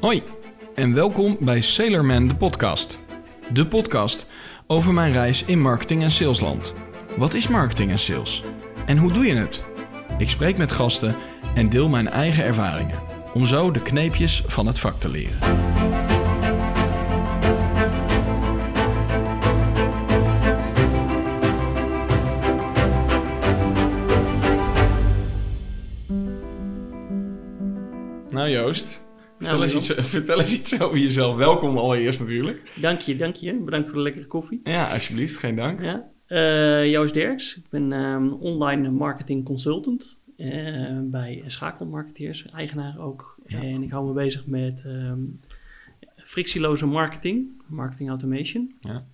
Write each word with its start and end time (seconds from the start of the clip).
Hoi 0.00 0.22
en 0.74 0.94
welkom 0.94 1.36
bij 1.40 1.60
Sailorman 1.60 2.28
de 2.28 2.36
podcast. 2.36 2.98
De 3.52 3.66
podcast 3.66 4.26
over 4.66 4.94
mijn 4.94 5.12
reis 5.12 5.44
in 5.44 5.60
marketing 5.60 6.02
en 6.02 6.10
salesland. 6.10 6.74
Wat 7.16 7.34
is 7.34 7.48
marketing 7.48 7.90
en 7.90 7.98
sales? 7.98 8.44
En 8.86 8.96
hoe 8.96 9.12
doe 9.12 9.24
je 9.24 9.34
het? 9.34 9.64
Ik 10.18 10.30
spreek 10.30 10.56
met 10.56 10.72
gasten 10.72 11.16
en 11.54 11.68
deel 11.68 11.88
mijn 11.88 12.08
eigen 12.08 12.44
ervaringen 12.44 12.98
om 13.34 13.46
zo 13.46 13.70
de 13.70 13.82
kneepjes 13.82 14.42
van 14.46 14.66
het 14.66 14.78
vak 14.78 14.98
te 14.98 15.08
leren. 15.08 15.38
Nou 28.28 28.48
Joost, 28.48 29.08
vertel, 29.40 29.58
Nou, 29.58 29.70
eens 29.70 29.88
Milan. 29.88 29.98
iets, 29.98 30.08
vertel 30.16 30.38
eens 30.38 30.58
iets 30.58 30.80
over 30.80 30.98
jezelf. 30.98 31.36
Welkom 31.36 31.78
allereerst 31.78 32.20
natuurlijk. 32.20 32.70
Dank 32.80 33.00
je, 33.00 33.16
dank 33.16 33.34
je. 33.34 33.54
Bedankt 33.54 33.86
voor 33.86 33.96
de 33.96 34.02
lekkere 34.02 34.26
koffie. 34.26 34.60
Ja, 34.62 34.92
alsjeblieft, 34.92 35.36
geen 35.36 35.56
dank. 35.56 35.80
Ja. 35.82 36.08
Eh, 36.26 36.90
Joost 36.90 37.14
Derks. 37.14 37.56
Ik 37.56 37.64
ben 37.70 37.92
ehm, 37.92 38.28
online 38.28 38.90
marketing 38.90 39.44
consultant 39.44 40.16
eh, 40.36 40.98
bij 41.02 41.42
Schakelmarketeers, 41.46 42.50
eigenaar 42.50 42.98
ook. 42.98 43.36
Ja. 43.46 43.60
En 43.62 43.82
ik 43.82 43.90
hou 43.90 44.06
me 44.06 44.12
bezig 44.12 44.46
met 44.46 44.82
ehm, 44.86 45.20
frictieloze 46.16 46.86
marketing, 46.86 47.48
marketing 47.66 48.08
automation. 48.08 48.74
Ja. 48.80 49.04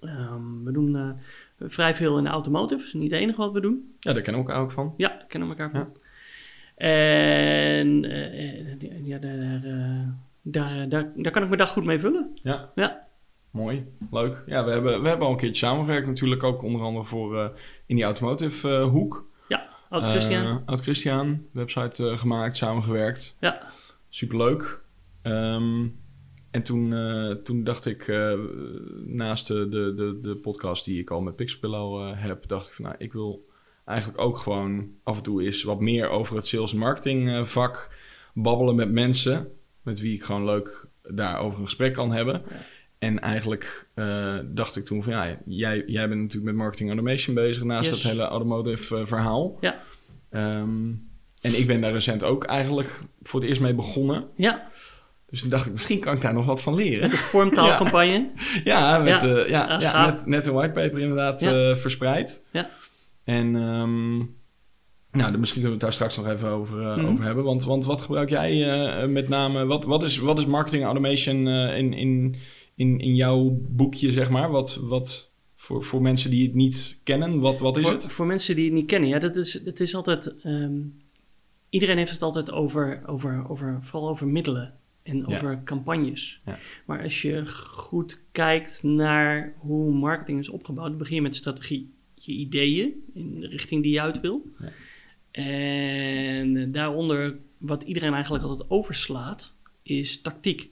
Ehm, 0.00 0.64
we 0.64 0.72
doen 0.72 0.96
eh, 0.96 1.10
vrij 1.58 1.94
veel 1.94 2.18
in 2.18 2.24
de 2.24 2.30
automotive, 2.30 2.76
dat 2.76 2.86
is 2.86 2.92
niet 2.92 3.10
het 3.10 3.20
enige 3.20 3.38
wat 3.40 3.52
we 3.52 3.60
doen. 3.60 3.94
Ja, 4.00 4.12
daar 4.12 4.22
kennen 4.22 4.42
we 4.42 4.48
elkaar 4.48 4.64
ook 4.64 4.72
van. 4.72 4.94
Ja, 4.96 5.24
kennen 5.28 5.48
elkaar 5.48 5.70
van. 5.70 5.80
Ja. 5.80 5.88
En 6.76 8.04
eh, 8.04 8.60
eh, 8.60 9.06
ja, 9.06 9.18
daar, 9.18 9.64
eh, 9.64 10.08
daar, 10.42 10.88
daar, 10.88 11.12
daar 11.16 11.32
kan 11.32 11.42
ik 11.42 11.48
mijn 11.48 11.60
dag 11.60 11.70
goed 11.70 11.84
mee 11.84 11.98
vullen. 11.98 12.30
Ja. 12.34 12.70
Ja. 12.74 13.06
Mooi, 13.50 13.86
leuk. 14.10 14.42
Ja, 14.46 14.64
we 14.64 14.70
hebben, 14.70 15.02
we 15.02 15.08
hebben 15.08 15.26
al 15.26 15.32
een 15.32 15.38
keertje 15.38 15.66
samengewerkt 15.66 16.06
natuurlijk 16.06 16.42
ook 16.42 16.62
onder 16.62 16.80
andere 16.80 17.04
voor 17.04 17.38
eh, 17.38 17.48
in 17.86 17.96
die 17.96 18.04
automotive 18.04 18.68
eh, 18.68 18.88
hoek. 18.88 19.30
Oud 19.92 20.04
Christian. 20.04 20.44
Eh, 20.44 20.56
Oud 20.64 20.80
Christian, 20.80 21.46
website 21.50 22.08
eh, 22.08 22.18
gemaakt, 22.18 22.56
samengewerkt. 22.56 23.36
Ja. 23.40 23.62
Superleuk. 24.08 24.80
Ehm, 25.22 25.86
en 26.50 26.62
toen, 26.62 26.92
eh, 26.92 27.30
toen 27.30 27.64
dacht 27.64 27.86
ik, 27.86 28.08
eh, 28.08 28.38
naast 29.06 29.46
de, 29.46 29.68
de, 29.68 30.18
de, 30.22 30.34
podcast 30.34 30.84
die 30.84 31.00
ik 31.00 31.10
al 31.10 31.20
met 31.20 31.36
Pixelpillow 31.36 32.08
eh, 32.08 32.22
heb, 32.22 32.48
dacht 32.48 32.66
ik 32.68 32.74
van 32.74 32.84
nou, 32.84 32.96
ik 32.98 33.12
wil 33.12 33.46
eigenlijk 33.84 34.20
ook 34.20 34.36
gewoon 34.38 34.88
af 35.02 35.16
en 35.16 35.22
toe 35.22 35.42
eens 35.44 35.62
wat 35.62 35.80
meer 35.80 36.08
over 36.08 36.36
het 36.36 36.46
sales 36.46 36.72
en 36.72 36.78
marketing 36.78 37.30
eh, 37.30 37.44
vak 37.44 37.88
babbelen 38.34 38.74
met 38.74 38.90
mensen 38.92 39.48
met 39.82 40.00
wie 40.00 40.14
ik 40.14 40.22
gewoon 40.24 40.44
leuk 40.44 40.86
daarover 41.02 41.58
een 41.58 41.64
gesprek 41.64 41.92
kan 41.92 42.12
hebben. 42.12 42.42
Ja. 42.50 42.56
En 42.98 43.20
eigenlijk 43.20 43.86
eh, 43.94 44.34
dacht 44.44 44.76
ik 44.76 44.84
toen 44.84 45.02
van 45.02 45.12
ja, 45.12 45.36
jij, 45.46 45.82
jij 45.86 46.08
bent 46.08 46.20
natuurlijk 46.20 46.46
met 46.46 46.54
marketing 46.62 46.88
automation 46.88 47.34
bezig 47.34 47.62
naast 47.64 47.88
Yes. 47.88 48.02
dat 48.02 48.12
hele 48.12 48.24
automotive 48.24 48.96
eh, 48.98 49.06
verhaal. 49.06 49.56
Ja. 49.60 49.76
Ehm, 50.30 50.90
en 51.40 51.58
ik 51.58 51.66
ben 51.66 51.80
daar 51.80 51.92
recent 51.92 52.24
ook 52.24 52.44
eigenlijk 52.44 53.00
voor 53.22 53.40
het 53.40 53.48
eerst 53.48 53.60
mee 53.60 53.74
begonnen. 53.74 54.24
Ja, 54.36 54.70
Dus 55.30 55.40
toen 55.40 55.50
dacht 55.50 55.66
ik, 55.66 55.72
misschien 55.72 56.00
kan 56.00 56.14
ik 56.14 56.20
daar 56.20 56.34
nog 56.34 56.46
wat 56.46 56.62
van 56.62 56.74
leren. 56.74 57.10
de 57.10 57.16
vormtaalcampagne. 57.16 58.30
Ja, 58.64 58.98
met, 58.98 59.22
Ja. 59.22 59.28
eh, 59.36 59.48
ja, 59.48 59.78
ja, 59.80 59.90
gaaf. 59.90 60.12
net, 60.12 60.26
net 60.26 60.46
een 60.46 60.52
whitepaper 60.52 60.98
inderdaad 60.98 61.40
Ja. 61.40 61.76
verspreid. 61.76 62.42
Ja. 62.52 62.70
En 63.24 63.56
ehm, 63.56 64.16
nou, 65.18 65.30
dan 65.30 65.40
misschien 65.40 65.62
kunnen 65.62 65.64
we 65.64 65.70
het 65.70 65.80
daar 65.80 65.92
straks 65.92 66.16
nog 66.16 66.26
even 66.26 66.48
over, 66.48 66.80
eh, 66.80 66.96
Mhm. 66.96 67.06
over 67.06 67.24
hebben. 67.24 67.44
Want, 67.44 67.64
want 67.64 67.84
wat 67.84 68.00
gebruik 68.00 68.28
jij 68.28 68.70
eh, 68.70 69.08
met 69.08 69.28
name? 69.28 69.64
Wat, 69.64 69.84
wat, 69.84 70.02
is, 70.02 70.18
wat 70.18 70.38
is 70.38 70.46
marketing 70.46 70.84
automation 70.84 71.48
eh, 71.48 71.78
in, 71.78 71.92
in, 71.92 72.34
in, 72.74 73.00
in 73.00 73.14
jouw 73.14 73.56
boekje, 73.68 74.12
zeg 74.12 74.30
maar? 74.30 74.50
Wat, 74.50 74.76
wat 74.82 75.30
voor, 75.56 75.84
voor 75.84 76.02
mensen 76.02 76.30
die 76.30 76.46
het 76.46 76.54
niet 76.54 77.00
kennen, 77.04 77.40
wat, 77.40 77.60
wat 77.60 77.76
is 77.76 77.82
voor, 77.82 77.92
het? 77.92 78.06
voor 78.12 78.26
mensen 78.26 78.54
die 78.56 78.64
het 78.64 78.74
niet 78.74 78.86
kennen, 78.86 79.08
ja, 79.08 79.18
dat 79.18 79.36
is, 79.36 79.52
het 79.64 79.80
is 79.80 79.94
altijd. 79.94 80.34
ehm, 80.42 80.72
iedereen 81.70 81.96
heeft 81.96 82.12
het 82.12 82.22
altijd 82.22 82.50
over, 82.52 83.02
over, 83.06 83.44
over, 83.48 83.78
vooral 83.82 84.08
over 84.08 84.26
middelen 84.26 84.72
en 85.02 85.16
Ja. 85.16 85.24
over 85.36 85.60
campagnes. 85.64 86.40
Ja. 86.46 86.58
Maar 86.84 87.02
als 87.02 87.22
je 87.22 87.46
goed 87.46 88.18
kijkt 88.32 88.82
naar 88.82 89.52
hoe 89.58 89.92
marketing 89.94 90.38
is 90.38 90.48
opgebouwd, 90.48 90.98
begin 90.98 91.14
je 91.16 91.22
met 91.22 91.36
strategie. 91.36 91.90
Je 92.24 92.32
ideeën 92.32 93.02
in 93.14 93.40
de 93.40 93.46
richting 93.46 93.82
die 93.82 93.92
je 93.92 94.00
uit 94.00 94.20
wil. 94.20 94.42
Ja. 94.60 94.72
En 95.30 96.72
daaronder, 96.72 97.36
wat 97.58 97.82
iedereen 97.82 98.12
eigenlijk 98.14 98.44
altijd 98.44 98.70
overslaat, 98.70 99.52
is 99.82 100.20
tactiek. 100.20 100.68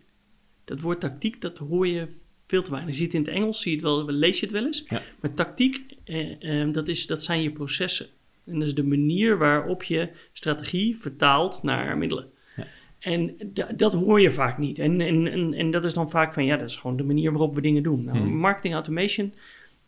Dat 0.64 0.80
woord 0.80 1.00
tactiek, 1.00 1.40
dat 1.40 1.58
hoor 1.58 1.86
je 1.86 2.06
veel 2.46 2.62
te 2.62 2.70
weinig. 2.70 2.94
Je 2.94 3.00
ziet 3.00 3.12
het 3.12 3.20
in 3.22 3.26
het 3.32 3.42
Engels, 3.42 3.60
zie 3.62 3.70
je 3.70 3.76
het 3.76 3.86
wel, 3.86 4.10
lees 4.10 4.40
je 4.40 4.46
het 4.46 4.54
wel 4.54 4.64
eens. 4.66 4.84
Ja. 4.88 5.02
Maar 5.20 5.34
tactiek, 5.34 5.80
eh, 6.04 6.60
eh, 6.62 6.72
dat, 6.72 6.88
is, 6.88 7.06
dat 7.06 7.22
zijn 7.22 7.42
je 7.42 7.50
processen. 7.50 8.06
En 8.46 8.58
dat 8.58 8.68
is 8.68 8.74
de 8.74 8.82
manier 8.82 9.38
waarop 9.38 9.82
je 9.82 10.08
strategie 10.32 10.96
vertaalt 10.98 11.62
naar 11.62 11.98
middelen. 11.98 12.26
Ja. 12.56 12.66
En 12.98 13.36
da- 13.44 13.72
dat 13.76 13.92
hoor 13.92 14.20
je 14.20 14.32
vaak 14.32 14.58
niet. 14.58 14.78
En, 14.78 15.00
en, 15.00 15.26
en, 15.26 15.54
en 15.54 15.70
dat 15.70 15.84
is 15.84 15.94
dan 15.94 16.10
vaak 16.10 16.32
van, 16.32 16.44
ja, 16.44 16.56
dat 16.56 16.68
is 16.68 16.76
gewoon 16.76 16.96
de 16.96 17.02
manier 17.02 17.30
waarop 17.30 17.54
we 17.54 17.60
dingen 17.60 17.82
doen. 17.82 18.04
Nou, 18.04 18.18
Hmm. 18.18 18.36
Marketing 18.36 18.74
automation, 18.74 19.32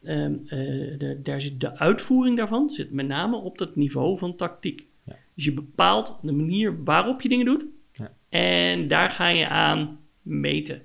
ehm, 0.04 0.32
eh, 0.46 0.58
de, 0.98 1.20
daar 1.22 1.40
zit 1.40 1.60
de 1.60 1.78
uitvoering 1.78 2.36
daarvan, 2.36 2.70
zit 2.70 2.92
met 2.92 3.06
name 3.06 3.36
op 3.36 3.58
dat 3.58 3.76
niveau 3.76 4.18
van 4.18 4.36
tactiek. 4.36 4.84
Ja. 5.04 5.16
Dus 5.34 5.44
je 5.44 5.52
bepaalt 5.52 6.18
de 6.22 6.32
manier 6.32 6.84
waarop 6.84 7.20
je 7.20 7.28
dingen 7.28 7.44
doet. 7.44 7.64
Ja. 7.92 8.10
En 8.28 8.88
daar 8.88 9.10
ga 9.10 9.28
je 9.28 9.48
aan 9.48 9.98
meten. 10.22 10.82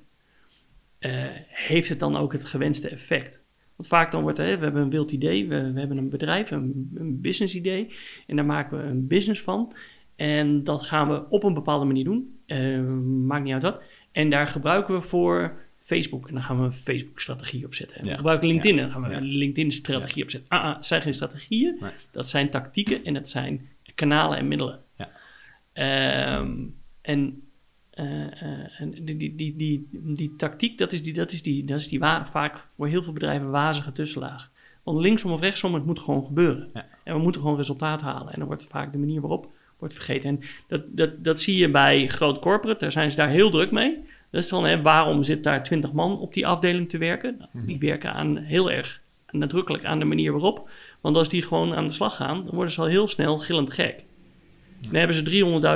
Eh, 1.00 1.26
heeft 1.48 1.90
het 1.90 2.00
dan 2.00 2.18
ook 2.18 2.32
het 2.32 2.46
gewenste 2.46 2.90
effect? 2.90 3.40
Want 3.76 3.90
vaak 3.90 4.12
dan 4.12 4.22
wordt 4.22 4.40
er, 4.40 4.46
hè, 4.46 4.58
we 4.58 4.64
hebben 4.64 4.82
een 4.82 4.90
wild 4.90 5.12
idee, 5.12 5.48
we, 5.48 5.72
we 5.72 5.80
hebben 5.80 5.98
een 5.98 6.10
bedrijf, 6.10 6.52
een, 6.52 6.92
een 6.96 7.22
business 7.22 7.56
idee. 7.56 7.94
En 8.28 8.36
daar 8.36 8.46
maken 8.46 8.78
we 8.78 8.84
een 8.84 9.08
business 9.08 9.42
van. 9.42 9.74
En 10.16 10.64
dat 10.64 10.84
gaan 10.84 11.10
we 11.10 11.30
op 11.30 11.44
een 11.44 11.54
bepaalde 11.54 11.86
manier 11.86 12.04
doen. 12.04 12.40
Eh, 12.46 12.82
maakt 13.04 13.44
niet 13.44 13.54
uit 13.54 13.62
wat. 13.62 13.82
En 14.12 14.30
daar 14.30 14.48
gebruiken 14.48 14.94
we 14.94 15.02
voor 15.02 15.58
Facebook. 15.88 16.28
En 16.28 16.34
dan 16.34 16.44
gaan 16.44 16.58
we 16.60 16.64
een 16.66 16.74
Facebook-strategie 16.74 17.66
opzetten. 17.66 17.98
En 17.98 18.04
Ja. 18.06 18.12
we 18.12 18.18
gebruiken 18.18 18.48
LinkedIn. 18.48 18.78
En 18.80 18.84
dan 18.84 18.92
gaan 18.92 19.10
we 19.10 19.16
een 19.16 19.24
LinkedIn-strategie 19.24 20.24
opzetten. 20.24 20.50
Ah, 20.50 20.64
ah, 20.64 20.82
zijn 20.82 21.02
geen 21.02 21.14
strategieën. 21.14 21.78
Nee. 21.82 21.92
Dat 22.12 22.30
zijn 22.30 22.50
tactieken 22.50 23.06
en 23.06 23.14
dat 23.14 23.30
zijn 23.30 23.68
kanalen 23.96 24.38
en 24.38 24.48
middelen. 24.48 24.80
Ja. 24.98 25.10
Ehm, 25.74 26.52
en 27.02 27.42
eh, 27.90 28.42
eh, 28.42 28.82
en 28.82 28.92
die, 28.92 29.18
die, 29.18 29.36
die, 29.36 29.56
die, 29.58 29.88
die 29.92 30.36
tactiek, 30.36 30.78
dat 30.78 30.92
is, 30.94 31.04
die, 31.04 31.14
dat 31.14 31.32
is, 31.32 31.44
die, 31.44 31.66
dat 31.66 31.80
is 31.80 31.88
die 31.88 32.00
wa- 32.00 32.26
vaak 32.26 32.64
voor 32.76 32.88
heel 32.88 33.04
veel 33.04 33.14
bedrijven 33.14 33.50
wazige 33.50 33.92
tussenlaag. 33.92 34.52
Want 34.84 35.00
linksom 35.00 35.32
of 35.32 35.40
rechtsom, 35.40 35.74
het 35.74 35.86
moet 35.86 36.00
gewoon 36.00 36.26
gebeuren. 36.26 36.70
Ja. 36.74 36.86
En 37.04 37.14
we 37.16 37.20
moeten 37.22 37.42
gewoon 37.42 37.58
resultaat 37.58 38.02
halen. 38.02 38.34
En 38.34 38.40
dan 38.40 38.48
wordt 38.48 38.66
vaak 38.70 38.92
de 38.92 38.98
manier 38.98 39.22
waarop 39.22 39.52
wordt 39.80 39.94
vergeten. 39.94 40.30
En 40.30 40.40
dat, 40.68 40.82
dat, 40.88 41.24
dat 41.24 41.40
zie 41.42 41.58
je 41.58 41.70
bij 41.70 42.08
groot 42.08 42.40
corporate, 42.40 42.80
daar 42.80 42.92
zijn 42.92 43.12
ze 43.12 43.18
daar 43.18 43.30
heel 43.30 43.50
druk 43.50 43.72
mee. 43.72 43.98
Dat 44.30 44.44
is 44.44 44.50
van, 44.50 44.66
hè, 44.66 44.82
waarom 44.82 45.24
zit 45.24 45.44
daar 45.44 45.64
twintig 45.64 45.92
man 45.92 46.20
op 46.20 46.34
die 46.34 46.48
afdeling 46.48 46.90
te 46.90 46.98
werken? 46.98 47.36
Nou, 47.38 47.50
Mhm. 47.54 47.66
Die 47.66 47.78
werken 47.80 48.14
aan, 48.14 48.38
heel 48.38 48.72
erg 48.72 49.02
nadrukkelijk 49.32 49.86
aan 49.86 50.00
de 50.00 50.06
manier 50.06 50.32
waarop. 50.32 50.70
Want 51.02 51.16
als 51.16 51.30
die 51.30 51.42
gewoon 51.42 51.74
aan 51.76 51.86
de 51.88 51.94
slag 51.94 52.16
gaan, 52.16 52.46
dan 52.46 52.56
worden 52.56 52.74
ze 52.74 52.82
al 52.82 52.88
heel 52.88 53.08
snel 53.08 53.38
gillend 53.38 53.74
gek. 53.74 54.04
Dan 54.82 54.96
hebben 54.96 55.16
ze 55.16 55.24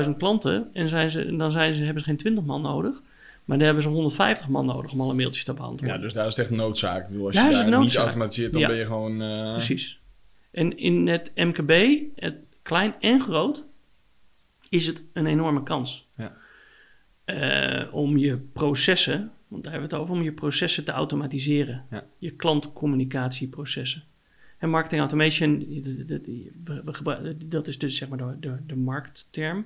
300.000 0.06 0.18
klanten 0.18 0.70
en 0.74 0.88
zijn 0.88 1.10
ze, 1.12 1.36
dan 1.36 1.52
zijn 1.52 1.74
ze, 1.74 1.84
hebben 1.84 2.04
ze 2.04 2.08
geen 2.10 2.18
20 2.18 2.44
man 2.44 2.62
nodig. 2.62 3.02
Maar 3.46 3.58
dan 3.58 3.66
hebben 3.66 3.84
ze 3.84 3.90
150 3.90 4.48
man 4.48 4.66
nodig 4.66 4.92
om 4.92 5.02
alle 5.02 5.14
mailtjes 5.14 5.44
te 5.44 5.54
beantwoorden. 5.54 5.96
Ja, 5.98 6.02
dus 6.02 6.14
daar 6.14 6.28
is 6.28 6.38
echt 6.38 6.50
noodzaak. 6.50 7.02
Ik 7.04 7.08
bedoel, 7.10 7.26
als 7.26 7.36
Daar 7.36 7.46
je 7.66 7.70
daar 7.72 7.80
niet 7.80 7.96
automatiseert, 7.96 8.52
dan 8.52 8.62
Ja. 8.62 8.68
ben 8.68 8.78
je 8.78 8.86
gewoon... 8.86 9.22
eh, 9.22 9.52
Precies. 9.52 10.00
En 10.52 10.78
in 10.78 11.08
het 11.08 11.32
MKB, 11.36 11.72
het 12.16 12.36
klein 12.62 12.94
en 13.00 13.22
groot, 13.22 13.64
is 14.70 14.88
het 14.88 15.02
een 15.14 15.26
enorme 15.26 15.64
kans. 15.64 16.06
Ja. 16.18 16.32
Eh, 17.26 17.84
om 17.92 18.18
je 18.18 18.38
processen, 18.54 19.32
want 19.48 19.64
daar 19.64 19.72
hebben 19.72 19.90
we 19.90 19.96
het 19.96 20.04
over, 20.06 20.16
om 20.16 20.24
je 20.24 20.32
processen 20.32 20.84
te 20.86 20.92
automatiseren. 20.92 21.84
Ja. 21.92 22.04
Je 22.18 22.32
klantcommunicatieprocessen. 22.32 24.04
En 24.58 24.70
marketing 24.70 25.02
automation, 25.02 25.66
dat- 27.50 27.68
is 27.68 27.78
dus 27.78 27.98
zeg 27.98 28.10
maar 28.10 28.18
de, 28.18 28.34
de, 28.40 28.54
de 28.68 28.76
marktterm. 28.76 29.66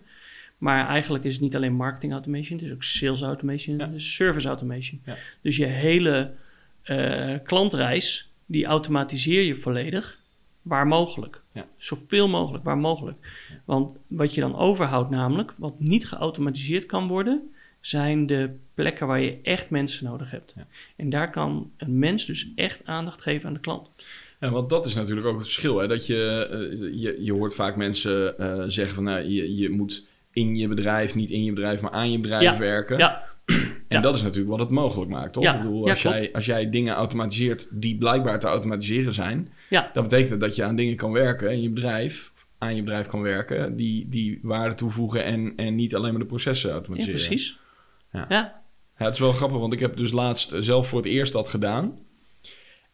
Maar 0.57 0.87
eigenlijk 0.87 1.23
is 1.23 1.33
het 1.33 1.41
niet 1.41 1.55
alleen 1.55 1.73
marketing 1.73 2.11
automation, 2.13 2.57
het 2.57 2.67
is 2.67 2.73
ook 2.73 2.83
sales 2.83 3.21
automation, 3.21 3.77
Ja. 3.77 3.89
service 3.95 4.47
automation. 4.47 5.01
Ja. 5.05 5.17
Dus 5.41 5.57
je 5.57 5.65
hele 5.65 6.31
eh, 6.81 7.33
klantreis, 7.43 8.29
die 8.45 8.65
automatiseer 8.65 9.41
je 9.41 9.55
volledig 9.55 10.19
waar 10.61 10.87
mogelijk. 10.87 11.41
Ja. 11.51 11.65
Zoveel 11.77 12.27
mogelijk, 12.27 12.63
waar 12.63 12.77
mogelijk. 12.77 13.17
Want 13.65 13.97
wat 14.07 14.33
je 14.35 14.41
dan 14.41 14.55
overhoudt 14.55 15.09
namelijk, 15.09 15.53
wat 15.57 15.79
niet 15.79 16.07
geautomatiseerd 16.07 16.85
kan 16.85 17.07
worden, 17.07 17.53
zijn 17.85 18.27
de 18.27 18.49
plekken 18.73 19.07
waar 19.07 19.21
je 19.21 19.37
echt 19.43 19.69
mensen 19.69 20.05
nodig 20.05 20.31
hebt. 20.31 20.53
Ja. 20.55 20.67
En 20.95 21.09
daar 21.09 21.31
kan 21.31 21.71
een 21.77 21.99
mens 21.99 22.25
dus 22.25 22.47
echt 22.55 22.81
aandacht 22.85 23.21
geven 23.21 23.47
aan 23.47 23.53
de 23.53 23.59
klant. 23.59 23.89
Ja, 24.39 24.49
want 24.49 24.69
dat 24.69 24.85
is 24.85 24.95
natuurlijk 24.95 25.27
ook 25.27 25.35
het 25.37 25.45
verschil. 25.45 25.77
Hè? 25.77 25.87
Dat 25.87 26.05
je, 26.07 26.47
eh, 26.51 27.01
je, 27.01 27.23
je 27.23 27.33
hoort 27.33 27.55
vaak 27.55 27.75
mensen 27.75 28.37
eh, 28.39 28.63
zeggen 28.67 28.95
van 28.95 29.03
nou, 29.03 29.21
je, 29.29 29.55
je 29.55 29.69
moet 29.69 30.05
in 30.31 30.55
je 30.55 30.67
bedrijf, 30.67 31.15
niet 31.15 31.29
in 31.29 31.43
je 31.43 31.53
bedrijf, 31.53 31.81
maar 31.81 31.91
aan 31.91 32.11
je 32.11 32.19
bedrijf 32.19 32.43
Ja. 32.43 32.57
werken. 32.57 32.97
Ja, 32.97 33.23
En 33.87 33.97
ja. 33.97 33.99
dat 34.01 34.15
is 34.15 34.21
natuurlijk 34.21 34.49
wat 34.49 34.59
het 34.59 34.69
mogelijk 34.69 35.11
maakt, 35.11 35.33
toch? 35.33 35.43
Ja. 35.43 35.53
Ik 35.55 35.61
bedoel, 35.61 35.85
Ja, 35.85 35.91
als, 35.91 36.01
jij, 36.01 36.29
als 36.33 36.45
jij 36.45 36.69
dingen 36.69 36.93
automatiseert 36.93 37.67
die 37.71 37.97
blijkbaar 37.97 38.39
te 38.39 38.47
automatiseren 38.47 39.13
zijn, 39.13 39.49
ja, 39.69 39.89
dat 39.93 40.03
betekent 40.09 40.39
dat 40.39 40.55
je 40.55 40.63
aan 40.63 40.75
dingen 40.75 40.95
kan 40.95 41.11
werken 41.11 41.51
in 41.51 41.61
je 41.61 41.69
bedrijf, 41.69 42.31
aan 42.57 42.75
je 42.75 42.83
bedrijf 42.83 43.07
kan 43.07 43.21
werken, 43.21 43.75
die, 43.75 44.09
die 44.09 44.39
waarde 44.41 44.75
toevoegen 44.75 45.23
en, 45.23 45.53
en 45.55 45.75
niet 45.75 45.95
alleen 45.95 46.11
maar 46.11 46.21
de 46.21 46.27
processen 46.27 46.69
ja, 46.69 46.75
automatiseren. 46.75 47.19
precies. 47.27 47.57
Ja. 48.15 48.25
Ja. 48.29 48.63
Ja, 48.97 49.05
het 49.05 49.13
is 49.13 49.19
wel 49.19 49.31
grappig, 49.33 49.59
want 49.59 49.73
ik 49.73 49.79
heb 49.79 49.97
dus 49.97 50.11
laatst 50.11 50.51
eh, 50.51 50.59
zelf 50.61 50.87
voor 50.87 50.99
het 51.01 51.07
eerst 51.11 51.33
dat 51.33 51.49
gedaan. 51.49 51.93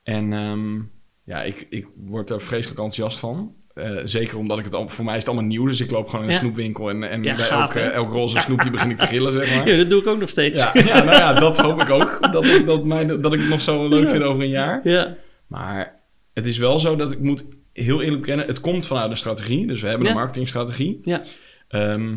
En 0.03 0.33
ehm, 0.33 0.75
ja, 1.23 1.43
ik, 1.43 1.67
ik 1.69 1.87
word 1.95 2.29
er 2.29 2.41
vreselijk 2.41 2.79
enthousiast 2.79 3.19
van. 3.19 3.53
Eh, 3.73 3.91
zeker 4.03 4.37
omdat 4.37 4.57
ik 4.57 4.63
het 4.63 4.73
al, 4.75 4.89
voor 4.89 5.05
mij 5.05 5.13
is 5.13 5.19
het 5.19 5.29
allemaal 5.29 5.47
nieuw, 5.49 5.65
dus 5.65 5.79
ik 5.79 5.91
loop 5.91 6.07
gewoon 6.07 6.21
in 6.21 6.27
een 6.27 6.33
Ja. 6.33 6.39
snoepwinkel 6.41 6.89
en, 6.89 7.03
en 7.09 7.23
Ja, 7.23 7.35
bij 7.35 7.43
gaaf, 7.45 7.75
elk, 7.75 8.11
roze 8.11 8.39
snoepje 8.39 8.69
begin 8.69 8.89
ik 8.89 8.97
te 8.97 9.05
gillen, 9.07 9.31
zeg 9.31 9.55
maar. 9.55 9.67
Ja, 9.71 9.77
dat 9.77 9.89
doe 9.89 10.01
ik 10.01 10.07
ook 10.07 10.19
nog 10.19 10.29
steeds. 10.29 10.63
Ja, 10.73 10.81
ja, 10.83 11.03
nou 11.03 11.17
ja, 11.17 11.33
dat 11.33 11.57
hoop 11.57 11.81
ik 11.81 11.89
ook. 11.89 12.31
Dat, 12.31 12.45
ik- 12.45 12.65
dat, 12.65 12.83
mij, 12.85 13.05
dat 13.05 13.33
ik 13.33 13.39
het 13.39 13.49
nog 13.49 13.61
zo 13.61 13.87
leuk 13.87 14.09
vind 14.09 14.23
over 14.23 14.41
een 14.43 14.49
jaar. 14.49 14.79
Ja. 14.83 15.15
Maar 15.47 15.99
het 16.33 16.45
is 16.45 16.57
wel 16.57 16.79
zo 16.79 16.95
dat 16.95 17.11
ik 17.11 17.19
moet 17.19 17.43
heel 17.73 18.01
eerlijk 18.01 18.21
bekennen, 18.21 18.47
het 18.47 18.59
komt 18.59 18.85
vanuit 18.87 19.11
een 19.11 19.17
strategie. 19.17 19.67
Dus 19.67 19.81
we 19.81 19.87
hebben 19.87 20.05
Ja. 20.07 20.13
een 20.13 20.19
marketingstrategie. 20.19 20.99
Ja. 21.03 21.21
Ehm, 21.67 22.15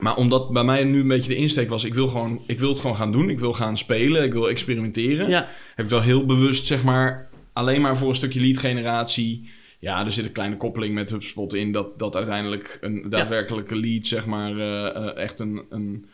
maar 0.00 0.16
omdat 0.16 0.50
bij 0.52 0.64
mij 0.64 0.84
nu 0.84 1.00
een 1.00 1.08
beetje 1.08 1.28
de 1.28 1.36
insteek 1.36 1.68
was, 1.68 1.84
ik 1.84 1.94
wil, 1.94 2.08
gewoon, 2.08 2.42
ik 2.46 2.60
wil 2.60 2.68
het 2.68 2.78
gewoon 2.78 2.96
gaan 2.96 3.12
doen. 3.12 3.30
Ik 3.30 3.38
wil 3.38 3.52
gaan 3.52 3.78
spelen, 3.78 4.24
ik 4.24 4.32
wil 4.32 4.48
experimenteren. 4.48 5.28
Ja. 5.28 5.48
Heb 5.74 5.84
ik 5.84 5.90
wel 5.90 6.02
heel 6.02 6.24
bewust, 6.24 6.66
zeg 6.66 6.84
maar, 6.84 7.28
alleen 7.52 7.80
maar 7.80 7.96
voor 7.96 8.08
een 8.08 8.14
stukje 8.14 8.40
lead 8.40 8.58
generatie. 8.58 9.50
Ja, 9.78 10.04
er 10.04 10.12
zit 10.12 10.24
een 10.24 10.32
kleine 10.32 10.56
koppeling 10.56 10.94
met 10.94 11.10
HubSpot 11.10 11.54
in 11.54 11.72
dat, 11.72 11.94
dat 11.96 12.16
uiteindelijk 12.16 12.78
een 12.80 13.06
daadwerkelijke 13.08 13.76
lead, 13.76 14.06
zeg 14.06 14.26
maar, 14.26 14.58
eh, 14.58 14.86
eh, 14.86 15.16
echt 15.16 15.38
een, 15.38 15.62
een 15.70 16.06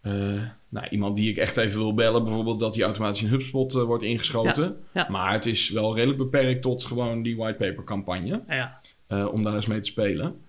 eh, 0.00 0.42
nou, 0.68 0.86
iemand 0.90 1.16
die 1.16 1.30
ik 1.30 1.36
echt 1.36 1.56
even 1.56 1.78
wil 1.78 1.94
bellen, 1.94 2.24
bijvoorbeeld, 2.24 2.60
dat 2.60 2.74
die 2.74 2.82
automatisch 2.82 3.22
in 3.22 3.28
HubSpot 3.28 3.72
wordt 3.72 4.04
ingeschoten. 4.04 4.76
ja. 4.92 5.06
Maar 5.10 5.32
het 5.32 5.46
is 5.46 5.70
wel 5.70 5.94
redelijk 5.94 6.18
beperkt 6.18 6.62
tot 6.62 6.84
gewoon 6.84 7.22
die 7.22 7.36
whitepaper 7.36 7.84
campagne, 7.84 8.40
Ja. 8.48 8.80
om 9.26 9.42
daar 9.42 9.54
eens 9.54 9.66
mee 9.66 9.80
te 9.80 9.90
spelen. 9.90 10.40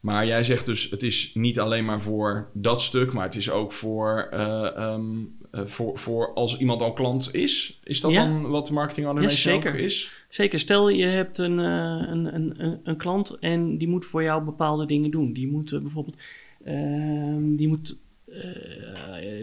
Maar 0.00 0.26
jij 0.26 0.42
zegt 0.42 0.66
dus, 0.66 0.90
het 0.90 1.02
is 1.02 1.30
niet 1.34 1.58
alleen 1.60 1.84
maar 1.84 2.00
voor 2.00 2.48
dat 2.52 2.82
stuk, 2.82 3.12
maar 3.12 3.24
het 3.24 3.34
is 3.34 3.50
ook 3.50 3.72
voor, 3.72 4.28
eh, 4.30 4.76
ehm, 4.76 5.02
eh, 5.50 5.64
voor, 5.64 5.98
voor 5.98 6.34
als 6.34 6.58
iemand 6.58 6.80
al 6.80 6.92
klant 6.92 7.34
is. 7.34 7.80
Is 7.84 8.00
dat 8.00 8.10
Ja. 8.10 8.24
dan 8.24 8.48
wat 8.48 8.70
marketing 8.70 9.06
automation 9.06 9.54
ook 9.54 9.62
zeker. 9.62 9.78
is? 9.80 10.12
Zeker, 10.28 10.58
stel 10.58 10.88
je 10.88 11.06
hebt 11.06 11.38
een, 11.38 11.58
eh, 11.58 12.08
een, 12.08 12.34
een, 12.34 12.54
een, 12.64 12.80
een 12.84 12.96
klant 12.96 13.38
en 13.38 13.78
die 13.78 13.88
moet 13.88 14.06
voor 14.06 14.22
jou 14.22 14.44
bepaalde 14.44 14.86
dingen 14.86 15.10
doen. 15.10 15.32
Die 15.32 15.48
moet 15.48 15.70
bijvoorbeeld 15.70 16.16
ehm, 16.64 17.56
die 17.56 17.68
moet, 17.68 17.96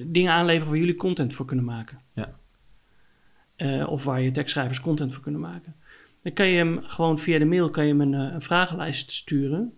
dingen 0.06 0.32
aanleveren 0.32 0.70
waar 0.70 0.80
jullie 0.80 0.96
content 0.96 1.34
voor 1.34 1.46
kunnen 1.46 1.66
maken. 1.66 2.00
Ja. 2.14 3.86
Of 3.86 4.04
waar 4.04 4.22
je 4.22 4.32
tekstschrijvers 4.32 4.82
content 4.82 5.14
voor 5.14 5.24
kunnen 5.24 5.42
maken. 5.42 5.76
Dan 6.22 6.34
kan 6.34 6.48
je 6.48 6.58
hem 6.58 6.80
gewoon 6.84 7.20
via 7.20 7.40
de 7.40 7.46
mail 7.46 7.70
kan 7.70 7.84
je 7.86 7.90
hem 7.90 8.02
een, 8.02 8.14
een 8.14 8.42
vragenlijst 8.42 9.12
sturen. 9.12 9.74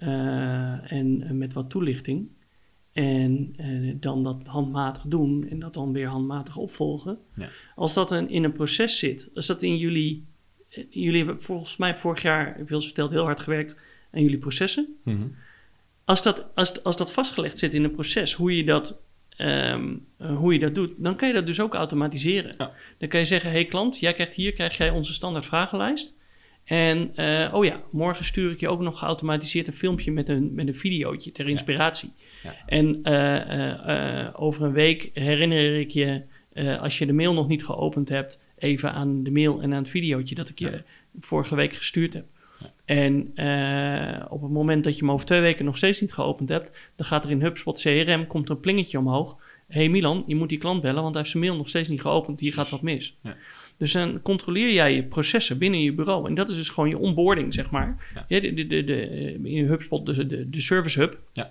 Eh, 0.00 0.92
en 0.92 1.36
met 1.38 1.52
wat 1.52 1.70
toelichting. 1.70 2.28
En 2.92 3.54
eh, 3.56 3.66
dan 4.00 4.24
dat 4.24 4.36
handmatig 4.44 5.02
doen 5.06 5.46
en 5.50 5.58
dat 5.58 5.74
dan 5.74 5.92
weer 5.92 6.06
handmatig 6.08 6.56
opvolgen. 6.56 7.18
Ja. 7.36 7.48
Als 7.76 7.94
dat 7.94 8.10
een, 8.10 8.28
in 8.30 8.44
een 8.44 8.52
proces 8.52 8.98
zit, 8.98 9.28
als 9.34 9.46
dat 9.46 9.62
in 9.62 9.76
jullie. 9.76 10.24
eh, 10.70 10.84
Jullie 10.90 11.24
hebben 11.24 11.42
volgens 11.42 11.76
mij 11.76 11.96
vorig 11.96 12.22
jaar, 12.22 12.56
al 12.58 12.64
eens 12.68 12.84
verteld, 12.84 13.10
heel 13.10 13.24
hard 13.24 13.40
gewerkt 13.40 13.78
aan 14.12 14.22
jullie 14.22 14.38
processen. 14.38 14.96
Mhm. 15.02 15.26
Als 16.04 16.22
dat, 16.22 16.44
als, 16.54 16.82
als 16.84 16.96
dat 16.96 17.12
vastgelegd 17.12 17.58
zit 17.58 17.74
in 17.74 17.84
een 17.84 17.90
proces, 17.94 18.32
hoe 18.32 18.56
je 18.56 18.64
dat, 18.64 19.00
ehm, 19.36 19.94
eh, 20.16 20.36
hoe 20.36 20.52
je 20.52 20.58
dat 20.58 20.74
doet, 20.74 20.94
dan 20.96 21.16
kan 21.16 21.28
je 21.28 21.34
dat 21.34 21.46
dus 21.46 21.60
ook 21.60 21.74
automatiseren. 21.74 22.54
Ja. 22.58 22.72
Dan 22.98 23.08
kan 23.08 23.20
je 23.20 23.26
zeggen, 23.26 23.50
hey 23.50 23.64
klant, 23.64 23.98
jij 23.98 24.12
krijgt 24.12 24.34
hier 24.34 24.52
krijg 24.52 24.76
jij 24.76 24.90
onze 24.90 25.12
standaard 25.12 25.46
vragenlijst. 25.46 26.14
En 26.64 27.10
eh, 27.14 27.54
oh 27.54 27.64
ja, 27.64 27.80
morgen 27.90 28.24
stuur 28.24 28.50
ik 28.50 28.60
je 28.60 28.68
ook 28.68 28.80
nog 28.80 28.98
geautomatiseerd 28.98 29.66
een 29.66 29.72
filmpje 29.72 30.10
met 30.12 30.28
een, 30.28 30.54
met 30.54 30.66
een 30.66 30.74
videootje 30.76 31.32
ter 31.32 31.48
inspiratie. 31.48 32.12
Ja. 32.42 32.54
En 32.66 33.02
eh, 33.02 34.24
eh, 34.26 34.28
over 34.40 34.62
een 34.62 34.72
week 34.72 35.10
herinner 35.14 35.78
ik 35.80 35.90
je, 35.90 36.22
als 36.80 36.98
je 36.98 37.06
de 37.06 37.12
mail 37.12 37.32
nog 37.32 37.48
niet 37.48 37.64
geopend 37.64 38.08
hebt, 38.08 38.40
even 38.58 38.92
aan 38.92 39.22
de 39.22 39.30
mail 39.30 39.62
en 39.62 39.72
aan 39.72 39.78
het 39.78 39.88
videootje 39.88 40.34
dat 40.34 40.48
ik 40.48 40.58
je 40.58 40.70
Ja. 40.70 40.82
vorige 41.20 41.54
week 41.54 41.72
gestuurd 41.72 42.12
heb. 42.12 42.24
En 42.84 43.20
op 44.28 44.42
het 44.42 44.50
moment 44.50 44.84
dat 44.84 44.94
je 44.94 45.00
hem 45.04 45.10
over 45.10 45.26
twee 45.26 45.40
weken 45.40 45.64
nog 45.64 45.76
steeds 45.76 46.00
niet 46.00 46.12
geopend 46.12 46.48
hebt, 46.48 46.70
dan 46.96 47.06
gaat 47.06 47.24
er 47.24 47.30
in 47.30 47.42
HubSpot 47.42 47.80
CRM 47.80 48.26
komt 48.26 48.48
er 48.48 48.54
een 48.54 48.60
plingetje 48.60 48.98
omhoog. 48.98 49.36
hey 49.68 49.88
Milan, 49.88 50.24
je 50.26 50.36
moet 50.36 50.48
die 50.48 50.58
klant 50.58 50.80
bellen, 50.82 51.02
want 51.02 51.14
hij 51.14 51.18
heeft 51.18 51.30
zijn 51.30 51.44
mail 51.44 51.56
nog 51.56 51.68
steeds 51.68 51.88
niet 51.88 52.00
geopend. 52.00 52.40
Hier 52.40 52.52
gaat 52.52 52.70
wat 52.70 52.82
mis. 52.82 53.16
Dus 53.80 53.92
dan 53.92 54.22
controleer 54.22 54.72
jij 54.72 54.94
je 54.94 55.02
processen 55.02 55.58
binnen 55.58 55.80
je 55.82 55.92
bureau. 55.92 56.26
En 56.28 56.34
dat 56.34 56.48
is 56.48 56.56
dus 56.56 56.68
gewoon 56.68 56.88
je 56.88 56.98
onboarding, 56.98 57.54
zeg 57.54 57.70
maar. 57.70 57.96
Ja. 58.14 58.24
Ja, 58.28 58.40
de, 58.40 58.54
de, 58.54 58.66
de, 58.66 58.84
de, 58.84 59.38
in 59.42 59.66
HubSpot, 59.66 60.06
de, 60.06 60.26
de, 60.26 60.50
de 60.50 60.60
service 60.60 60.98
hub, 61.00 61.18
Ja. 61.32 61.50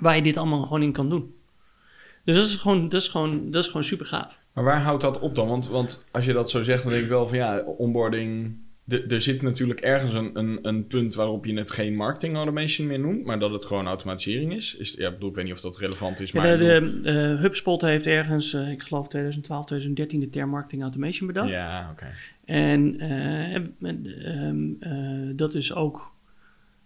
waar 0.00 0.16
je 0.16 0.22
dit 0.22 0.36
allemaal 0.36 0.62
gewoon 0.62 0.82
in 0.82 0.92
kan 0.92 1.08
doen. 1.08 1.34
Dus 2.24 2.36
dat 2.36 2.44
is 2.46 2.54
gewoon, 2.54 2.88
dat 2.88 3.00
is 3.00 3.08
gewoon, 3.08 3.50
dat 3.50 3.62
is 3.62 3.68
gewoon 3.68 3.84
super 3.84 4.06
gaaf. 4.06 4.38
Maar 4.52 4.64
waar 4.64 4.80
houdt 4.80 5.02
dat 5.02 5.18
op 5.18 5.34
dan? 5.34 5.48
Want, 5.48 5.68
want 5.68 6.06
als 6.10 6.24
je 6.24 6.32
dat 6.32 6.50
zo 6.50 6.62
zegt, 6.62 6.82
dan 6.82 6.92
denk 6.92 7.04
ik 7.04 7.10
wel 7.10 7.28
van 7.28 7.38
ja, 7.38 7.60
onboarding. 7.60 8.56
De- 8.88 9.02
Er 9.02 9.22
zit 9.22 9.42
natuurlijk 9.42 9.80
ergens 9.80 10.12
een, 10.14 10.30
een, 10.38 10.58
een 10.62 10.86
punt 10.86 11.14
waarop 11.14 11.44
je 11.44 11.54
het 11.58 11.70
geen 11.70 11.94
marketing 11.94 12.36
automation 12.36 12.86
meer 12.86 12.98
noemt, 13.00 13.24
maar 13.24 13.38
dat 13.38 13.50
het 13.50 13.64
gewoon 13.64 13.86
automatisering 13.86 14.54
is. 14.54 14.76
is 14.76 14.92
ja, 14.98 15.06
ik 15.08 15.14
bedoel, 15.14 15.28
ik 15.28 15.34
weet 15.34 15.44
niet 15.44 15.52
of 15.54 15.60
dat 15.60 15.78
relevant 15.78 16.20
is, 16.20 16.32
maar. 16.32 16.46
Ja, 16.48 16.56
de, 16.56 17.00
eh, 17.04 17.40
HubSpot 17.42 17.80
heeft 17.82 18.06
ergens, 18.06 18.54
eh, 18.54 18.70
ik 18.70 18.82
geloof 18.82 19.08
2012, 19.08 19.64
2013, 19.66 20.20
de 20.20 20.30
term 20.30 20.50
marketing 20.50 20.82
automation 20.82 21.26
bedacht. 21.26 21.50
ja, 21.50 21.88
oké. 21.92 22.06
En 22.44 23.00
eh, 23.00 23.54
en, 23.54 24.06
ehm, 24.24 24.92
eh, 24.92 25.36
dat 25.36 25.54
is 25.54 25.74
ook 25.74 26.10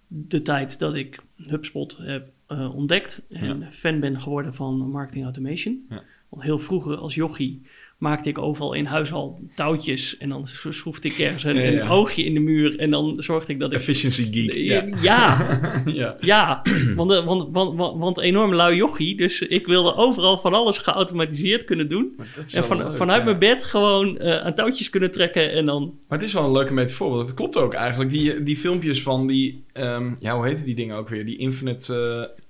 de 0.06 0.43
tijd 0.43 0.79
dat 0.79 0.94
ik 0.94 1.19
HubSpot 1.49 1.96
heb 2.03 2.29
ontdekt 2.75 3.20
en 3.31 3.58
Ja. 3.61 3.70
fan 3.70 4.00
ben 4.00 4.20
geworden 4.20 4.55
van 4.55 4.91
marketing 4.91 5.25
automation. 5.25 5.87
Ja. 5.88 6.03
Want 6.29 6.43
heel 6.43 6.58
vroeger 6.58 6.96
als 6.96 7.14
jochie 7.14 7.62
maakte 8.00 8.29
ik 8.29 8.38
overal 8.38 8.73
in 8.73 8.85
huis 8.85 9.12
al 9.12 9.41
touwtjes 9.55 10.17
en 10.17 10.29
dan 10.29 10.47
schroefde 10.47 11.08
ik 11.08 11.19
ergens 11.19 11.44
een, 11.44 11.56
Ja, 11.56 11.62
ja. 11.62 11.81
een 11.81 11.88
oogje 11.88 12.25
in 12.25 12.35
de 12.35 12.41
muur 12.41 12.79
en 12.79 12.91
dan 12.91 13.14
zorgde 13.17 13.52
ik 13.52 13.58
dat 13.58 13.73
ik... 13.73 13.79
Efficiency 13.79 14.32
geek. 14.32 14.52
ja, 14.52 14.87
Ja. 15.02 15.82
ja, 15.85 16.17
ja. 16.20 16.62
want, 16.97 17.11
eh, 17.11 17.25
want, 17.25 17.49
want, 17.52 17.99
want, 17.99 18.20
enorm 18.20 18.55
lui 18.55 18.76
jochie. 18.76 19.17
Dus 19.17 19.41
ik 19.41 19.67
wilde 19.67 19.94
overal 19.94 20.38
van 20.38 20.55
alles 20.55 20.79
geautomatiseerd 20.79 21.64
kunnen 21.64 21.89
doen. 21.89 22.17
En 22.53 22.65
van, 22.65 22.77
leuk, 22.77 22.96
vanuit 22.96 23.24
mijn 23.24 23.39
bed 23.39 23.65
gewoon 23.65 24.19
eh, 24.19 24.41
aan 24.41 24.55
touwtjes 24.55 24.91
kunnen 24.91 25.10
trekken 25.10 25.53
en 25.53 25.67
dan... 25.67 25.94
Maar 26.08 26.19
het 26.19 26.27
is 26.27 26.32
wel 26.32 26.44
een 26.44 26.53
leuke 26.53 26.74
metafoor, 26.74 27.10
want 27.10 27.29
het 27.29 27.36
klopt 27.36 27.56
ook 27.56 27.72
eigenlijk. 27.74 28.10
Die, 28.10 28.43
die 28.43 28.56
filmpjes 28.56 29.03
van 29.03 29.27
die, 29.27 29.65
ehm, 29.72 30.10
ja, 30.19 30.36
hoe 30.36 30.46
heette 30.46 30.65
die 30.65 30.74
dingen 30.74 30.96
ook 30.96 31.08
weer? 31.08 31.24
Die 31.24 31.39
infinite, 31.39 31.94
eh, 31.94 32.43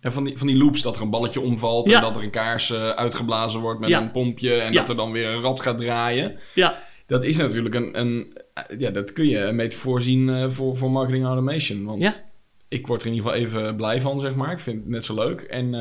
ja, 0.00 0.10
van, 0.10 0.24
die, 0.24 0.38
van 0.38 0.46
die 0.46 0.56
loops, 0.56 0.82
dat 0.82 0.96
er 0.96 1.02
een 1.02 1.10
balletje 1.10 1.40
omvalt 1.40 1.88
Ja. 1.88 1.94
en 1.96 2.00
dat 2.02 2.16
er 2.16 2.22
een 2.22 2.30
kaars 2.30 2.70
eh, 2.70 2.88
uitgeblazen 2.88 3.60
wordt 3.60 3.80
met 3.80 3.88
Ja. 3.88 4.00
een 4.00 4.10
pompje 4.10 4.54
en 4.54 4.72
dat 4.72 4.88
er 4.88 4.96
dan 4.96 5.12
weer 5.12 5.26
een 5.28 5.42
rad 5.42 5.60
gaat 5.60 5.78
draaien. 5.78 6.38
Ja, 6.54 6.82
Dat 7.06 7.24
is 7.24 7.36
natuurlijk 7.36 7.74
een, 7.74 7.98
een 8.00 8.38
eh, 8.54 8.78
ja, 8.78 8.90
dat 8.90 9.12
kun 9.12 9.26
je 9.26 9.38
een 9.38 9.56
metafoor 9.56 10.02
zien 10.02 10.28
eh, 10.28 10.50
voor, 10.50 10.76
voor 10.76 10.90
marketing 10.90 11.24
automation. 11.24 11.84
Want 11.84 12.02
ik 12.68 12.86
word 12.86 13.00
er 13.02 13.06
in 13.08 13.14
ieder 13.14 13.30
geval 13.30 13.44
even 13.46 13.76
blij 13.76 14.00
van, 14.00 14.20
zeg 14.20 14.34
maar. 14.34 14.52
Ik 14.52 14.60
vind 14.60 14.80
het 14.80 14.88
net 14.88 15.04
zo 15.04 15.14
leuk. 15.14 15.40
En, 15.40 15.74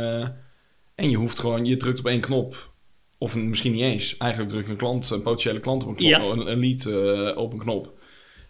en 0.96 1.10
je 1.10 1.18
hoeft 1.18 1.40
gewoon, 1.40 1.66
je 1.66 1.78
drukt 1.78 2.00
op 2.00 2.06
één 2.06 2.20
knop. 2.22 2.70
Of 3.18 3.36
misschien 3.36 3.72
niet 3.72 3.82
eens. 3.82 4.18
Eigenlijk 4.18 4.52
druk 4.52 4.68
een 4.68 4.76
klant, 4.76 5.10
een 5.10 5.22
potentiële 5.22 5.60
klant 5.60 5.84
op 5.84 5.90
een 5.90 5.96
knop, 5.96 6.32
een, 6.32 6.52
een 6.52 6.60
lead 6.60 7.36
op 7.38 7.52
een 7.54 7.60
knop. 7.60 7.94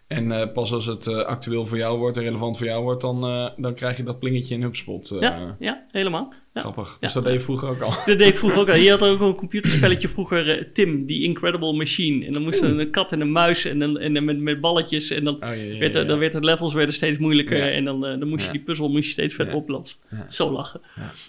En 0.06 0.32
eh, 0.32 0.52
pas 0.52 0.72
als 0.72 0.86
het 0.86 1.06
eh, 1.06 1.16
actueel 1.18 1.66
voor 1.66 1.78
jou 1.78 1.98
wordt 1.98 2.16
en 2.16 2.22
relevant 2.22 2.56
voor 2.58 2.66
jou 2.66 2.82
wordt, 2.82 3.00
dan, 3.00 3.24
eh, 3.24 3.48
dan 3.56 3.74
krijg 3.74 3.96
je 3.96 4.02
dat 4.02 4.18
plingetje 4.18 4.54
in 4.54 4.62
HubSpot. 4.62 5.16
ja, 5.20 5.56
ja, 5.58 5.84
helemaal. 5.90 6.32
Ja. 6.54 6.60
Grappig. 6.62 6.88
Ja. 6.88 6.96
Dus 7.00 7.12
dat 7.12 7.24
deed 7.24 7.32
je 7.32 7.40
vroeger 7.40 7.68
ook 7.68 7.80
al. 7.80 7.90
Dat 8.06 8.18
deed 8.18 8.20
ik 8.28 8.38
vroeger 8.38 8.60
ook 8.60 8.68
al. 8.68 8.74
Je 8.74 8.90
had 8.90 9.02
ook 9.02 9.20
een 9.20 9.34
computerspelletje 9.34 10.08
vroeger, 10.16 10.72
Tim, 10.72 11.06
die 11.06 11.22
Incredible 11.22 11.72
Machine. 11.72 12.26
En 12.26 12.32
dan 12.32 12.42
moest 12.42 12.62
er 12.62 12.80
een 12.80 12.90
kat 12.90 13.12
en 13.12 13.20
een 13.20 13.32
muis 13.32 13.64
en, 13.64 13.78
dan, 13.78 13.98
en 13.98 14.24
met, 14.24 14.38
met 14.38 14.60
balletjes. 14.60 15.10
En 15.10 15.24
dan, 15.24 15.34
Oh, 15.34 15.40
ja, 15.40 15.78
werd, 15.78 15.94
er- 15.94 16.06
dan 16.06 16.18
werd 16.18 16.32
de 16.32 16.40
levels 16.40 16.74
werden 16.74 16.94
steeds 16.94 17.18
moeilijker. 17.18 17.72
En 17.72 17.84
dan, 17.84 18.00
dan 18.00 18.28
moest 18.28 18.46
je 18.46 18.52
die 18.52 18.60
puzzel 18.60 18.88
moest 18.88 19.04
je 19.04 19.10
steeds 19.10 19.34
verder 19.34 19.54
oplossen. 19.54 19.98
Zo 20.28 20.50
lachen. 20.52 20.80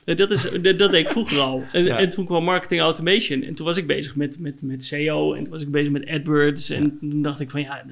Ja. 0.05 0.13
Dat, 0.13 0.31
is, 0.31 0.41
dat, 0.61 0.79
dat 0.79 0.91
deed 0.91 1.05
ik 1.05 1.09
vroeger 1.09 1.39
al. 1.39 1.63
En, 1.71 1.87
en 1.87 2.09
toen 2.09 2.25
kwam 2.25 2.43
marketing 2.43 2.81
automation. 2.81 3.43
En 3.43 3.53
toen 3.55 3.65
was 3.65 3.77
ik 3.77 3.87
bezig 3.87 4.15
met, 4.15 4.39
met, 4.39 4.61
met 4.63 4.83
SEO. 4.83 5.33
En 5.33 5.43
toen 5.43 5.51
was 5.53 5.61
ik 5.61 5.71
bezig 5.71 5.91
met 5.91 6.07
AdWords. 6.09 6.69
En 6.69 6.97
toen 6.99 7.21
dacht 7.21 7.39
ik 7.39 7.49
van 7.49 7.61
ja... 7.61 7.83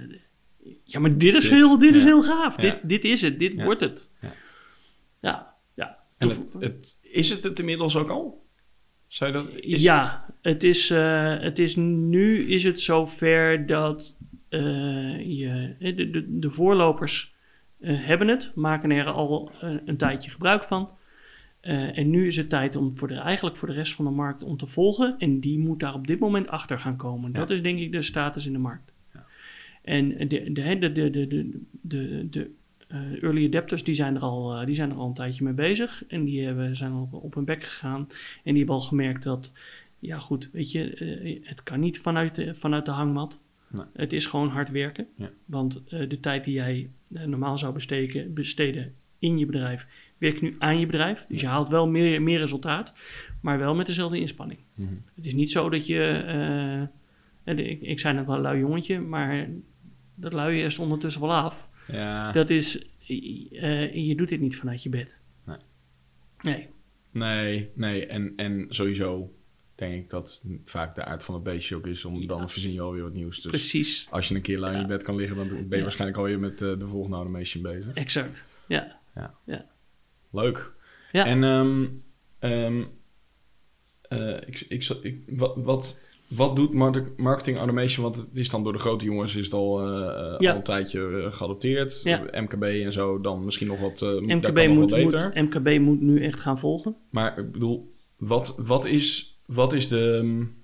Ja, 0.87 0.99
maar 0.99 1.17
dit 1.17 1.33
is, 1.33 1.43
Dit, 1.43 1.51
heel, 1.51 1.77
dit 1.77 1.95
is 1.95 2.03
heel 2.03 2.21
gaaf. 2.21 2.61
Ja. 2.61 2.61
Dit, 2.61 2.79
dit 2.83 3.03
is 3.03 3.21
het. 3.21 3.39
Dit 3.39 3.63
wordt 3.63 3.81
het. 3.81 4.11
Ja. 4.21 4.33
Ja, 5.19 5.53
ja. 5.73 5.97
En 6.17 6.29
het, 6.29 6.55
het, 6.59 6.99
is 7.01 7.29
het 7.29 7.43
het 7.43 7.59
inmiddels 7.59 7.95
ook 7.95 8.09
al? 8.09 8.43
Zou 9.07 9.31
je 9.31 9.37
dat... 9.37 9.51
Ja, 9.81 10.25
het 10.41 10.63
is, 10.63 10.89
eh, 10.89 11.39
het 11.39 11.59
is 11.59 11.75
nu 11.75 12.47
is 12.47 12.63
het 12.63 12.79
zover 12.79 13.65
dat 13.65 14.17
eh, 14.49 14.59
je, 15.39 15.75
de, 15.79 16.09
de, 16.09 16.39
de 16.39 16.49
voorlopers 16.49 17.33
eh, 17.79 18.05
hebben 18.05 18.27
het, 18.27 18.51
maken 18.55 18.91
er 18.91 19.05
al 19.05 19.51
een 19.85 19.97
tijdje 19.97 20.31
gebruik 20.31 20.63
van. 20.63 20.89
En 21.61 22.09
nu 22.09 22.27
is 22.27 22.37
het 22.37 22.49
tijd 22.49 22.75
om 22.75 22.97
voor 22.97 23.07
de, 23.07 23.15
eigenlijk 23.15 23.55
voor 23.55 23.67
de 23.67 23.73
rest 23.73 23.93
van 23.93 24.05
de 24.05 24.11
markt 24.11 24.43
om 24.43 24.57
te 24.57 24.67
volgen. 24.67 25.15
En 25.17 25.39
die 25.39 25.59
moet 25.59 25.79
daar 25.79 25.93
op 25.93 26.07
dit 26.07 26.19
moment 26.19 26.47
achter 26.47 26.79
gaan 26.79 26.95
komen. 26.95 27.31
Dat 27.31 27.49
is 27.49 27.61
denk 27.61 27.79
ik 27.79 27.91
de 27.91 28.01
status 28.01 28.45
in 28.45 28.53
de 28.53 28.59
markt. 28.59 28.91
En 29.85 30.27
de, 30.27 30.27
de, 30.27 30.77
de, 30.79 30.91
de, 30.91 31.11
de, 31.11 31.59
de, 31.81 32.29
de, 32.29 32.49
eh, 32.87 33.23
early 33.23 33.45
adapters 33.45 33.83
die 33.83 33.95
zijn, 33.95 34.15
er 34.15 34.21
al, 34.21 34.53
eh, 34.53 34.65
die 34.65 34.75
zijn 34.75 34.89
er 34.89 34.95
al 34.95 35.07
een 35.07 35.13
tijdje 35.13 35.43
mee 35.43 35.53
bezig. 35.53 36.03
En 36.07 36.23
die 36.23 36.45
hebben, 36.45 36.75
zijn 36.75 36.91
al 36.91 37.09
op 37.11 37.33
hun 37.33 37.45
bek 37.45 37.63
gegaan. 37.63 38.07
En 38.43 38.53
die 38.53 38.57
hebben 38.57 38.75
al 38.75 38.81
gemerkt 38.81 39.23
dat, 39.23 39.51
ja 39.99 40.17
goed, 40.17 40.49
weet 40.51 40.71
je, 40.71 40.93
eh, 40.93 41.39
het 41.43 41.63
kan 41.63 41.79
niet 41.79 41.99
vanuit 41.99 42.35
de, 42.35 42.55
vanuit 42.55 42.85
de 42.85 42.91
hangmat. 42.91 43.39
Nee. 43.67 43.85
Het 43.93 44.13
is 44.13 44.25
gewoon 44.25 44.49
hard 44.49 44.69
werken. 44.69 45.07
Ja. 45.15 45.29
Want 45.45 45.81
de 45.89 46.19
tijd 46.19 46.43
die 46.43 46.53
jij 46.53 46.89
normaal 47.07 47.57
zou 47.57 47.73
besteken, 47.73 48.33
besteden 48.33 48.93
in 49.19 49.37
je 49.37 49.45
bedrijf, 49.45 49.87
werkt 50.17 50.41
nu 50.41 50.55
aan 50.59 50.79
je 50.79 50.85
bedrijf. 50.85 51.25
Dus 51.29 51.41
je 51.41 51.47
haalt 51.47 51.69
wel 51.69 51.87
meer, 51.87 52.21
meer 52.21 52.39
resultaat, 52.39 52.93
maar 53.41 53.57
wel 53.57 53.75
met 53.75 53.85
dezelfde 53.85 54.19
inspanning. 54.19 54.59
Mhm. 54.73 54.93
Het 55.15 55.25
is 55.25 55.33
niet 55.33 55.51
zo 55.51 55.69
dat 55.69 55.87
je. 55.87 56.87
ik, 57.43 57.81
ik 57.81 57.99
zei 57.99 58.15
net 58.15 58.25
wel 58.25 58.35
een 58.35 58.41
lui 58.41 58.59
jongetje, 58.59 58.99
maar 58.99 59.47
dat 60.15 60.33
lui 60.33 60.61
is 60.63 60.79
ondertussen 60.79 61.21
wel 61.21 61.33
af. 61.33 61.69
Ja, 61.87 62.31
Dat 62.31 62.49
is. 62.49 62.85
eh, 63.07 64.07
je 64.07 64.15
doet 64.15 64.29
dit 64.29 64.39
niet 64.39 64.55
vanuit 64.57 64.83
je 64.83 64.89
bed. 64.89 65.17
Nee. 65.45 65.57
Nee. 66.41 66.67
nee, 67.11 67.69
nee. 67.73 68.05
En, 68.05 68.33
en 68.35 68.65
sowieso 68.69 69.31
denk 69.75 69.93
ik 70.03 70.09
dat 70.09 70.43
vaak 70.65 70.95
de 70.95 71.03
aard 71.05 71.23
van 71.23 71.33
het 71.35 71.43
beestje 71.43 71.75
ook 71.75 71.87
is 71.87 72.05
om 72.05 72.15
Ja. 72.19 72.27
dan 72.27 72.49
verzin 72.49 72.73
je 72.73 72.81
alweer 72.81 73.01
wat 73.03 73.13
nieuws. 73.13 73.41
Dus 73.41 73.51
Precies. 73.51 74.07
als 74.09 74.27
je 74.27 74.35
een 74.35 74.41
keer 74.41 74.59
lui 74.59 74.71
in 74.73 74.77
je 74.79 74.85
Ja. 74.87 74.89
bed 74.93 75.03
kan 75.03 75.15
liggen, 75.15 75.37
dan 75.37 75.47
ben 75.47 75.65
je 75.69 75.75
Ja. 75.75 75.81
waarschijnlijk 75.81 76.19
alweer 76.19 76.39
met 76.39 76.61
eh, 76.61 76.79
de 76.79 76.87
volgende 76.87 77.15
automation 77.15 77.63
bezig. 77.63 77.93
Exact. 77.93 78.43
Ja. 78.67 78.97
Leuk. 80.31 80.71
Ja. 81.11 81.25
En 81.25 81.43
ehm, 81.43 81.85
ehm, 82.39 82.83
eh, 84.01 84.35
ik, 84.47 84.65
ik, 84.69 84.83
ik, 85.01 85.23
wat, 85.27 85.55
wat, 85.57 85.99
wat 86.27 86.55
doet 86.55 86.73
mar- 86.73 87.09
marketing 87.17 87.57
automation? 87.57 88.03
Want 88.03 88.15
het 88.15 88.37
is 88.37 88.49
dan 88.49 88.63
door 88.63 88.73
de 88.73 88.79
grote 88.79 89.05
jongens 89.05 89.35
is 89.35 89.45
het 89.45 89.53
al, 89.53 89.79
eh, 89.81 89.85
eh, 90.33 90.35
Ja. 90.39 90.51
al 90.51 90.57
een 90.57 90.63
tijdje 90.63 91.21
eh, 91.23 91.31
geadopteerd. 91.33 92.01
Ja. 92.03 92.23
MKB 92.31 92.63
en 92.63 92.93
zo, 92.93 93.21
dan 93.21 93.45
misschien 93.45 93.67
nog 93.67 93.79
wat, 93.79 93.99
daar 93.99 94.21
MKB 94.21 94.67
moet, 94.67 94.91
wat 94.91 94.99
beter. 94.99 95.31
moet, 95.35 95.53
MKB 95.53 95.79
moet 95.79 96.01
nu 96.01 96.23
echt 96.23 96.39
gaan 96.39 96.59
volgen. 96.59 96.95
Maar 97.09 97.37
ik 97.39 97.51
bedoel, 97.51 97.91
wat, 98.17 98.55
wat, 98.57 98.85
is, 98.85 99.35
wat 99.45 99.73
is 99.73 99.87
de... 99.87 99.97
um, 100.23 100.55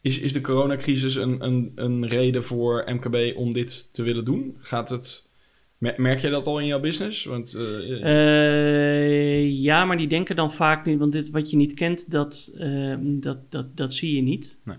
Is, 0.00 0.18
is 0.18 0.32
de 0.32 0.40
coronacrisis 0.40 1.14
een, 1.14 1.44
een, 1.44 1.72
een 1.74 2.08
reden 2.08 2.44
voor 2.44 2.84
MKB 2.86 3.36
om 3.36 3.52
dit 3.52 3.92
te 3.92 4.02
willen 4.02 4.24
doen? 4.24 4.56
Gaat 4.60 4.88
het... 4.88 5.23
mer- 5.84 6.00
Merk 6.00 6.18
jij 6.18 6.30
dat 6.30 6.46
al 6.46 6.58
in 6.60 6.66
jouw 6.66 6.80
business? 6.80 7.24
Want, 7.24 7.54
eh, 7.54 8.02
Eh, 8.04 9.50
ja, 9.62 9.84
maar 9.84 9.96
die 9.96 10.08
denken 10.08 10.36
dan 10.36 10.52
vaak 10.52 10.84
niet, 10.86 10.98
want 10.98 11.12
dit 11.12 11.30
wat 11.30 11.50
je 11.50 11.56
niet 11.56 11.74
kent, 11.74 12.10
dat, 12.10 12.52
eh, 12.58 12.94
dat, 13.00 13.50
dat, 13.50 13.76
dat 13.76 13.94
zie 13.94 14.16
je 14.16 14.22
niet. 14.22 14.58
Nee. 14.64 14.76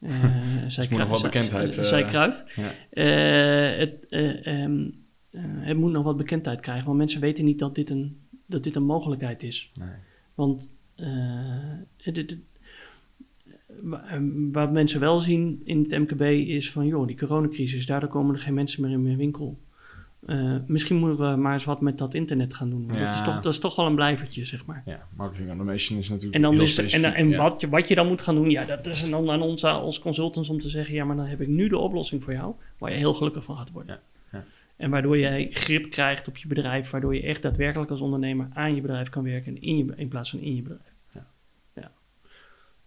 Zij 0.68 0.86
moet 0.90 0.98
nog 0.98 1.08
wat 1.08 1.18
zij- 1.20 1.28
bekendheid, 1.30 1.74
zij- 1.74 1.82
eh, 1.82 1.88
zij 1.88 2.04
Kruif. 2.04 2.44
ja. 2.56 2.72
Eh, 2.90 3.78
het, 3.78 4.06
eh, 4.08 4.46
ehm, 4.46 4.80
eh, 5.30 5.40
het 5.44 5.76
moet 5.76 5.92
nog 5.92 6.04
wat 6.04 6.16
bekendheid 6.16 6.60
krijgen, 6.60 6.86
want 6.86 6.98
mensen 6.98 7.20
weten 7.20 7.44
niet 7.44 7.58
dat 7.58 7.74
dit 7.74 7.90
een, 7.90 8.16
dat 8.46 8.64
dit 8.64 8.76
een 8.76 8.82
mogelijkheid 8.84 9.42
is. 9.42 9.70
Nee. 9.78 9.88
Want 10.34 10.70
eh, 10.96 11.06
het- 12.02 12.16
het- 12.16 12.30
het- 12.30 12.38
wa- 13.80 14.04
eh, 14.08 14.18
wat 14.52 14.72
mensen 14.72 15.00
wel 15.00 15.20
zien 15.20 15.60
in 15.64 15.82
het 15.88 15.98
MKB 15.98 16.22
is 16.48 16.70
van, 16.70 16.86
joh, 16.86 17.06
die 17.06 17.16
coronacrisis, 17.16 17.86
daardoor 17.86 18.08
komen 18.08 18.34
er 18.34 18.40
geen 18.40 18.54
mensen 18.54 18.82
meer 18.82 18.90
in 18.90 19.02
mijn 19.02 19.16
winkel. 19.16 19.58
Eh, 20.26 20.56
misschien 20.66 20.96
moeten 20.96 21.30
we 21.30 21.36
maar 21.36 21.52
eens 21.52 21.64
wat 21.64 21.80
met 21.80 21.98
dat 21.98 22.14
internet 22.14 22.54
gaan 22.54 22.70
doen. 22.70 22.86
Want 22.86 22.98
dat, 22.98 23.12
is 23.12 23.22
toch, 23.22 23.40
dat 23.40 23.52
is 23.52 23.58
toch 23.58 23.76
wel 23.76 23.86
een 23.86 23.94
blijvertje, 23.94 24.44
zeg 24.44 24.64
maar. 24.66 24.82
Ja, 24.86 25.06
marketing 25.16 25.48
automation 25.48 25.98
is 25.98 26.08
natuurlijk 26.08 26.34
En, 26.34 26.42
dan 26.42 26.52
heel 26.52 26.62
is, 26.62 26.78
en, 26.78 27.04
en 27.14 27.28
ja. 27.28 27.36
wat, 27.36 27.60
je, 27.60 27.68
wat 27.68 27.88
je 27.88 27.94
dan 27.94 28.06
moet 28.06 28.20
gaan 28.20 28.34
doen, 28.34 28.50
ja, 28.50 28.64
dat 28.64 28.86
is 28.86 29.10
dan 29.10 29.30
aan 29.30 29.42
ons 29.42 29.64
als 29.64 29.98
consultants 29.98 30.48
om 30.48 30.58
te 30.58 30.68
zeggen, 30.68 30.94
ja, 30.94 31.04
maar 31.04 31.16
dan 31.16 31.26
heb 31.26 31.40
ik 31.40 31.48
nu 31.48 31.68
de 31.68 31.78
oplossing 31.78 32.24
voor 32.24 32.32
jou, 32.32 32.54
waar 32.78 32.90
je 32.90 32.96
heel 32.96 33.14
gelukkig 33.14 33.44
van 33.44 33.56
gaat 33.56 33.72
worden. 33.72 34.00
Ja. 34.32 34.44
En 34.76 34.90
waardoor 34.90 35.18
jij 35.18 35.48
grip 35.50 35.90
krijgt 35.90 36.28
op 36.28 36.36
je 36.36 36.48
bedrijf, 36.48 36.90
waardoor 36.90 37.14
je 37.14 37.22
echt 37.22 37.42
daadwerkelijk 37.42 37.90
als 37.90 38.00
ondernemer 38.00 38.48
aan 38.52 38.74
je 38.74 38.80
bedrijf 38.80 39.08
kan 39.08 39.24
werken 39.24 39.62
in, 39.62 39.76
je, 39.76 39.92
in 39.96 40.08
plaats 40.08 40.30
van 40.30 40.40
in 40.40 40.56
je 40.56 40.62
bedrijf. 40.62 40.90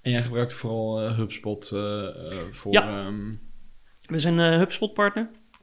En 0.03 0.11
jij 0.11 0.23
gebruikt 0.23 0.53
vooral 0.53 1.01
eh, 1.01 1.17
HubSpot 1.17 1.71
eh, 1.71 2.07
voor... 2.51 2.73
Ja. 2.73 3.05
ehm, 3.05 3.31
We 4.05 4.19
zijn 4.19 4.37
een 4.37 4.59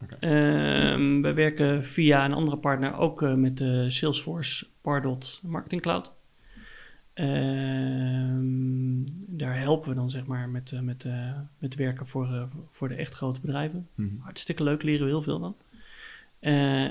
Oké. 0.03 0.17
Ehm, 0.21 1.21
we 1.21 1.33
werken 1.33 1.85
via 1.85 2.25
een 2.25 2.33
andere 2.33 2.57
partner 2.57 2.97
ook 2.97 3.23
eh, 3.23 3.35
met 3.35 3.59
de 3.59 3.91
Salesforce 3.91 4.67
Pardot 4.81 5.41
Marketing 5.43 5.83
Cloud. 5.83 6.13
Ehm, 7.15 8.41
daar 9.27 9.59
helpen 9.59 9.89
we 9.89 9.95
dan 9.95 10.11
zeg 10.11 10.27
maar 10.27 10.49
met, 10.49 10.73
eh, 10.73 10.81
met, 10.81 11.05
eh, 11.05 11.37
met 11.59 11.75
werken 11.75 12.07
voor, 12.07 12.49
voor 12.71 12.89
de 12.89 12.95
echt 12.95 13.15
grote 13.15 13.41
bedrijven. 13.41 13.89
mhm. 13.95 14.09
Hartstikke 14.19 14.63
leuk, 14.63 14.83
leren 14.83 15.05
we 15.05 15.11
heel 15.11 15.23
veel 15.23 15.39
dan. 15.41 15.55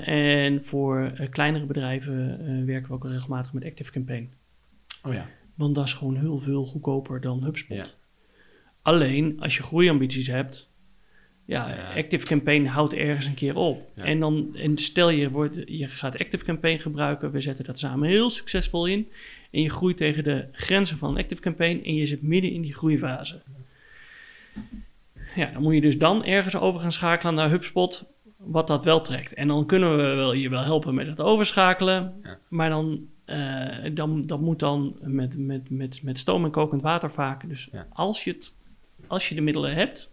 En 0.04 0.64
voor 0.64 1.12
kleinere 1.30 1.64
bedrijven 1.64 2.66
werken 2.66 2.88
we 2.88 2.94
ook 2.94 3.04
regelmatig 3.04 3.52
met 3.52 3.64
Active 3.64 3.92
Campaign. 3.92 4.30
Oh 5.02 5.12
ja. 5.12 5.26
Want 5.54 5.74
dat 5.74 5.86
is 5.86 5.92
gewoon 5.92 6.16
heel 6.16 6.38
veel 6.38 6.64
goedkoper 6.64 7.20
dan 7.20 7.42
HubSpot. 7.42 7.76
Ja. 7.76 7.86
Alleen 8.82 9.40
als 9.40 9.56
je 9.56 9.62
groeiambities 9.62 10.26
hebt, 10.26 10.69
ja. 11.50 11.92
Active 11.96 12.26
Campaign 12.26 12.64
houdt 12.66 12.94
ergens 12.94 13.26
een 13.26 13.34
keer 13.34 13.56
op. 13.56 13.90
Ja. 13.94 14.04
En 14.04 14.20
dan 14.20 14.56
en 14.56 14.78
stel 14.78 15.10
je, 15.10 15.30
wordt, 15.30 15.58
je 15.66 15.86
gaat 15.86 16.18
Active 16.18 16.44
Campaign 16.44 16.78
gebruiken, 16.80 17.30
we 17.30 17.40
zetten 17.40 17.64
dat 17.64 17.78
samen 17.78 18.08
heel 18.08 18.30
succesvol 18.30 18.86
in. 18.86 19.08
En 19.50 19.62
je 19.62 19.70
groeit 19.70 19.96
tegen 19.96 20.24
de 20.24 20.44
grenzen 20.52 20.98
van 20.98 21.16
Active 21.16 21.40
Campaign 21.40 21.84
en 21.84 21.94
je 21.94 22.06
zit 22.06 22.22
midden 22.22 22.52
in 22.52 22.60
die 22.62 22.74
groeifase. 22.74 23.40
Ja, 25.34 25.50
dan 25.52 25.62
moet 25.62 25.74
je 25.74 25.80
dus 25.80 25.98
dan 25.98 26.24
ergens 26.24 26.56
over 26.56 26.80
gaan 26.80 26.92
schakelen 26.92 27.34
naar 27.34 27.50
HubSpot, 27.50 28.04
wat 28.36 28.66
dat 28.66 28.84
wel 28.84 29.00
trekt. 29.02 29.34
En 29.34 29.48
dan 29.48 29.66
kunnen 29.66 29.96
we 29.96 30.02
wel, 30.02 30.32
je 30.32 30.48
wel 30.48 30.62
helpen 30.64 30.94
met 30.94 31.06
het 31.06 31.20
overschakelen, 31.20 32.20
Ja. 32.24 32.38
maar 32.48 32.68
dan, 32.68 33.06
eh, 33.24 33.66
dan, 33.92 34.26
dat 34.26 34.40
moet 34.40 34.58
dan 34.58 34.96
met, 35.00 35.38
met, 35.38 35.70
met, 35.70 36.00
met 36.02 36.18
stoom 36.18 36.44
en 36.44 36.50
kokend 36.50 36.82
water 36.82 37.10
vaak. 37.12 37.48
Dus 37.48 37.68
Ja. 37.72 37.86
als, 37.92 38.24
je 38.24 38.30
het, 38.32 38.54
als 39.06 39.28
je 39.28 39.34
de 39.34 39.40
middelen 39.40 39.74
hebt, 39.74 40.09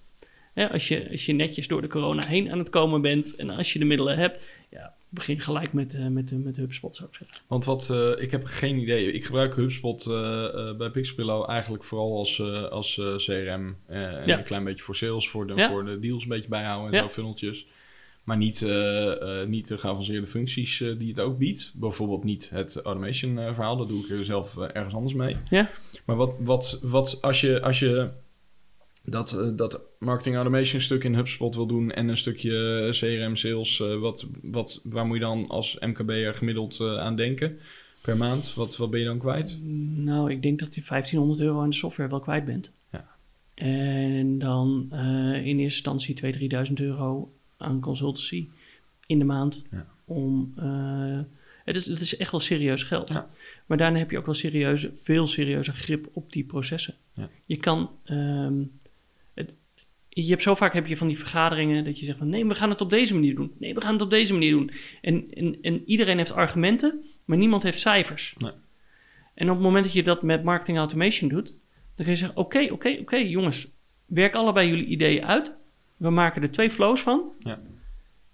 hè, 0.58 0.70
als, 0.72 0.88
je, 0.88 1.08
als 1.12 1.26
je 1.26 1.34
netjes 1.34 1.68
door 1.68 1.82
de 1.82 1.88
corona 1.88 2.26
heen 2.28 2.52
aan 2.52 2.60
het 2.60 2.70
komen 2.70 3.02
bent 3.02 3.36
en 3.36 3.50
als 3.50 3.74
je 3.74 3.80
de 3.80 3.86
middelen 3.86 4.18
hebt, 4.18 4.44
ja, 4.70 4.94
begin 5.10 5.42
gelijk 5.42 5.74
met, 5.74 5.94
eh, 5.94 6.08
met, 6.08 6.44
met 6.44 6.58
HubSpot 6.58 6.96
zou 6.96 7.10
ik 7.10 7.16
zeggen. 7.16 7.38
Want 7.48 7.66
wat, 7.66 7.90
eh, 7.90 8.12
ik 8.24 8.32
heb 8.32 8.46
geen 8.46 8.78
idee. 8.78 9.12
Ik 9.12 9.26
gebruik 9.26 9.56
HubSpot 9.56 10.06
eh, 10.06 10.46
eh, 10.70 10.78
bij 10.78 10.90
Pixpillow 10.90 11.50
eigenlijk 11.50 11.84
vooral 11.84 12.18
als, 12.18 12.40
eh, 12.40 12.64
als 12.64 12.98
eh, 12.98 13.16
CRM. 13.16 13.76
eh, 13.86 14.04
en 14.16 14.28
Ja. 14.28 14.38
een 14.38 14.44
klein 14.44 14.64
beetje 14.64 14.84
voor 14.84 14.96
sales, 14.96 15.30
voor 15.30 15.48
de, 15.48 15.54
Ja. 15.56 15.70
voor 15.70 15.86
de 15.86 16.00
deals 16.00 16.24
een 16.24 16.30
beetje 16.30 16.50
bijhouden 16.50 16.92
en 16.92 16.96
Ja. 16.98 17.02
zo, 17.02 17.10
funneltjes. 17.10 17.66
Maar 18.24 18.38
niet, 18.38 18.62
eh, 18.62 19.42
eh, 19.42 19.48
niet 19.48 19.68
de 19.68 19.78
geavanceerde 19.78 20.28
functies 20.28 20.82
eh, 20.82 20.92
die 20.98 21.08
het 21.08 21.20
ook 21.20 21.38
biedt. 21.38 21.72
Bijvoorbeeld 21.76 22.24
niet 22.24 22.50
het 22.50 22.82
automation 22.84 23.40
eh, 23.40 23.54
verhaal. 23.54 23.78
Dat 23.78 23.88
doe 23.88 24.04
ik 24.04 24.10
er 24.10 24.26
zelf 24.26 24.58
eh, 24.58 24.64
ergens 24.74 24.94
anders 24.94 25.14
mee. 25.14 25.36
Ja. 25.50 25.70
Maar 26.06 26.16
wat, 26.16 26.38
wat, 26.42 26.80
wat 26.84 27.18
als 27.22 27.42
je, 27.42 27.62
als 27.62 27.80
je 27.80 28.10
dat, 29.10 29.32
eh, 29.32 29.48
dat 29.56 29.80
marketing 30.00 30.36
automation 30.36 30.82
stuk 30.82 31.04
in 31.04 31.16
HubSpot 31.16 31.56
wil 31.56 31.66
doen 31.66 31.92
en 31.92 32.08
een 32.08 32.18
stukje 32.18 32.88
CRM 32.92 33.36
sales, 33.36 33.80
eh, 33.80 34.00
wat, 34.00 34.28
wat, 34.42 34.82
waar 34.84 35.06
moet 35.06 35.18
je 35.18 35.24
dan 35.24 35.48
als 35.48 35.78
MKB'er 35.80 36.34
gemiddeld 36.34 36.80
eh, 36.80 36.98
aan 36.98 37.16
denken 37.16 37.60
per 38.02 38.18
maand? 38.18 38.54
Wat, 38.54 38.78
wat 38.78 38.90
ben 38.90 39.00
je 39.00 39.06
dan 39.06 39.18
kwijt? 39.18 39.60
Nou, 39.96 40.32
ik 40.32 40.42
denk 40.42 40.60
dat 40.60 40.76
je 40.76 40.82
1500 40.88 41.40
euro 41.40 41.62
aan 41.62 41.70
de 41.70 41.76
software 41.76 42.10
wel 42.10 42.20
kwijt 42.20 42.46
bent. 42.46 42.72
Ja. 42.92 43.08
En 43.54 44.40
dan 44.40 44.88
eh, 44.92 45.46
in 45.46 45.60
eerste 45.60 45.90
instantie 45.90 46.34
2.000, 46.34 46.68
3.000 46.68 46.74
euro 46.74 47.32
aan 47.58 47.80
consultancy 47.80 48.48
in 49.06 49.20
de 49.20 49.26
maand. 49.26 49.64
Ja. 49.72 49.86
Om, 50.06 50.54
eh, 50.56 51.20
het, 51.64 51.76
is, 51.76 51.86
het 51.86 52.02
is 52.02 52.18
echt 52.18 52.32
wel 52.32 52.40
serieus 52.40 52.84
geld. 52.84 53.14
Ja. 53.14 53.30
Maar 53.66 53.78
daarna 53.78 53.98
heb 53.98 54.12
je 54.12 54.18
ook 54.18 54.26
wel 54.26 54.36
serieuze, 54.36 54.92
veel 54.96 55.28
serieuzer 55.28 55.74
grip 55.74 56.10
op 56.14 56.32
die 56.32 56.44
processen. 56.44 56.94
Ja. 57.14 57.30
Je 57.46 57.58
kan... 57.58 57.90
ehm, 58.04 58.54
je 60.24 60.30
hebt 60.30 60.44
zo 60.44 60.56
vaak 60.56 60.74
heb 60.74 60.88
je 60.88 60.98
van 60.98 61.08
die 61.08 61.18
vergaderingen 61.18 61.84
dat 61.86 62.00
je 62.00 62.06
zegt 62.06 62.18
van 62.18 62.30
nee, 62.30 62.46
we 62.46 62.56
gaan 62.56 62.70
het 62.70 62.82
op 62.82 62.90
deze 62.90 63.14
manier 63.14 63.36
doen. 63.36 63.52
Nee, 63.58 63.74
we 63.74 63.82
gaan 63.82 63.94
het 63.94 64.02
op 64.02 64.10
deze 64.10 64.34
manier 64.34 64.52
doen. 64.52 64.72
En, 65.02 65.28
en, 65.34 65.58
en 65.62 65.84
iedereen 65.86 66.18
heeft 66.18 66.34
argumenten, 66.34 67.04
maar 67.26 67.38
niemand 67.38 67.64
heeft 67.64 67.80
cijfers. 67.80 68.36
Nee. 68.38 68.52
En 69.34 69.50
op 69.50 69.56
het 69.56 69.64
moment 69.64 69.84
dat 69.84 69.94
je 69.94 70.04
dat 70.04 70.22
met 70.22 70.44
marketing 70.44 70.78
automation 70.78 71.30
doet, 71.30 71.46
dan 71.96 72.06
kun 72.06 72.10
je 72.10 72.16
zeggen: 72.16 72.38
Oké, 72.38 72.68
oké, 72.72 72.98
oké, 73.02 73.16
jongens, 73.16 73.68
werk 74.06 74.36
allebei 74.36 74.70
jullie 74.70 74.86
ideeën 74.86 75.26
uit. 75.26 75.54
We 75.98 76.10
maken 76.10 76.42
er 76.42 76.52
twee 76.52 76.72
flows 76.72 77.02
van. 77.02 77.22
Ja. 77.40 77.60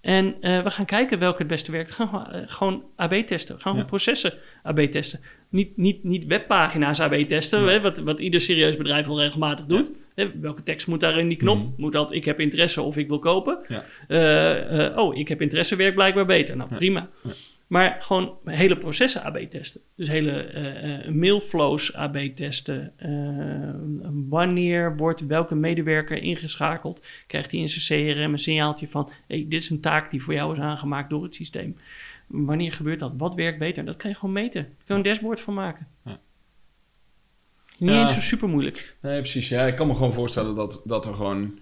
En 0.04 0.36
eh, 0.42 0.64
we 0.64 0.70
gaan 0.70 0.86
kijken 0.86 1.20
welke 1.20 1.38
het 1.38 1.48
beste 1.48 1.72
werkt. 1.72 1.98
We 1.98 2.08
gaan 2.08 2.32
eh, 2.32 2.42
gewoon 2.46 2.84
AB 2.96 3.14
testen. 3.14 3.56
We 3.56 3.62
gaan 3.62 3.72
Ja. 3.72 3.78
gewoon 3.78 3.86
processen 3.86 4.34
AB 4.64 4.80
testen. 4.80 5.20
Niet, 5.50 5.78
niet, 5.78 6.04
niet 6.04 6.26
webpagina's 6.26 7.00
AB 7.00 7.14
testen, 7.14 7.64
hè, 7.68 7.82
wat, 7.82 8.00
wat 8.00 8.20
ieder 8.20 8.42
serieus 8.42 8.78
bedrijf 8.78 9.06
wel 9.08 9.20
regelmatig 9.22 9.66
doet. 9.66 9.92
Hè, 10.16 10.40
welke 10.40 10.64
tekst 10.64 10.88
moet 10.88 11.00
daar 11.00 11.18
in 11.20 11.28
die 11.28 11.38
knop? 11.38 11.58
Mhm. 11.58 11.68
Moet 11.78 11.92
dat 11.92 12.14
ik 12.14 12.26
heb 12.26 12.40
interesse 12.40 12.82
of 12.82 12.98
ik 12.98 13.08
wil 13.08 13.20
kopen? 13.20 13.58
Eh, 14.08 14.86
eh, 14.86 14.98
oh, 14.98 15.18
ik 15.18 15.28
heb 15.28 15.42
interesse 15.42 15.76
werkt 15.76 15.96
blijkbaar 15.96 16.26
beter. 16.26 16.58
Nou, 16.58 16.76
prima. 16.76 17.10
Maar 17.74 17.98
gewoon 18.00 18.38
hele 18.46 18.78
processen 18.78 19.24
AB 19.24 19.38
testen. 19.38 19.82
Dus 19.96 20.08
hele 20.08 20.44
eh, 20.44 21.12
mailflows 21.12 21.94
AB 21.94 22.18
testen. 22.18 22.94
Eh, 22.98 23.10
wanneer 24.30 24.98
wordt 24.98 25.26
welke 25.26 25.56
medewerker 25.56 26.18
ingeschakeld? 26.18 27.06
Krijgt 27.28 27.52
hij 27.52 27.60
in 27.60 27.70
zijn 27.70 28.16
CRM 28.16 28.34
een 28.34 28.40
signaaltje 28.40 28.88
van... 28.88 29.10
Hey, 29.28 29.46
dit 29.50 29.62
is 29.62 29.70
een 29.70 29.80
taak 29.80 30.12
die 30.12 30.24
voor 30.24 30.34
jou 30.34 30.54
is 30.54 30.60
aangemaakt 30.60 31.10
door 31.10 31.24
het 31.24 31.36
systeem. 31.36 31.78
Wanneer 32.28 32.72
gebeurt 32.72 33.00
dat? 33.00 33.14
Wat 33.18 33.36
werkt 33.36 33.60
beter? 33.60 33.86
Dat 33.86 33.98
kan 33.98 34.10
je 34.10 34.16
gewoon 34.16 34.34
meten. 34.34 34.62
Daar 34.62 34.72
kan 34.86 34.96
je 34.98 35.04
een 35.04 35.10
dashboard 35.10 35.40
van 35.40 35.54
maken. 35.54 35.88
Ja. 36.06 36.20
Niet 37.78 37.90
Ja. 37.90 38.02
eens 38.02 38.14
zo 38.14 38.22
super 38.22 38.50
moeilijk. 38.50 38.96
Nee, 39.02 39.20
precies. 39.20 39.50
Ja, 39.50 39.66
ik 39.66 39.76
kan 39.76 39.88
me 39.88 39.96
gewoon 39.96 40.14
voorstellen 40.14 40.56
dat, 40.56 40.82
dat 40.86 41.06
er 41.06 41.14
gewoon... 41.14 41.60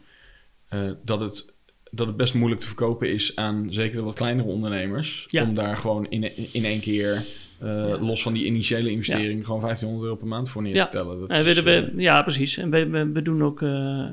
dat, 1.04 1.20
het, 1.20 1.54
dat 1.92 2.08
het 2.08 2.18
best 2.18 2.34
moeilijk 2.34 2.62
te 2.62 2.68
verkopen 2.68 3.10
is 3.14 3.36
aan 3.36 3.68
zeker 3.70 3.96
de 3.96 4.02
wat 4.02 4.16
kleinere 4.16 4.48
ondernemers. 4.48 5.26
Ja. 5.28 5.44
Om 5.44 5.56
daar 5.56 5.78
gewoon 5.78 6.08
in, 6.10 6.54
in 6.54 6.66
één 6.66 6.80
keer, 6.80 7.14
eh, 7.60 7.68
Ja. 7.68 7.98
los 8.00 8.22
van 8.22 8.34
die 8.34 8.46
initiële 8.46 8.90
investering, 8.92 9.46
gewoon 9.46 9.62
1500 9.62 10.04
euro 10.10 10.16
per 10.20 10.28
maand 10.28 10.50
voor 10.50 10.62
neer 10.62 10.84
te 10.84 10.90
tellen. 10.92 11.20
Dat 11.20 11.30
Eh, 11.30 11.42
we, 11.44 11.50
is, 11.50 11.62
we- 11.64 11.92
ja, 11.96 12.22
precies. 12.22 12.58
En 12.58 12.70
we, 12.70 12.88
we, 12.88 13.12
we 13.12 13.22
doen 13.22 13.44
ook 13.44 13.62
eh, 13.62 14.06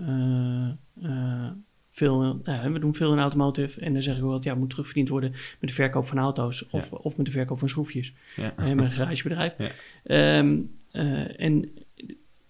veel, 1.90 2.40
we 2.72 2.78
doen 2.80 2.94
veel 2.94 3.12
in 3.12 3.18
automotive. 3.18 3.80
En 3.80 3.92
dan 3.92 4.02
zeg 4.02 4.16
ik 4.16 4.22
ook 4.24 4.32
altijd, 4.32 4.54
ja, 4.54 4.60
moet 4.60 4.70
terugverdiend 4.70 5.08
worden 5.08 5.30
met 5.60 5.70
de 5.70 5.76
verkoop 5.76 6.06
van 6.06 6.18
auto's 6.18 6.64
of, 6.70 6.92
of 6.92 7.16
met 7.16 7.26
de 7.26 7.32
verkoop 7.32 7.58
van 7.58 7.68
schroefjes. 7.68 8.12
ja. 8.36 8.52
Eh, 8.56 8.64
met 8.66 8.84
een 8.84 8.90
garagebedrijf. 8.90 9.54
Eh, 10.02 10.38
en 11.40 11.72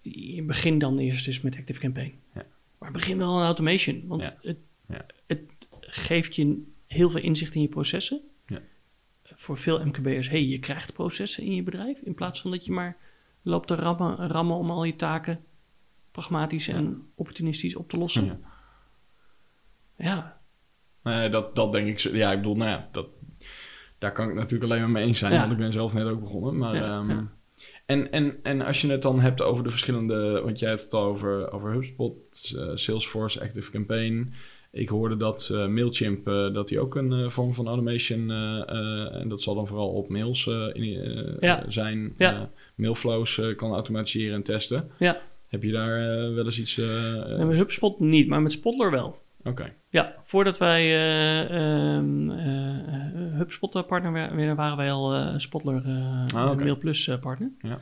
je 0.01 0.41
begint 0.43 0.81
dan 0.81 0.97
eerst 0.97 1.27
eens 1.27 1.41
met 1.41 1.55
Active 1.57 1.79
Campaign. 1.79 2.11
Ja. 2.35 2.45
Maar 2.79 2.91
begin 2.91 3.17
wel 3.17 3.37
aan 3.37 3.45
automation. 3.45 4.03
Want. 4.07 4.35
Het, 4.41 4.57
Ja. 4.89 5.05
Geeft 5.89 6.35
je 6.35 6.63
heel 6.87 7.09
veel 7.09 7.21
inzicht 7.21 7.55
in 7.55 7.61
je 7.61 7.67
processen. 7.67 8.21
Ja. 8.47 8.59
Voor 9.35 9.57
veel 9.57 9.85
MKB'ers, 9.85 10.29
hey, 10.29 10.45
je 10.45 10.59
krijgt 10.59 10.93
processen 10.93 11.43
in 11.43 11.55
je 11.55 11.63
bedrijf. 11.63 11.99
In 11.99 12.13
plaats 12.13 12.41
van 12.41 12.51
dat 12.51 12.65
je 12.65 12.71
maar 12.71 12.97
loopt 13.41 13.67
te 13.67 13.75
rammen, 13.75 14.27
rammen 14.27 14.55
om 14.57 14.71
al 14.71 14.83
je 14.83 14.95
taken 14.95 15.39
pragmatisch 16.11 16.67
en 16.67 17.03
opportunistisch 17.15 17.75
op 17.75 17.89
te 17.89 17.97
lossen. 17.97 18.25
Ja. 18.25 18.37
Ja, 19.95 20.37
Nee, 21.03 21.29
dat, 21.29 21.55
dat 21.55 21.71
denk 21.71 21.87
ik. 21.87 21.99
zo- 21.99 22.15
Ja, 22.15 22.31
ik 22.31 22.37
bedoel, 22.37 22.55
nou 22.55 22.69
ja, 22.69 22.89
dat, 22.91 23.07
daar 23.97 24.11
kan 24.11 24.29
ik 24.29 24.35
natuurlijk 24.35 24.63
alleen 24.63 24.81
maar 24.81 24.89
mee 24.89 25.05
eens 25.05 25.19
zijn. 25.19 25.31
Want 25.39 25.51
ik 25.51 25.57
ben 25.57 25.71
zelf 25.71 25.93
net 25.93 26.03
ook 26.07 26.19
begonnen. 26.19 26.57
Maar, 26.57 26.75
ehm. 26.75 27.23
En, 27.85 28.11
en, 28.11 28.39
en 28.43 28.61
als 28.61 28.81
je 28.81 28.89
het 28.91 29.01
dan 29.01 29.19
hebt 29.19 29.41
over 29.41 29.63
de 29.63 29.69
verschillende... 29.69 30.41
Want 30.43 30.59
jij 30.59 30.69
hebt 30.69 30.83
het 30.83 30.93
al 30.93 31.03
over, 31.03 31.51
over 31.51 31.71
HubSpot, 31.73 32.51
eh, 32.55 32.71
Salesforce, 32.75 33.41
Active 33.41 33.71
Campaign. 33.71 34.33
Ik 34.71 34.89
hoorde 34.89 35.17
dat 35.17 35.49
eh, 35.53 35.67
Mailchimp, 35.67 36.27
eh, 36.27 36.53
dat 36.53 36.67
die 36.67 36.79
ook 36.79 36.95
een 36.95 37.13
eh, 37.13 37.29
vorm 37.29 37.53
van 37.53 37.67
automation... 37.67 38.31
en 39.11 39.25
dat 39.29 39.41
zal 39.41 39.55
dan 39.55 39.67
vooral 39.67 39.89
op 39.89 40.09
mails 40.09 40.47
in, 40.73 41.37
Ja. 41.39 41.63
zijn. 41.67 42.13
Ja. 42.17 42.49
mailflows 42.75 43.41
kan 43.55 43.73
automatiseren 43.73 44.35
en 44.35 44.43
testen. 44.43 44.89
Ja. 44.99 45.17
Heb 45.47 45.63
je 45.63 45.71
daar 45.71 45.97
wel 46.33 46.45
eens 46.45 46.59
iets... 46.59 46.77
en 47.37 47.47
met 47.47 47.57
HubSpot 47.57 47.99
niet, 47.99 48.27
maar 48.27 48.41
met 48.41 48.51
Spotler 48.51 48.91
wel. 48.91 49.17
Oké, 49.43 49.73
Ja, 49.89 50.15
voordat 50.23 50.57
wij 50.57 50.81
eh, 50.81 51.95
ehm, 51.95 52.29
eh, 52.29 52.69
eh, 52.69 53.37
HubSpot 53.37 53.87
partner 53.87 54.11
werden, 54.11 54.55
waren 54.55 54.77
wij 54.77 54.91
al 54.91 55.39
Spotler 55.39 55.83
Ah, 56.35 56.51
oké. 56.51 56.63
Mail 56.63 56.77
Plus 56.77 57.07
eh, 57.07 57.19
partner. 57.19 57.51
Ja. 57.61 57.79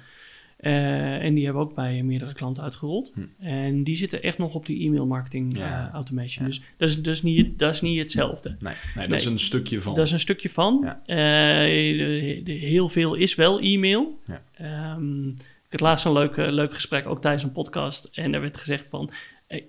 Eh, 0.58 1.24
en 1.24 1.34
die 1.34 1.44
hebben 1.46 1.62
ook 1.62 1.76
bij 1.76 2.04
meerdere 2.04 2.34
klanten 2.34 2.64
uitgerold. 2.64 3.12
Hm. 3.14 3.46
En 3.46 3.84
die 3.84 3.96
zitten 3.96 4.24
echt 4.24 4.38
nog 4.38 4.56
op 4.56 4.66
die 4.66 4.86
e-mail 4.88 5.06
marketing 5.06 5.58
Ja. 5.58 5.88
eh, 5.88 5.94
automation. 5.94 6.46
Ja. 6.46 6.50
Dus 6.52 6.62
dat 6.78 6.90
is, 6.90 6.96
dat, 7.02 7.14
is 7.14 7.22
niet, 7.22 7.60
dat 7.60 7.74
is 7.74 7.82
niet 7.82 8.00
hetzelfde. 8.00 8.50
nee, 8.50 8.74
nee, 8.74 8.74
dat 8.96 9.08
Nee. 9.08 9.20
is 9.20 9.26
een 9.26 9.40
stukje 9.40 9.82
van. 9.82 9.94
Dat 9.96 10.06
is 10.06 10.12
een 10.12 10.20
stukje 10.20 10.50
van. 10.50 10.80
Ja. 10.84 11.02
Eh, 11.06 11.98
de- 11.98 12.42
de- 12.44 12.52
heel 12.52 12.90
veel 12.90 13.14
is 13.14 13.36
wel 13.36 13.60
e-mail. 13.60 14.20
Ehm, 14.58 15.28
ik 15.30 15.72
had 15.72 15.80
laatst 15.80 16.06
een 16.06 16.14
leuk, 16.14 16.36
leuk 16.38 16.74
gesprek, 16.74 17.08
ook 17.08 17.22
tijdens 17.22 17.44
een 17.44 17.52
podcast. 17.52 18.10
En 18.14 18.34
er 18.34 18.42
werd 18.42 18.58
gezegd 18.58 18.88
van, 18.88 19.10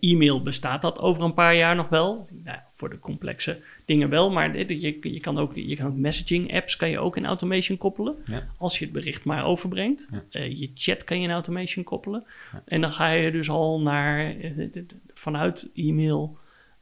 e-mail 0.00 0.42
bestaat 0.42 0.82
dat 0.82 1.00
over 1.00 1.22
een 1.22 1.34
paar 1.34 1.56
jaar 1.56 1.76
nog 1.76 1.88
wel? 1.88 2.28
Nou, 2.44 2.58
voor 2.74 2.90
de 2.90 2.98
complexe 2.98 3.60
dingen 3.84 4.08
wel, 4.08 4.30
maar 4.30 4.58
je, 4.58 4.98
je, 5.12 5.20
kan 5.20 5.38
ook, 5.38 5.54
je 5.54 5.76
kan 5.76 5.86
ook 5.86 5.96
messaging 5.96 6.54
apps 6.54 6.76
kan 6.76 6.90
je 6.90 6.98
ook 6.98 7.16
in 7.16 7.26
automation 7.26 7.78
koppelen. 7.78 8.16
Ja. 8.26 8.46
Als 8.58 8.78
je 8.78 8.84
het 8.84 8.94
bericht 8.94 9.24
maar 9.24 9.44
overbrengt. 9.44 10.08
Ja. 10.10 10.24
Eh, 10.30 10.58
je 10.58 10.70
chat 10.74 11.04
kan 11.04 11.20
je 11.20 11.24
in 11.24 11.32
automation 11.32 11.84
koppelen. 11.84 12.24
Ja. 12.52 12.62
En 12.66 12.80
dan 12.80 12.90
ga 12.90 13.08
je 13.08 13.30
dus 13.30 13.50
al 13.50 13.80
naar, 13.80 14.36
eh, 14.40 14.68
vanuit 15.14 15.70
e-mail 15.74 16.38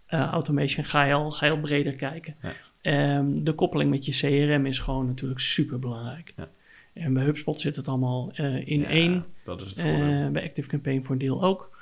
eh, 0.07 0.21
automation 0.21 0.85
ga 0.85 1.05
je, 1.05 1.13
al, 1.13 1.31
ga 1.31 1.47
je 1.47 1.53
al 1.53 1.61
breder 1.61 1.93
kijken. 1.93 2.35
Ehm, 2.81 3.45
de 3.45 3.53
koppeling 3.53 3.91
met 3.91 4.07
je 4.07 4.13
CRM 4.13 4.67
is 4.67 4.79
gewoon 4.79 5.07
natuurlijk 5.07 5.41
super 5.41 5.79
belangrijk. 5.79 6.33
Ja. 6.37 6.49
En 6.93 7.13
bij 7.13 7.25
HubSpot 7.25 7.61
zit 7.61 7.77
het 7.77 7.89
allemaal 7.89 8.31
eh, 8.35 8.69
in 8.69 8.87
één. 8.87 9.25
Dat 9.45 9.61
is 9.61 9.69
het 9.69 9.79
Eh, 9.79 10.29
bij 10.29 10.45
Active 10.45 10.69
Campaign 10.69 11.03
voor 11.03 11.13
een 11.13 11.21
deel 11.21 11.45
ook. 11.45 11.76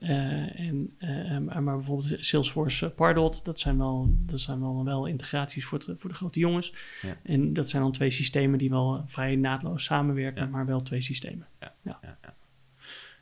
Eh, 0.00 0.60
en, 0.60 0.94
eh, 0.98 1.38
maar 1.38 1.62
maar 1.62 1.76
bijvoorbeeld 1.76 2.24
Salesforce 2.24 2.86
eh, 2.86 2.92
Pardot, 2.94 3.44
dat 3.44 3.58
zijn 3.58 3.78
wel, 3.78 4.08
dat 4.26 4.40
zijn 4.40 4.60
wel, 4.60 4.84
wel 4.84 5.06
integraties 5.06 5.64
voor, 5.64 5.78
het- 5.78 6.00
voor 6.00 6.10
de 6.10 6.16
grote 6.16 6.38
jongens. 6.38 6.74
Ja. 7.02 7.16
En 7.22 7.52
dat 7.52 7.68
zijn 7.68 7.82
dan 7.82 7.92
twee 7.92 8.10
systemen 8.10 8.58
die 8.58 8.70
wel 8.70 9.02
vrij 9.06 9.36
naadloos 9.36 9.84
samenwerken, 9.84 10.42
Ja. 10.44 10.48
maar 10.48 10.66
wel 10.66 10.82
twee 10.82 11.00
systemen. 11.00 11.46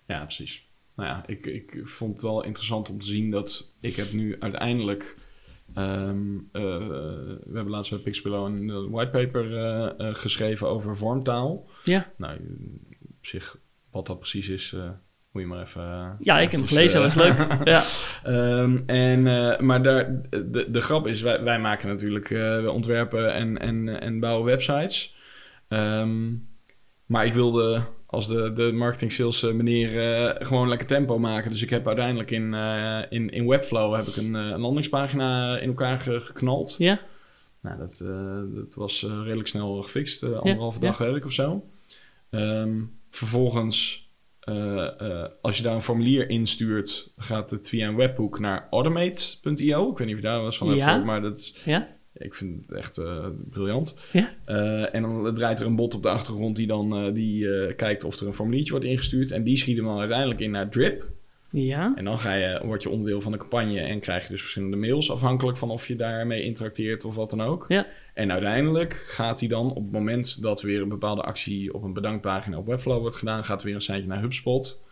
Ja, 0.06 0.24
precies. 0.24 0.66
Nou 0.94 1.08
ja, 1.08 1.24
ik, 1.26 1.46
ik 1.46 1.80
vond 1.84 2.12
het 2.12 2.22
wel 2.22 2.44
interessant 2.44 2.88
om 2.88 3.00
te 3.00 3.06
zien 3.06 3.30
dat 3.30 3.70
ik 3.80 3.96
heb 3.96 4.12
nu 4.12 4.36
uiteindelijk... 4.40 5.16
ehm, 5.74 6.36
eh, 6.52 6.62
we 6.62 7.50
hebben 7.54 7.68
laatst 7.70 7.90
bij 7.90 8.00
Pixpillow 8.00 8.46
een 8.46 8.90
whitepaper 8.90 9.56
eh, 9.96 10.14
geschreven 10.14 10.68
over 10.68 10.96
vormtaal. 10.96 11.68
Ja. 11.84 12.10
Nou, 12.16 12.36
op 13.08 13.26
zich, 13.26 13.58
wat 13.90 14.06
dat 14.06 14.18
precies 14.18 14.48
is, 14.48 14.76
moet 15.32 15.42
je 15.42 15.48
maar 15.48 15.62
even... 15.62 15.82
eh, 15.82 16.10
Ja, 16.18 16.38
ik 16.40 16.50
heb 16.50 16.60
hem 16.60 16.68
gelezen, 16.68 17.02
dat 17.02 17.14
eh, 17.14 17.16
was 17.16 17.36
leuk. 17.36 17.58
ja. 17.74 17.82
Ehm, 18.24 18.78
en, 18.86 19.26
eh, 19.26 19.60
maar 19.60 19.82
daar, 19.82 20.20
de, 20.30 20.66
de 20.70 20.80
grap 20.80 21.06
is, 21.06 21.22
wij, 21.22 21.42
wij 21.42 21.58
maken 21.60 21.88
natuurlijk, 21.88 22.28
we 22.28 22.70
ontwerpen 22.72 23.34
en, 23.34 23.58
en, 23.58 24.00
en 24.00 24.20
bouwen 24.20 24.44
websites. 24.46 25.16
Ehm, 25.68 26.26
maar 27.06 27.26
ik 27.26 27.32
wilde 27.32 27.82
als 28.06 28.28
de, 28.28 28.52
de 28.52 28.72
marketing 28.72 29.12
sales 29.12 29.42
meneer 29.42 30.36
gewoon 30.38 30.68
lekker 30.68 30.86
tempo 30.86 31.18
maken. 31.18 31.50
Dus 31.50 31.62
ik 31.62 31.70
heb 31.70 31.86
uiteindelijk 31.86 32.30
in, 32.30 32.54
in, 33.08 33.30
in 33.30 33.46
Webflow 33.46 33.94
heb 33.96 34.06
ik 34.06 34.16
een, 34.16 34.34
een 34.34 34.60
landingspagina 34.60 35.58
in 35.58 35.68
elkaar 35.68 35.98
ge- 36.00 36.20
geknald. 36.20 36.74
ja, 36.78 36.98
Nou, 37.60 37.78
dat, 37.78 38.02
dat 38.54 38.74
was 38.74 39.02
redelijk 39.22 39.48
snel 39.48 39.82
gefixt. 39.82 40.22
anderhalve 40.22 40.80
ja. 40.80 40.86
dag 40.86 40.98
werk 40.98 41.24
of 41.24 41.32
zo. 41.32 41.64
Ehm, 42.30 42.70
vervolgens, 43.10 44.07
als 45.40 45.56
je 45.56 45.62
daar 45.62 45.74
een 45.74 45.82
formulier 45.82 46.28
instuurt, 46.28 47.12
gaat 47.16 47.50
het 47.50 47.68
via 47.68 47.88
een 47.88 47.96
webhook 47.96 48.38
naar 48.38 48.66
automate.io. 48.70 49.90
Ik 49.90 49.98
weet 49.98 50.06
niet 50.06 50.16
of 50.16 50.22
je 50.22 50.28
daar 50.28 50.44
eens 50.44 50.58
van 50.58 50.68
hebt 50.68 50.78
Ja. 50.78 50.96
maar 50.96 51.22
dat 51.22 51.36
is, 51.36 51.54
ja, 51.64 51.88
ik 52.12 52.34
vind 52.34 52.66
het 52.66 52.78
echt 52.78 52.98
eh, 52.98 53.26
briljant. 53.50 53.96
Ja. 54.12 54.34
Eh, 54.44 54.94
en 54.94 55.02
dan 55.02 55.34
draait 55.34 55.58
er 55.60 55.66
een 55.66 55.76
bot 55.76 55.94
op 55.94 56.02
de 56.02 56.08
achtergrond 56.08 56.56
die 56.56 56.66
dan 56.66 56.96
eh, 56.96 57.14
die, 57.14 57.48
eh, 57.48 57.76
kijkt 57.76 58.04
of 58.04 58.20
er 58.20 58.26
een 58.26 58.34
formuliertje 58.34 58.70
wordt 58.72 58.86
ingestuurd. 58.86 59.30
En 59.30 59.42
die 59.44 59.56
schiet 59.56 59.76
hem 59.76 59.86
dan 59.86 59.98
uiteindelijk 59.98 60.40
in 60.40 60.50
naar 60.50 60.68
Drip. 60.68 61.04
Ja, 61.50 61.92
En 61.96 62.04
dan 62.04 62.18
ga 62.18 62.34
je, 62.34 62.60
word 62.64 62.82
je 62.82 62.88
onderdeel 62.90 63.20
van 63.20 63.32
de 63.32 63.38
campagne 63.38 63.80
en 63.80 64.00
krijg 64.00 64.22
je 64.22 64.28
dus 64.32 64.40
verschillende 64.40 64.76
mails, 64.76 65.10
afhankelijk 65.10 65.56
van 65.58 65.70
of 65.70 65.88
je 65.88 65.96
daarmee 65.96 66.42
interacteert 66.42 67.04
of 67.04 67.14
wat 67.14 67.30
dan 67.30 67.40
ook. 67.42 67.64
Ja. 67.68 67.86
En 68.14 68.32
uiteindelijk 68.32 68.92
gaat 68.92 69.40
hij 69.40 69.48
dan 69.48 69.70
op 69.70 69.82
het 69.82 69.92
moment 69.92 70.42
dat 70.42 70.62
weer 70.62 70.82
een 70.82 70.88
bepaalde 70.88 71.22
actie 71.22 71.74
op 71.74 71.82
een 71.82 71.92
bedankpagina 71.92 72.58
op 72.58 72.66
Webflow 72.66 73.00
wordt 73.00 73.16
gedaan, 73.16 73.44
gaat 73.44 73.60
er 73.60 73.66
weer 73.66 73.74
een 73.74 73.82
seintje 73.82 74.08
naar 74.08 74.20
HubSpot 74.20 74.82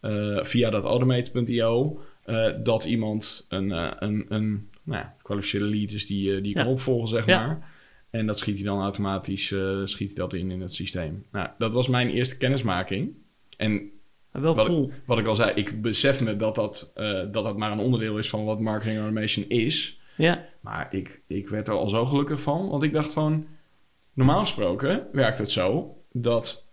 eh, 0.00 0.38
via 0.44 0.70
dat 0.70 0.84
automate.io. 0.84 2.00
eh, 2.24 2.46
dat 2.62 2.84
iemand 2.84 3.46
een, 3.48 3.72
eh, 3.72 3.90
een, 3.98 4.24
een 4.28 4.68
nou 4.82 5.02
ja, 5.02 5.14
kwalificeerde 5.22 5.66
lead 5.66 5.90
is 5.90 6.06
die, 6.06 6.40
die 6.40 6.56
Ja. 6.56 6.62
kan 6.62 6.72
opvolgen, 6.72 7.08
zeg 7.08 7.26
Ja. 7.26 7.46
maar. 7.46 7.68
En 8.10 8.26
dat 8.26 8.38
schiet 8.38 8.54
hij 8.56 8.64
dan 8.64 8.80
automatisch 8.80 9.54
schiet 9.84 10.06
hij 10.08 10.16
dat 10.16 10.32
in 10.32 10.50
in 10.50 10.60
het 10.60 10.74
systeem. 10.74 11.24
Nou, 11.32 11.48
dat 11.58 11.72
was 11.72 11.88
mijn 11.88 12.08
eerste 12.10 12.36
kennismaking. 12.36 13.12
En 13.56 13.90
wel 14.32 14.54
Wat- 14.54 14.66
cool. 14.66 14.92
wat 15.04 15.18
ik 15.18 15.26
al 15.26 15.34
zei, 15.36 15.50
ik 15.54 15.82
besef 15.82 16.20
me 16.20 16.36
dat 16.36 16.54
dat, 16.54 16.92
eh, 16.94 17.12
dat 17.32 17.44
dat 17.44 17.56
maar 17.56 17.72
een 17.72 17.78
onderdeel 17.78 18.18
is 18.18 18.28
van 18.28 18.44
wat 18.44 18.60
marketing 18.60 18.98
automation 18.98 19.44
is. 19.48 20.00
Ja, 20.16 20.44
Maar 20.60 20.88
ik, 20.90 21.20
ik 21.26 21.48
werd 21.48 21.68
er 21.68 21.74
al 21.74 21.88
zo 21.88 22.06
gelukkig 22.06 22.40
van, 22.40 22.68
want 22.68 22.82
ik 22.82 22.92
dacht 22.92 23.12
van... 23.12 23.46
Normaal 24.14 24.40
gesproken 24.40 25.06
werkt 25.12 25.38
het 25.38 25.50
zo 25.50 25.96
dat 26.12 26.68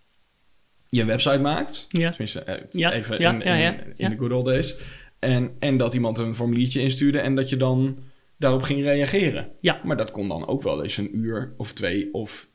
je 0.88 1.00
een 1.00 1.06
website 1.06 1.38
maakt. 1.38 1.86
ja, 1.88 2.08
Tenminste, 2.10 2.40
eh, 2.40 2.64
Ja, 2.70 2.92
even 2.92 3.20
ja, 3.20 3.30
in, 3.32 3.42
in, 3.42 3.92
in 3.96 4.10
de 4.10 4.16
good 4.16 4.32
old 4.32 4.44
days. 4.44 4.74
En, 5.18 5.50
en 5.58 5.76
dat 5.76 5.94
iemand 5.94 6.18
een 6.18 6.34
formuliertje 6.34 6.80
instuurde 6.80 7.18
en 7.18 7.34
dat 7.34 7.48
je 7.48 7.56
dan 7.56 7.98
daarop 8.36 8.62
ging 8.62 8.82
reageren. 8.82 9.48
Ja. 9.60 9.80
Maar 9.84 9.96
dat 9.96 10.10
kon 10.10 10.28
dan 10.28 10.46
ook 10.46 10.62
wel 10.62 10.82
eens 10.82 10.96
een 10.96 11.16
uur 11.16 11.54
of 11.56 11.72
twee 11.72 12.14
of 12.14 12.48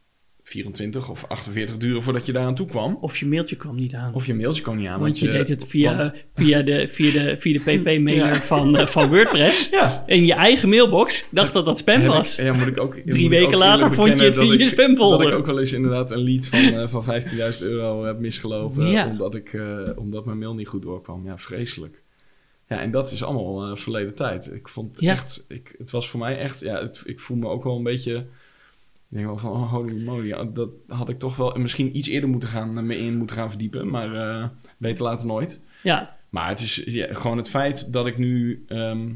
24 0.46 1.10
of 1.10 1.26
48 1.28 1.78
duren 1.78 2.04
voordat 2.04 2.26
je 2.26 2.32
daaraan 2.32 2.56
toe 2.56 2.68
kwam. 2.68 2.98
Of 3.02 3.18
je 3.18 3.26
mailtje 3.26 3.56
kwam 3.56 3.76
niet 3.76 3.94
aan. 3.96 4.14
Of 4.14 4.26
je 4.26 4.34
mailtje 4.34 4.62
kwam 4.62 4.78
niet 4.78 4.88
aan. 4.88 5.00
want 5.00 5.20
je 5.20 5.32
deed 5.32 5.48
het 5.48 5.68
via, 5.68 5.96
want- 5.98 6.14
via 6.36 6.62
de, 6.62 6.88
via 6.88 7.12
de, 7.12 7.36
via 7.40 7.54
de 7.54 7.60
PP-mailer 7.60 8.28
Ja. 8.34 8.36
van, 8.36 8.78
eh, 8.78 8.88
van 8.88 9.10
WordPress. 9.10 9.70
ja, 9.72 10.04
In 10.08 10.26
je 10.26 10.34
eigen 10.34 10.70
mailbox 10.70 11.26
dacht 11.32 11.54
dat 11.54 11.66
dat 11.66 11.78
spam 11.78 12.06
was. 12.06 12.40
Ik, 12.40 12.46
ja, 12.46 12.54
moet 12.54 12.68
ik 12.68 12.80
ook, 12.80 12.96
ik 12.96 13.30
weken 13.30 13.46
ook 13.48 13.54
later 13.54 13.94
vond 13.94 14.20
je 14.20 14.24
het 14.26 14.38
in 14.38 14.58
je 14.58 14.66
spamfolder. 14.66 15.20
Dat 15.20 15.28
ik 15.34 15.40
ook 15.40 15.46
wel 15.46 15.60
eens 15.60 15.74
inderdaad 15.74 16.12
een 16.12 16.24
lead 16.24 16.48
van, 16.48 16.60
eh, 16.60 16.88
van 16.88 17.04
15.000 17.04 17.62
euro 17.62 18.06
heb 18.06 18.20
misgelopen. 18.20 18.88
Ja. 18.88 19.08
Omdat, 19.08 19.36
ik, 19.36 19.54
eh, 19.54 19.80
omdat 19.96 20.26
mijn 20.26 20.38
mail 20.40 20.54
niet 20.56 20.68
goed 20.68 20.82
doorkwam. 20.82 21.26
Ja, 21.26 21.38
vreselijk. 21.38 22.02
Ja, 22.70 22.80
en 22.80 22.92
dat 22.92 23.12
is 23.12 23.24
allemaal 23.24 23.78
verleden 23.78 24.14
tijd. 24.16 24.54
Ik 24.54 24.68
vond 24.68 25.00
echt... 25.00 25.46
Ik, 25.48 25.76
het 25.78 25.92
was 25.92 26.10
voor 26.10 26.20
mij 26.20 26.38
echt... 26.38 26.60
Ja, 26.60 26.82
het, 26.82 27.02
ik 27.06 27.20
voel 27.20 27.38
me 27.38 27.48
ook 27.48 27.64
wel 27.64 27.78
een 27.78 27.84
beetje... 27.84 28.26
Ik 29.14 29.20
denk 29.20 29.32
wel 29.32 29.38
van, 29.38 29.52
oh, 29.52 29.72
holy 29.72 30.04
moly. 30.04 30.54
dat 30.54 30.70
had 30.88 31.10
ik 31.10 31.20
toch 31.20 31.36
wel 31.36 31.56
misschien 31.56 31.98
iets 31.98 32.08
eerder 32.08 32.30
moeten 32.30 32.50
gaan, 32.50 32.78
eh, 32.78 32.84
me 32.84 32.98
in 32.98 33.18
moeten 33.18 33.36
gaan 33.36 33.50
verdiepen. 33.50 33.90
Maar 33.90 34.16
eh, 34.16 34.48
beter 34.78 35.04
later 35.04 35.28
nooit. 35.28 35.62
Ja, 35.84 36.18
Maar 36.30 36.50
het 36.50 36.60
is 36.60 36.76
ja, 36.86 37.14
gewoon 37.14 37.38
het 37.38 37.50
feit 37.50 37.94
dat 37.94 38.08
ik 38.08 38.18
nu 38.18 38.64
ehm, 38.68 39.10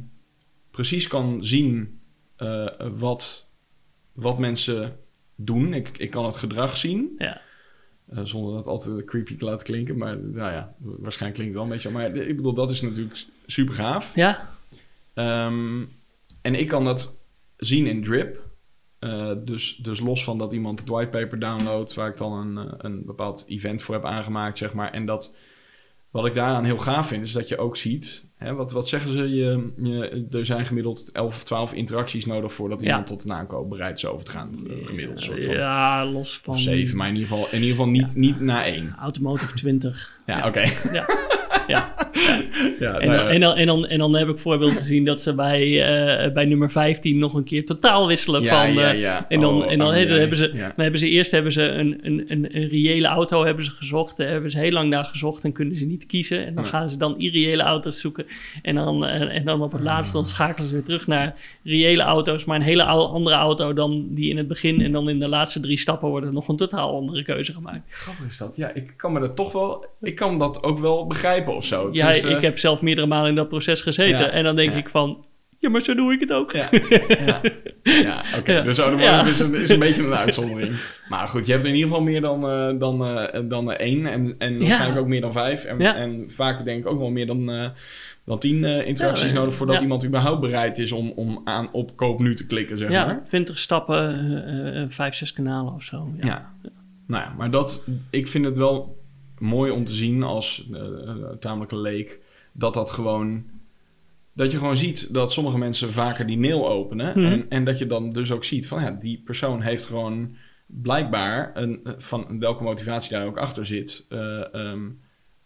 precies 0.71 1.07
kan 1.07 1.45
zien 1.45 1.99
eh, 2.35 2.67
wat, 2.97 3.47
wat 4.13 4.37
mensen 4.37 4.95
doen. 5.35 5.73
Ik, 5.73 5.97
ik 5.97 6.09
kan 6.09 6.25
het 6.25 6.35
gedrag 6.35 6.77
zien. 6.77 7.15
ja. 7.17 7.41
zonder 8.23 8.53
dat 8.53 8.67
altijd 8.67 9.05
creepy 9.05 9.37
te 9.37 9.45
laten 9.45 9.65
klinken. 9.65 9.97
Maar 9.97 10.17
nou 10.17 10.51
ja, 10.51 10.75
waarschijnlijk 10.77 11.33
klinkt 11.39 11.39
het 11.39 11.53
wel 11.53 11.63
een 11.63 11.69
beetje. 11.69 11.89
Maar 11.89 12.15
ik 12.15 12.35
bedoel, 12.35 12.53
dat 12.53 12.69
is 12.69 12.81
natuurlijk 12.81 13.25
super 13.45 13.73
gaaf. 13.73 14.15
Ja, 14.15 14.55
Ehm, 15.13 15.83
en 16.41 16.55
ik 16.55 16.67
kan 16.67 16.83
dat 16.83 17.13
zien 17.57 17.87
in 17.87 18.03
Drip. 18.03 18.46
Eh, 18.99 19.31
dus, 19.45 19.75
dus 19.81 19.99
los 19.99 20.23
van 20.23 20.37
dat 20.37 20.53
iemand 20.53 20.79
het 20.79 20.89
whitepaper 20.89 21.39
downloadt, 21.39 21.93
waar 21.93 22.09
ik 22.09 22.17
dan 22.17 22.33
een, 22.33 22.57
eh, 22.67 22.73
een 22.77 23.05
bepaald 23.05 23.43
event 23.47 23.81
voor 23.81 23.95
heb 23.95 24.05
aangemaakt, 24.05 24.57
zeg 24.57 24.73
maar. 24.73 24.91
En 24.91 25.05
dat, 25.05 25.35
wat 26.11 26.25
ik 26.25 26.33
daaraan 26.35 26.63
heel 26.65 26.77
gaaf 26.77 27.07
vind, 27.07 27.25
is 27.25 27.31
dat 27.31 27.47
je 27.47 27.57
ook 27.57 27.77
ziet, 27.77 28.25
hè, 28.37 28.53
wat, 28.53 28.71
wat 28.71 28.87
zeggen 28.87 29.13
ze, 29.13 29.29
je, 29.29 29.71
je, 29.81 30.27
er 30.31 30.45
zijn 30.45 30.65
gemiddeld 30.65 31.11
11 31.11 31.35
of 31.35 31.43
12 31.43 31.73
interacties 31.73 32.25
nodig 32.25 32.53
voordat 32.53 32.79
Ja. 32.79 32.85
iemand 32.85 33.07
tot 33.07 33.23
een 33.23 33.33
aankoop 33.33 33.69
bereid 33.69 33.97
is 33.97 34.05
over 34.05 34.25
te 34.25 34.31
gaan. 34.31 34.67
eh, 34.69 34.87
Gemiddeld 34.87 35.21
soort 35.21 35.45
van. 35.45 35.53
ja, 35.53 36.05
los 36.05 36.37
van... 36.37 36.53
Of 36.53 36.59
7, 36.59 36.97
maar 36.97 37.07
in 37.07 37.15
ieder 37.15 37.29
geval, 37.29 37.45
in 37.47 37.53
ieder 37.53 37.69
geval 37.69 37.87
niet, 37.89 38.15
niet 38.15 38.39
na 38.39 38.65
1. 38.65 38.95
Automotive 38.99 39.53
20. 39.53 40.19
Ja, 40.25 40.47
oké. 40.47 40.61
Ja. 40.91 41.05
ja, 42.79 42.99
En, 42.99 43.07
nou 43.07 43.17
dan, 43.17 43.25
ja. 43.25 43.29
en, 43.29 43.39
dan, 43.39 43.55
en, 43.55 43.65
dan, 43.67 43.87
en 43.87 43.99
dan 43.99 44.15
heb 44.15 44.27
ik 44.29 44.37
voorbeeld 44.37 44.77
gezien 44.77 45.05
dat 45.05 45.21
ze 45.21 45.35
bij, 45.35 45.83
eh, 45.83 46.33
bij 46.33 46.45
nummer 46.45 46.71
15 46.71 47.17
nog 47.17 47.33
een 47.33 47.43
keer 47.43 47.65
totaal 47.65 48.07
wisselen 48.07 48.41
Ja, 48.41 48.65
van... 48.65 48.73
ja, 48.73 48.91
eh, 48.91 48.99
ja. 48.99 49.25
En 49.29 49.39
dan, 49.39 49.55
Oh, 49.57 49.71
en 49.71 49.77
dan, 49.77 49.87
oh, 49.87 49.93
dan 49.93 50.19
hebben 50.19 50.37
ze, 50.37 50.51
dan 50.51 50.71
hebben 50.75 50.99
ze 50.99 51.09
eerst 51.09 51.31
hebben 51.31 51.51
ze 51.51 51.63
een, 51.63 51.99
een, 52.01 52.25
een, 52.27 52.55
een 52.55 52.67
reële 52.67 53.07
auto 53.07 53.45
hebben 53.45 53.65
ze 53.65 53.71
gezocht. 53.71 54.17
Hebben 54.17 54.51
ze 54.51 54.59
heel 54.59 54.71
lang 54.71 54.89
naar 54.89 55.03
gezocht 55.03 55.43
en 55.43 55.51
kunnen 55.51 55.75
ze 55.75 55.85
niet 55.85 56.05
kiezen. 56.05 56.45
En 56.45 56.55
dan 56.55 56.65
gaan 56.65 56.89
ze 56.89 56.97
dan 56.97 57.17
irreële 57.17 57.63
auto's 57.63 57.99
zoeken. 57.99 58.25
En 58.61 58.75
dan, 58.75 59.05
eh, 59.05 59.35
en 59.35 59.45
dan 59.45 59.61
op 59.61 59.71
het 59.71 59.81
laatst 59.81 60.13
dan 60.13 60.25
schakelen 60.25 60.67
ze 60.67 60.73
weer 60.73 60.83
terug 60.83 61.07
naar 61.07 61.35
reële 61.63 62.03
auto's. 62.03 62.45
Maar 62.45 62.55
een 62.55 62.61
hele 62.61 62.83
andere 62.83 63.35
auto 63.35 63.73
dan 63.73 64.07
die 64.09 64.29
in 64.29 64.37
het 64.37 64.47
begin. 64.47 64.81
En 64.81 64.91
dan 64.91 65.09
in 65.09 65.19
de 65.19 65.27
laatste 65.27 65.59
drie 65.59 65.77
stappen 65.77 66.09
worden 66.09 66.33
nog 66.33 66.47
een 66.47 66.57
totaal 66.57 66.95
andere 66.95 67.23
keuze 67.23 67.53
gemaakt. 67.53 67.81
Grappig 67.89 68.25
is 68.25 68.37
dat. 68.37 68.55
Ja, 68.55 68.73
ik 68.73 68.93
kan 68.97 69.13
me 69.13 69.19
dat 69.19 69.35
toch 69.35 69.51
wel... 69.51 69.85
Ik 70.01 70.15
kan 70.15 70.39
dat 70.39 70.63
ook 70.63 70.79
wel 70.79 71.07
begrijpen 71.07 71.55
of 71.55 71.65
zo. 71.65 71.89
Ja, 71.91 72.06
Tenminste, 72.13 72.35
ik 72.37 72.41
heb 72.41 72.59
zelf 72.59 72.81
meerdere 72.81 73.07
malen 73.07 73.29
in 73.29 73.35
dat 73.35 73.47
proces 73.49 73.81
gezeten. 73.81 74.19
Ja, 74.19 74.29
En 74.29 74.43
dan 74.43 74.55
denk 74.55 74.71
ja. 74.71 74.77
ik 74.77 74.89
van, 74.89 75.25
ja, 75.59 75.69
maar 75.69 75.81
zo 75.81 75.95
doe 75.95 76.13
ik 76.13 76.19
het 76.19 76.31
ook. 76.31 76.51
Ja, 76.51 76.69
ja, 77.25 77.41
ja 77.83 78.23
oké. 78.37 78.51
Ja. 78.51 78.61
Dus 78.61 78.79
Oude 78.79 79.03
Ja. 79.03 79.25
is, 79.25 79.39
een, 79.39 79.55
is 79.55 79.69
een 79.69 79.79
beetje 79.79 80.03
een 80.03 80.15
uitzondering. 80.15 80.75
Maar 81.09 81.27
goed, 81.27 81.45
je 81.45 81.51
hebt 81.51 81.65
in 81.65 81.73
ieder 81.73 81.87
geval 81.89 82.03
meer 82.03 82.21
dan, 82.21 82.49
eh, 82.49 82.79
dan, 82.79 83.05
eh, 83.05 83.41
dan 83.43 83.71
eh, 83.71 83.85
één. 83.85 84.05
En, 84.05 84.35
en 84.37 84.53
Ja. 84.53 84.59
waarschijnlijk 84.59 84.99
ook 84.99 85.07
meer 85.07 85.21
dan 85.21 85.31
vijf. 85.31 85.63
En, 85.63 85.79
Ja. 85.79 85.95
en 85.95 86.25
vaak 86.27 86.65
denk 86.65 86.79
ik 86.79 86.87
ook 86.91 86.99
wel 86.99 87.09
meer 87.09 87.27
dan, 87.27 87.51
eh, 87.51 87.69
dan 88.25 88.39
tien 88.39 88.63
eh, 88.65 88.87
interacties 88.87 89.31
Ja, 89.31 89.37
nodig... 89.37 89.53
voordat 89.53 89.75
ja. 89.75 89.81
iemand 89.81 90.05
überhaupt 90.05 90.41
bereid 90.41 90.77
is 90.77 90.91
om, 90.91 91.11
om 91.15 91.41
aan 91.43 91.69
op 91.71 91.95
koop 91.95 92.19
nu 92.19 92.35
te 92.35 92.45
klikken, 92.45 92.77
zeg 92.77 92.89
Ja, 92.89 93.05
maar. 93.05 93.23
20 93.25 93.59
stappen, 93.59 93.97
eh, 94.47 94.81
eh, 94.81 94.89
vijf, 94.89 95.13
zes 95.15 95.33
kanalen 95.33 95.73
of 95.73 95.83
zo. 95.83 96.09
Ja. 96.17 96.25
Ja. 96.25 96.51
Nou 97.07 97.23
ja, 97.23 97.33
maar 97.37 97.51
dat, 97.51 97.83
ik 98.09 98.27
vind 98.27 98.45
het 98.45 98.57
wel 98.57 98.97
mooi 99.39 99.71
om 99.71 99.85
te 99.85 99.93
zien 99.93 100.23
als 100.23 100.67
eh, 100.73 100.79
tamelijke 101.39 101.77
leek... 101.77 102.19
dat 102.51 102.73
dat 102.73 102.91
gewoon... 102.91 103.43
Dat 104.33 104.51
je 104.51 104.57
gewoon 104.57 104.77
ziet 104.77 105.13
dat 105.13 105.31
sommige 105.31 105.57
mensen 105.57 105.93
vaker 105.93 106.25
die 106.27 106.37
mail 106.39 106.69
openen. 106.69 107.19
Mhm. 107.19 107.31
En, 107.31 107.45
en 107.49 107.65
dat 107.65 107.77
je 107.77 107.87
dan 107.87 108.11
dus 108.11 108.31
ook 108.31 108.43
ziet 108.43 108.67
van 108.67 108.81
ja, 108.81 108.91
die 108.91 109.21
persoon 109.25 109.61
heeft 109.61 109.85
gewoon 109.85 110.35
blijkbaar 110.65 111.51
een, 111.53 111.79
van 111.97 112.39
welke 112.39 112.63
motivatie 112.63 113.11
daar 113.11 113.25
ook 113.25 113.37
achter 113.37 113.65
zit. 113.65 114.05
eh, 114.09 114.53
ehm, 114.53 114.85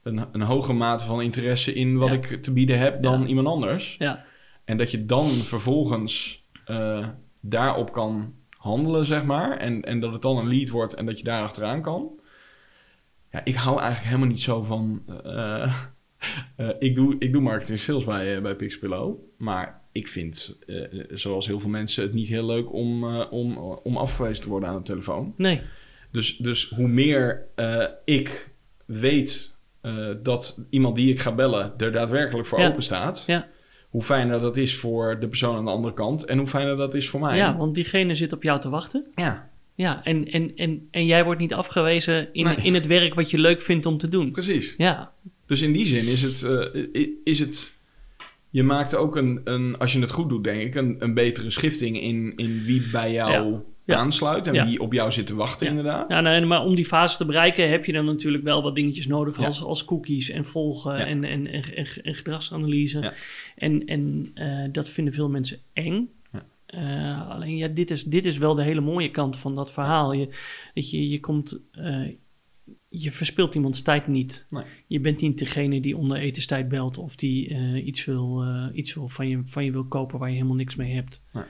een, 0.04 0.26
een 0.32 0.42
hoge 0.42 0.74
mate 0.74 1.06
van 1.06 1.22
interesse 1.22 1.74
in 1.74 1.98
wat 1.98 2.10
Ja. 2.10 2.16
ik 2.16 2.44
te 2.44 2.54
bieden 2.54 2.80
heb 2.80 3.04
dan 3.04 3.22
Ja. 3.22 3.28
iemand 3.28 3.48
anders. 3.48 3.96
Ja. 4.00 4.24
En 4.66 4.78
dat 4.78 4.92
je 4.92 5.06
dan 5.06 5.30
vervolgens 5.30 6.44
eh, 6.66 7.08
daarop 7.40 7.92
kan 7.92 8.34
handelen, 8.50 9.06
zeg 9.06 9.24
maar. 9.24 9.58
En, 9.58 9.82
en 9.84 10.00
dat 10.00 10.12
het 10.14 10.22
dan 10.22 10.38
een 10.38 10.48
lead 10.48 10.70
wordt 10.70 10.94
en 10.94 11.06
dat 11.06 11.18
je 11.18 11.24
daar 11.24 11.44
achteraan 11.44 11.82
kan. 11.82 12.10
Ja, 13.32 13.42
ik 13.44 13.56
hou 13.56 13.76
eigenlijk 13.80 14.08
helemaal 14.08 14.28
niet 14.28 14.42
zo 14.42 14.64
van... 14.64 15.02
eh, 15.24 15.74
eh, 16.56 16.70
ik, 16.80 16.96
doe, 16.96 17.16
ik 17.20 17.32
doe 17.32 17.42
marketing 17.42 17.80
sales 17.80 18.04
bij, 18.04 18.36
eh, 18.36 18.42
bij 18.42 18.56
Pixpillow. 18.56 19.16
Maar 19.38 19.82
ik 19.92 20.08
vind, 20.08 20.60
eh, 20.68 20.76
zoals 21.10 21.48
heel 21.48 21.60
veel 21.60 21.70
mensen, 21.70 22.04
het 22.04 22.14
niet 22.14 22.28
heel 22.28 22.46
leuk 22.46 22.74
om, 22.74 23.04
eh, 23.04 23.32
om, 23.32 23.58
om 23.58 23.98
afgewezen 23.98 24.44
te 24.44 24.50
worden 24.50 24.70
aan 24.70 24.76
de 24.78 24.82
telefoon. 24.82 25.34
Nee, 25.38 25.62
Dus, 26.12 26.38
dus 26.38 26.70
hoe 26.76 26.88
meer 26.88 27.44
eh, 27.56 27.86
ik 28.06 28.50
weet 28.86 29.56
eh, 29.82 30.08
dat 30.24 30.64
iemand 30.70 30.96
die 30.96 31.12
ik 31.14 31.20
ga 31.20 31.32
bellen 31.36 31.74
er 31.78 31.92
daadwerkelijk 31.92 32.48
voor 32.48 32.60
Ja. 32.60 32.68
open 32.68 32.84
staat, 32.84 33.24
Ja. 33.28 33.48
hoe 33.90 34.02
fijner 34.02 34.40
dat 34.40 34.58
is 34.58 34.76
voor 34.76 35.20
de 35.20 35.28
persoon 35.28 35.56
aan 35.58 35.66
de 35.66 35.72
andere 35.72 35.94
kant 35.94 36.26
en 36.26 36.38
hoe 36.38 36.48
fijner 36.48 36.76
dat 36.78 36.94
is 36.94 37.10
voor 37.10 37.20
mij. 37.20 37.38
ja, 37.38 37.58
want 37.58 37.76
diegene 37.76 38.16
zit 38.16 38.34
op 38.34 38.44
jou 38.44 38.60
te 38.62 38.70
wachten. 38.70 39.06
Ja, 39.16 39.50
Ja, 39.76 40.04
en, 40.04 40.32
en, 40.32 40.52
en, 40.56 40.88
en 40.92 41.06
jij 41.06 41.24
wordt 41.24 41.40
niet 41.42 41.54
afgewezen 41.54 42.30
in, 42.34 42.44
Nee. 42.44 42.56
in 42.56 42.74
het 42.74 42.88
werk 42.88 43.14
wat 43.14 43.32
je 43.32 43.38
leuk 43.38 43.62
vindt 43.62 43.86
om 43.86 43.98
te 43.98 44.10
doen. 44.10 44.32
precies. 44.32 44.76
Ja, 44.78 45.12
Dus 45.46 45.62
in 45.62 45.72
die 45.72 45.86
zin 45.86 46.08
is 46.08 46.22
het, 46.22 46.44
eh, 46.44 47.08
is 47.24 47.40
het 47.40 47.80
je 48.50 48.64
maakt 48.64 48.96
ook 48.96 49.16
een, 49.16 49.42
een, 49.44 49.78
als 49.78 49.94
je 49.94 50.00
het 50.00 50.12
goed 50.12 50.30
doet, 50.30 50.44
denk 50.44 50.62
ik, 50.62 50.76
een, 50.76 50.96
een 51.00 51.14
betere 51.14 51.52
schifting 51.52 52.02
in, 52.02 52.34
in 52.36 52.64
wie 52.66 52.90
bij 52.92 53.12
jou 53.12 53.60
Ja. 53.86 53.98
Aansluit 53.98 54.48
en 54.48 54.54
Ja. 54.54 54.66
wie 54.66 54.80
op 54.82 54.94
jou 54.94 55.12
zit 55.12 55.28
te 55.28 55.36
wachten, 55.36 55.66
Ja. 55.66 55.72
inderdaad. 55.72 56.12
ja 56.12 56.22
nou, 56.22 56.46
maar 56.46 56.64
om 56.66 56.76
die 56.76 56.86
fase 56.86 57.18
te 57.18 57.26
bereiken 57.26 57.70
heb 57.70 57.86
je 57.86 57.92
dan 57.92 58.06
natuurlijk 58.06 58.44
wel 58.44 58.62
wat 58.64 58.76
dingetjes 58.76 59.08
nodig 59.08 59.38
als, 59.46 59.64
als 59.64 59.86
cookies 59.86 60.30
en 60.30 60.46
volgen 60.46 61.06
en, 61.06 61.24
en, 61.24 61.48
en, 61.48 61.64
en, 61.76 61.86
en 62.04 62.16
gedragsanalyse. 62.16 63.14
En, 63.56 63.86
en 63.86 64.32
eh, 64.34 64.48
dat 64.72 64.90
vinden 64.90 65.14
veel 65.14 65.30
mensen 65.30 65.58
eng. 65.74 66.10
Eh, 66.72 67.30
alleen 67.30 67.58
ja, 67.58 67.68
dit 67.68 67.92
is, 67.92 68.04
dit 68.04 68.26
is 68.26 68.38
wel 68.38 68.56
de 68.56 68.64
hele 68.64 68.82
mooie 68.82 69.12
kant 69.12 69.38
van 69.38 69.56
dat 69.56 69.72
verhaal. 69.72 70.14
Je, 70.14 70.30
weet 70.74 70.90
je, 70.90 71.10
je 71.10 71.20
komt, 71.20 71.60
eh, 71.72 72.08
je 72.90 73.12
verspilt 73.12 73.56
iemands 73.56 73.82
tijd 73.82 74.08
niet. 74.08 74.46
Nee. 74.50 74.64
Je 74.88 75.00
bent 75.00 75.22
niet 75.22 75.40
degene 75.40 75.82
die 75.82 75.98
onder 75.98 76.18
etenstijd 76.18 76.70
belt 76.70 76.98
of 76.98 77.16
die 77.16 77.50
eh, 77.50 77.86
iets, 77.86 78.06
wil, 78.06 78.46
iets 78.74 78.94
wil 78.94 79.08
van, 79.08 79.28
je, 79.28 79.42
van 79.46 79.66
je 79.66 79.72
wil 79.72 79.86
kopen 79.86 80.20
waar 80.20 80.30
je 80.30 80.36
helemaal 80.36 80.56
niks 80.56 80.76
mee 80.76 80.94
hebt. 80.94 81.22
Nee. 81.34 81.44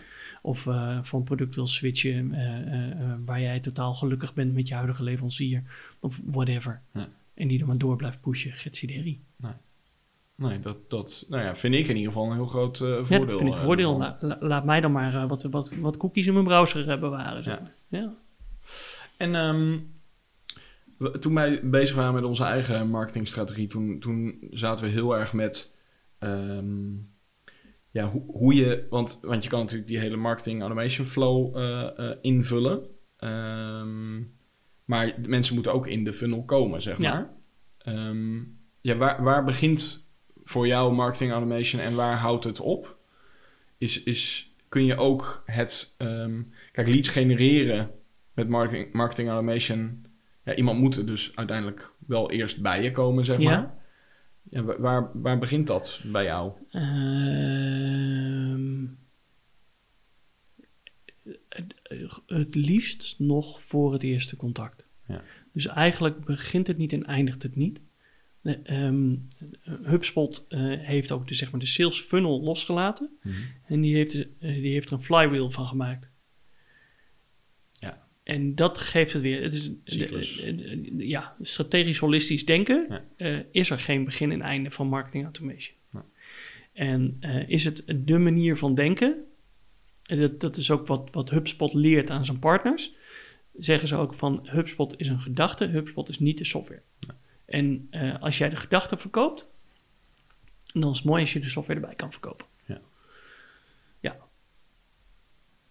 Of 0.44 0.62
van 1.02 1.20
een 1.20 1.24
product 1.24 1.56
wil 1.56 1.68
switchen 1.68 2.36
waar 3.26 3.42
jij 3.42 3.60
totaal 3.60 3.94
gelukkig 3.94 4.34
bent 4.34 4.54
met 4.54 4.68
je 4.68 4.74
huidige 4.74 5.04
leverancier. 5.04 5.64
Of 6.00 6.22
whatever. 6.26 6.82
Nee. 6.92 7.06
En 7.34 7.48
die 7.48 7.60
er 7.60 7.68
maar 7.68 7.78
door 7.78 7.96
blijft 7.96 8.22
pushen. 8.22 8.52
Getsideri. 8.52 9.20
Nee, 9.36 9.52
dat, 10.62 10.78
dat 10.90 11.26
nou 11.30 11.44
ja, 11.44 11.56
vind 11.56 11.74
ik 11.76 11.88
in 11.88 11.96
ieder 11.96 12.12
geval 12.12 12.28
een 12.30 12.36
heel 12.36 12.46
groot 12.48 12.80
eh, 12.82 12.88
Ja, 12.88 13.04
voordeel. 13.04 13.38
vind 13.38 13.42
ik 13.42 13.48
een 13.48 13.54
eh, 13.54 13.64
voordeel. 13.64 13.90
ervan. 14.02 14.16
La- 14.20 14.38
la- 14.40 14.48
laat 14.48 14.66
mij 14.66 14.82
dan 14.82 14.92
maar 14.92 15.16
eh, 15.16 15.28
wat, 15.30 15.44
wat, 15.44 15.72
wat 15.80 15.98
cookies 15.98 16.28
in 16.28 16.34
mijn 16.34 16.46
browser 16.46 17.00
bewaren. 17.00 17.44
zeg 17.44 17.56
Ja. 17.58 17.62
maar. 17.62 18.02
Ja. 18.02 18.14
En 19.18 19.36
ehm, 19.36 19.78
we- 20.98 21.20
toen 21.20 21.34
wij 21.34 21.60
bezig 21.64 21.96
waren 21.96 22.14
met 22.14 22.24
onze 22.24 22.44
eigen 22.44 22.90
marketingstrategie, 22.90 23.68
toen, 23.68 24.00
toen 24.00 24.38
zaten 24.52 24.86
we 24.86 24.92
heel 24.92 25.18
erg 25.18 25.34
met 25.34 25.76
ehm, 26.20 26.92
ja, 27.92 28.10
hoe, 28.10 28.24
hoe 28.28 28.54
je, 28.56 28.88
want, 28.90 29.20
want 29.22 29.44
je 29.44 29.50
kan 29.50 29.60
natuurlijk 29.60 29.88
die 29.88 30.00
hele 30.00 30.16
marketing 30.18 30.62
automation 30.62 31.08
flow 31.08 31.58
invullen. 32.22 32.82
Ehm, 33.18 34.20
maar 34.86 35.14
mensen 35.26 35.54
moeten 35.54 35.74
ook 35.74 35.88
in 35.88 36.04
de 36.04 36.14
funnel 36.14 36.44
komen, 36.44 36.82
zeg 36.82 36.98
Ja. 37.02 37.14
maar. 37.14 37.30
Ehm, 37.96 38.36
ja, 38.82 38.96
waar, 38.96 39.24
waar 39.24 39.44
begint 39.44 40.04
voor 40.44 40.68
jou 40.68 40.94
marketing 40.94 41.32
automation 41.32 41.82
en 41.82 41.96
waar 41.96 42.18
houdt 42.18 42.44
het 42.44 42.60
op? 42.60 42.98
Is, 43.78 44.04
is, 44.04 44.52
kun 44.70 44.86
je 44.86 44.96
ook 44.96 45.44
het... 45.46 45.96
ehm, 45.98 46.42
kijk, 46.72 46.88
leads 46.88 47.10
genereren 47.10 47.92
met 48.34 48.50
marketing, 48.50 48.94
marketing 48.94 49.30
automation... 49.30 50.06
Ja, 50.44 50.56
iemand 50.56 50.80
moet 50.80 50.98
er 50.98 51.06
dus 51.06 51.32
uiteindelijk 51.36 51.92
wel 52.08 52.32
eerst 52.32 52.62
bij 52.62 52.84
je 52.84 52.92
komen, 52.92 53.26
zeg 53.26 53.40
Ja. 53.40 53.50
maar. 53.50 53.74
Ja, 54.50 54.64
wa- 54.64 54.80
waar, 54.80 55.10
waar 55.14 55.38
begint 55.40 55.68
dat 55.68 56.00
bij 56.04 56.24
jou? 56.24 56.52
Ehm, 56.72 58.86
het, 61.50 61.74
het 62.26 62.56
liefst 62.56 63.16
nog 63.18 63.62
voor 63.62 63.94
het 63.94 64.04
eerste 64.04 64.36
contact. 64.36 64.84
Ja. 65.08 65.22
Dus 65.52 65.68
eigenlijk 65.68 66.26
begint 66.26 66.68
het 66.68 66.78
niet 66.78 66.94
en 66.94 67.06
eindigt 67.06 67.44
het 67.44 67.56
niet. 67.56 67.82
Ehm, 68.44 69.16
HubSpot 69.84 70.46
eh, 70.50 70.60
heeft 70.80 71.12
ook 71.12 71.28
de, 71.28 71.34
zeg 71.34 71.52
maar, 71.52 71.60
de 71.60 71.66
sales 71.66 72.00
funnel 72.00 72.42
losgelaten. 72.42 73.18
Mhm. 73.22 73.36
En 73.68 73.82
die 73.82 73.96
heeft, 73.96 74.16
eh, 74.16 74.26
die 74.40 74.72
heeft 74.72 74.88
er 74.88 74.94
een 74.94 75.02
flywheel 75.02 75.52
van 75.52 75.68
gemaakt. 75.68 76.10
Ja. 77.80 78.06
En 78.24 78.56
dat 78.56 78.78
geeft 78.78 79.14
het 79.14 79.22
weer. 79.22 79.44
Het 79.44 79.54
is, 79.54 79.70
ja, 80.98 81.36
strategisch 81.42 81.98
holistisch 81.98 82.46
denken 82.46 82.86
Ja. 82.90 83.04
eh, 83.18 83.40
is 83.52 83.70
er 83.70 83.80
geen 83.80 84.04
begin 84.04 84.32
en 84.32 84.42
einde 84.42 84.72
van 84.72 84.88
marketing 84.88 85.24
automation. 85.24 85.76
Ja. 85.94 86.06
En 86.74 87.18
is 87.48 87.64
het 87.64 87.84
de 87.96 88.18
manier 88.18 88.58
van 88.58 88.76
denken? 88.76 89.26
En 90.06 90.20
dat, 90.20 90.40
dat 90.40 90.58
is 90.58 90.72
ook 90.72 90.88
wat, 90.88 91.10
wat 91.12 91.30
HubSpot 91.30 91.74
leert 91.74 92.10
aan 92.10 92.26
zijn 92.26 92.40
partners. 92.40 92.94
Zeggen 93.58 93.88
ze 93.88 93.96
ook 93.96 94.14
van 94.14 94.48
HubSpot 94.50 95.00
is 95.00 95.08
een 95.08 95.22
gedachte, 95.22 95.66
HubSpot 95.66 96.10
is 96.10 96.20
niet 96.20 96.38
de 96.38 96.46
software. 96.46 96.82
En 97.52 97.88
eh, 97.90 98.22
als 98.22 98.38
jij 98.38 98.50
de 98.50 98.56
gedachte 98.56 98.98
verkoopt, 98.98 99.46
dan 100.74 100.92
is 100.92 100.98
het 100.98 101.06
mooi 101.08 101.22
als 101.22 101.34
je 101.34 101.40
de 101.40 101.50
software 101.50 101.80
erbij 101.80 101.96
kan 101.96 102.12
verkopen. 102.12 102.46
Ja. 102.66 102.82
Ja. 104.00 104.16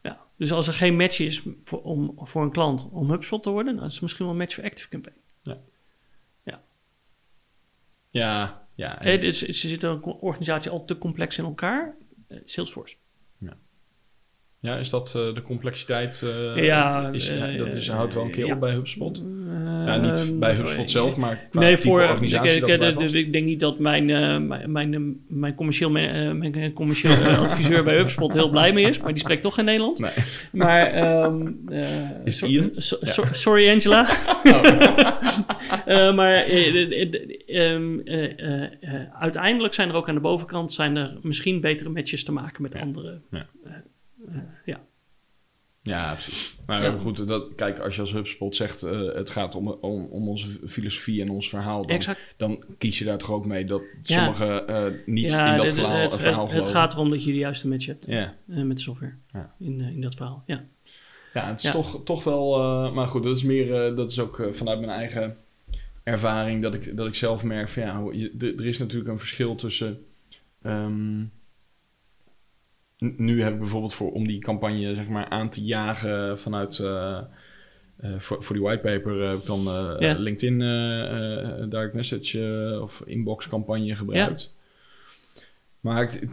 ja. 0.02 0.20
Dus 0.36 0.52
als 0.52 0.66
er 0.66 0.72
geen 0.72 0.96
match 0.96 1.18
is 1.18 1.42
voor, 1.64 1.82
om, 1.82 2.14
voor 2.18 2.42
een 2.42 2.50
klant 2.52 2.88
om 2.90 3.10
HubSpot 3.10 3.42
te 3.42 3.50
worden, 3.50 3.76
dan 3.76 3.84
is 3.84 3.92
het 3.92 4.02
misschien 4.02 4.24
wel 4.24 4.34
een 4.34 4.40
match 4.40 4.54
voor 4.54 4.64
ActiveCampaign. 4.64 5.18
Ja, 8.10 8.64
ja. 8.74 8.98
en- 9.00 9.06
Eh, 9.12 9.20
dus, 9.20 9.38
ze 9.38 9.68
zitten 9.68 9.90
een 9.90 10.02
organisatie 10.02 10.70
al 10.70 10.84
te 10.84 10.98
complex 10.98 11.38
in 11.38 11.44
elkaar. 11.44 11.94
Eh, 12.28 12.38
Salesforce. 12.44 12.96
Ja, 14.62 14.76
is 14.76 14.90
dat 14.90 15.14
eh, 15.16 15.34
de 15.34 15.42
complexiteit? 15.42 16.22
eh, 16.56 16.64
Ja, 16.64 17.08
is, 17.12 17.28
eh, 17.28 17.58
dat 17.58 17.74
is, 17.74 17.88
houdt 17.88 18.14
wel 18.14 18.24
een 18.24 18.30
keer 18.30 18.46
ja. 18.46 18.54
op 18.54 18.60
bij 18.60 18.72
HubSpot. 18.72 19.22
Ja, 19.86 19.96
niet 19.96 20.38
bij 20.38 20.54
HubSpot 20.54 20.90
zelf, 20.90 21.16
maar 21.16 21.46
qua 21.50 21.60
nee, 21.60 21.74
type 21.76 21.88
voor 21.88 22.02
organisatie 22.02 22.66
ik, 22.66 22.80
dat 22.80 22.98
de- 22.98 23.30
denk 23.30 23.44
niet 23.44 23.60
dat 23.60 23.78
mijn, 23.78 24.04
mijn, 24.46 24.72
mijn, 24.72 25.20
mijn 25.28 25.54
commercieel, 25.54 25.90
mijn 25.90 26.72
commercieel 26.74 27.16
adviseur 27.46 27.84
bij 27.84 27.96
HubSpot 27.96 28.32
heel 28.32 28.50
blij 28.50 28.72
mee 28.72 28.88
is, 28.88 29.00
maar 29.00 29.12
die 29.12 29.20
spreekt 29.20 29.42
toch 29.42 29.54
geen 29.54 29.64
Nederlands. 29.64 30.00
Nee. 30.00 30.10
Maar 30.52 30.86
ehm, 30.92 31.46
eh, 31.68 32.24
Is 32.24 32.38
so- 32.38 32.46
Ian? 32.46 32.70
so- 32.76 32.96
so- 33.00 33.24
sorry 33.32 33.70
Angela. 33.70 34.08
Maar 36.14 36.44
uiteindelijk 39.20 39.74
zijn 39.74 39.88
er 39.88 39.94
ook 39.94 40.08
aan 40.08 40.14
de 40.14 40.20
bovenkant 40.20 40.72
zijn 40.72 40.96
er 40.96 41.16
misschien 41.22 41.60
betere 41.60 41.88
matches 41.88 42.24
te 42.24 42.32
maken 42.32 42.62
met 42.62 42.74
andere. 42.74 43.18
Ja. 43.30 43.46
Eh, 44.32 44.38
ja. 44.64 44.80
Ja, 45.82 46.12
precies. 46.12 46.56
Maar 46.66 46.82
Ja. 46.82 46.98
goed, 46.98 47.26
dat, 47.26 47.54
kijk, 47.54 47.78
als 47.78 47.94
je 47.94 48.00
als 48.00 48.12
HubSpot 48.12 48.56
zegt 48.56 48.82
eh, 48.82 49.00
het 49.14 49.30
gaat 49.30 49.54
om, 49.54 49.68
om, 49.68 50.04
om 50.04 50.28
onze 50.28 50.48
filosofie 50.66 51.20
en 51.22 51.30
ons 51.30 51.48
verhaal, 51.48 51.86
dan, 51.86 52.00
dan 52.36 52.62
kies 52.78 52.98
je 52.98 53.04
daar 53.04 53.18
toch 53.18 53.30
ook 53.30 53.46
mee 53.46 53.64
dat 53.64 53.82
Ja. 54.02 54.16
sommigen 54.34 54.68
eh, 54.68 54.86
niet 55.06 55.30
Ja, 55.30 55.50
in 55.50 55.56
dat 55.56 55.66
het- 55.66 55.74
verhaal, 55.74 55.96
het, 56.00 56.16
verhaal 56.16 56.44
het, 56.44 56.54
het 56.54 56.64
geloven. 56.64 56.70
gaat 56.80 56.92
erom 56.92 57.10
dat 57.10 57.24
je 57.24 57.32
de 57.32 57.38
juiste 57.38 57.68
match 57.68 57.86
hebt 57.86 58.06
met 58.44 58.76
de 58.76 58.82
software 58.82 59.12
in, 59.58 59.80
in 59.80 60.00
dat 60.00 60.14
verhaal. 60.14 60.42
Ja. 60.46 60.64
ja 61.34 61.46
het 61.48 61.64
is. 61.64 61.70
Toch, 61.70 62.00
toch 62.04 62.24
wel... 62.24 62.58
maar 62.92 63.08
goed, 63.08 63.22
dat 63.22 63.36
is 63.36 63.42
meer... 63.42 63.94
dat 63.94 64.10
is 64.10 64.18
ook 64.18 64.48
vanuit 64.50 64.78
mijn 64.80 64.92
eigen 64.92 65.36
ervaring 66.02 66.62
dat 66.62 66.74
ik, 66.74 66.96
dat 66.96 67.06
ik 67.06 67.14
zelf 67.14 67.42
merk 67.42 67.68
van 67.68 67.82
ja, 67.82 68.02
je- 68.12 68.54
er 68.58 68.66
is 68.66 68.78
natuurlijk 68.78 69.10
een 69.10 69.18
verschil 69.18 69.54
tussen... 69.54 70.04
ehm, 70.62 71.22
nu 73.00 73.42
heb 73.42 73.52
ik 73.52 73.58
bijvoorbeeld 73.58 73.94
voor, 73.94 74.12
om 74.12 74.26
die 74.26 74.38
campagne 74.40 74.94
zeg 74.94 75.08
maar 75.08 75.28
aan 75.28 75.50
te 75.50 75.64
jagen 75.64 76.38
vanuit... 76.38 76.78
eh, 76.78 77.18
eh, 77.96 78.10
voor, 78.18 78.42
voor 78.42 78.54
die 78.56 78.64
whitepaper 78.64 79.28
heb 79.28 79.38
ik 79.38 79.46
dan 79.46 79.68
eh. 79.68 80.18
LinkedIn 80.18 80.60
eh, 80.62 81.42
eh, 81.62 81.70
direct 81.70 81.94
message 81.94 82.70
eh, 82.74 82.82
of 82.82 83.02
inbox 83.06 83.48
campagne 83.48 83.96
gebruikt. 83.96 84.52
Maar 85.80 86.02
ik, 86.02 86.28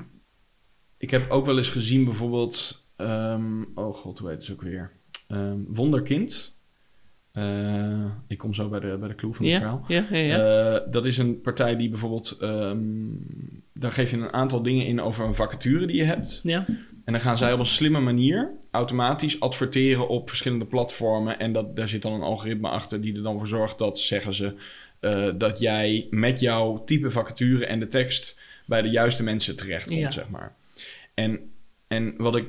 ik 0.98 1.12
heb 1.12 1.30
ook 1.32 1.46
wel 1.46 1.58
eens 1.58 1.70
gezien 1.70 2.06
bijvoorbeeld... 2.06 2.84
ehm, 2.96 3.62
oh 3.76 3.96
god, 3.96 4.20
hoe 4.20 4.30
heet 4.30 4.42
het 4.42 4.52
ook 4.52 4.62
weer? 4.62 4.92
Ehm, 5.28 5.58
Wonderkind. 5.68 6.56
Eh, 7.32 8.06
ik 8.28 8.38
kom 8.38 8.54
zo 8.54 8.70
bij 8.70 8.80
de, 8.80 8.98
bij 9.00 9.08
de 9.08 9.16
clue 9.16 9.34
van 9.34 9.46
het 9.46 9.54
Ja, 9.54 9.60
verhaal. 9.60 9.84
ja, 9.88 10.06
ja, 10.12 10.18
ja. 10.18 10.76
Eh, 10.76 10.92
dat 10.92 11.06
is 11.06 11.18
een 11.18 11.42
partij 11.42 11.76
die 11.76 11.90
bijvoorbeeld... 11.90 12.38
ehm, 12.42 12.78
daar 13.80 13.92
geef 13.92 14.12
je 14.12 14.18
een 14.18 14.34
aantal 14.34 14.62
dingen 14.62 14.86
in 14.86 15.02
over 15.02 15.26
een 15.26 15.34
vacature 15.36 15.86
die 15.88 15.96
je 15.96 16.04
hebt. 16.04 16.40
ja. 16.44 16.66
En 17.06 17.14
dan 17.14 17.22
gaan 17.22 17.38
zij 17.38 17.54
op 17.54 17.60
een 17.60 17.66
slimme 17.66 18.00
manier 18.00 18.50
automatisch 18.72 19.40
adverteren 19.40 20.08
op 20.08 20.28
verschillende 20.30 20.66
platformen. 20.66 21.40
En 21.40 21.54
dat, 21.54 21.76
daar 21.76 21.88
zit 21.90 22.02
dan 22.02 22.14
een 22.14 22.22
algoritme 22.22 22.70
achter 22.70 23.02
die 23.02 23.16
er 23.16 23.22
dan 23.24 23.38
voor 23.38 23.48
zorgt 23.48 23.78
dat, 23.78 24.00
zeggen 24.00 24.34
ze, 24.34 24.54
eh, 25.00 25.30
dat 25.38 25.60
jij 25.60 26.08
met 26.10 26.40
jouw 26.40 26.84
type 26.84 27.10
vacature 27.12 27.66
en 27.66 27.80
de 27.80 27.88
tekst 27.88 28.36
bij 28.66 28.82
de 28.82 28.90
juiste 28.90 29.24
mensen 29.24 29.56
terechtkomt, 29.56 30.00
Ja. 30.00 30.12
zeg 30.12 30.30
maar. 30.30 30.56
En, 31.14 31.40
en 31.88 32.14
wat 32.18 32.36
ik 32.36 32.46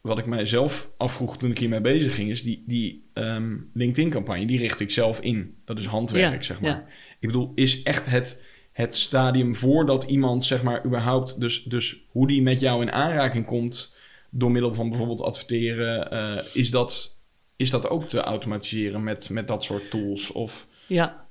wat 0.00 0.18
ik 0.18 0.26
mijzelf 0.26 0.90
afvroeg 0.96 1.38
toen 1.38 1.50
ik 1.50 1.58
hiermee 1.58 1.80
bezig 1.80 2.14
ging, 2.14 2.30
is 2.30 2.42
die, 2.42 2.64
die 2.66 3.02
ehm, 3.12 3.54
LinkedIn-campagne, 3.72 4.46
die 4.46 4.58
richt 4.58 4.80
ik 4.80 4.90
zelf 4.90 5.20
in. 5.20 5.54
Dat 5.64 5.78
is 5.78 5.86
handwerk, 5.86 6.34
Ja, 6.34 6.42
zeg 6.42 6.60
maar. 6.60 6.70
ja. 6.70 6.84
Ik 7.18 7.26
bedoel, 7.28 7.52
is 7.54 7.82
echt 7.82 8.06
het, 8.06 8.44
het 8.76 8.94
stadium 8.94 9.54
voordat 9.54 10.04
iemand, 10.04 10.44
zeg 10.44 10.62
maar, 10.62 10.84
überhaupt, 10.84 11.40
dus, 11.40 11.62
dus 11.62 11.96
hoe 12.08 12.26
die 12.26 12.42
met 12.42 12.60
jou 12.60 12.82
in 12.82 12.92
aanraking 12.92 13.46
komt, 13.46 13.96
door 14.30 14.50
middel 14.50 14.74
van 14.74 14.88
bijvoorbeeld 14.88 15.20
adverteren, 15.20 16.10
eh, 16.10 16.44
is, 16.52 16.70
dat, 16.70 17.16
is 17.56 17.70
dat 17.70 17.88
ook 17.88 18.08
te 18.08 18.20
automatiseren 18.20 19.04
met, 19.04 19.30
met 19.30 19.48
dat 19.48 19.64
soort 19.64 19.90
tools? 19.90 20.32
Of 20.32 20.66
ja. 20.86 21.26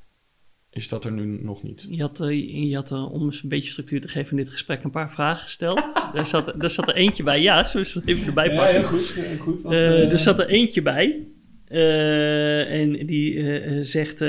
is 0.70 0.90
dat 0.90 1.06
er 1.06 1.12
nu 1.12 1.26
nog 1.44 1.64
niet? 1.64 1.86
Je 1.90 2.02
had, 2.02 2.20
eh, 2.20 2.68
je 2.70 2.76
had 2.76 2.92
eh, 2.92 3.14
om 3.14 3.26
eens 3.26 3.44
een 3.44 3.50
beetje 3.50 3.72
structuur 3.72 4.02
te 4.02 4.08
geven 4.08 4.32
in 4.38 4.44
dit 4.44 4.52
gesprek 4.52 4.84
een 4.84 4.92
paar 4.92 5.12
vragen 5.12 5.44
gesteld. 5.44 5.94
daar, 6.14 6.26
zat, 6.36 6.54
daar 6.58 6.70
zat 6.70 6.88
er 6.88 6.96
eentje 6.96 7.24
bij. 7.24 7.42
Ja, 7.42 7.70
we 7.74 7.86
ze 7.86 8.02
even 8.06 8.26
erbij 8.26 8.56
pakken? 8.56 8.84
goed. 8.84 9.14
heel 9.14 9.38
goed 9.38 9.62
want, 9.62 9.76
er 9.76 10.20
zat 10.20 10.40
er 10.40 10.48
eentje 10.48 10.82
bij. 10.82 11.26
eh, 11.68 12.82
en 12.82 13.06
die 13.06 13.36
eh, 13.38 13.78
eh, 13.78 13.84
zegt... 13.84 14.24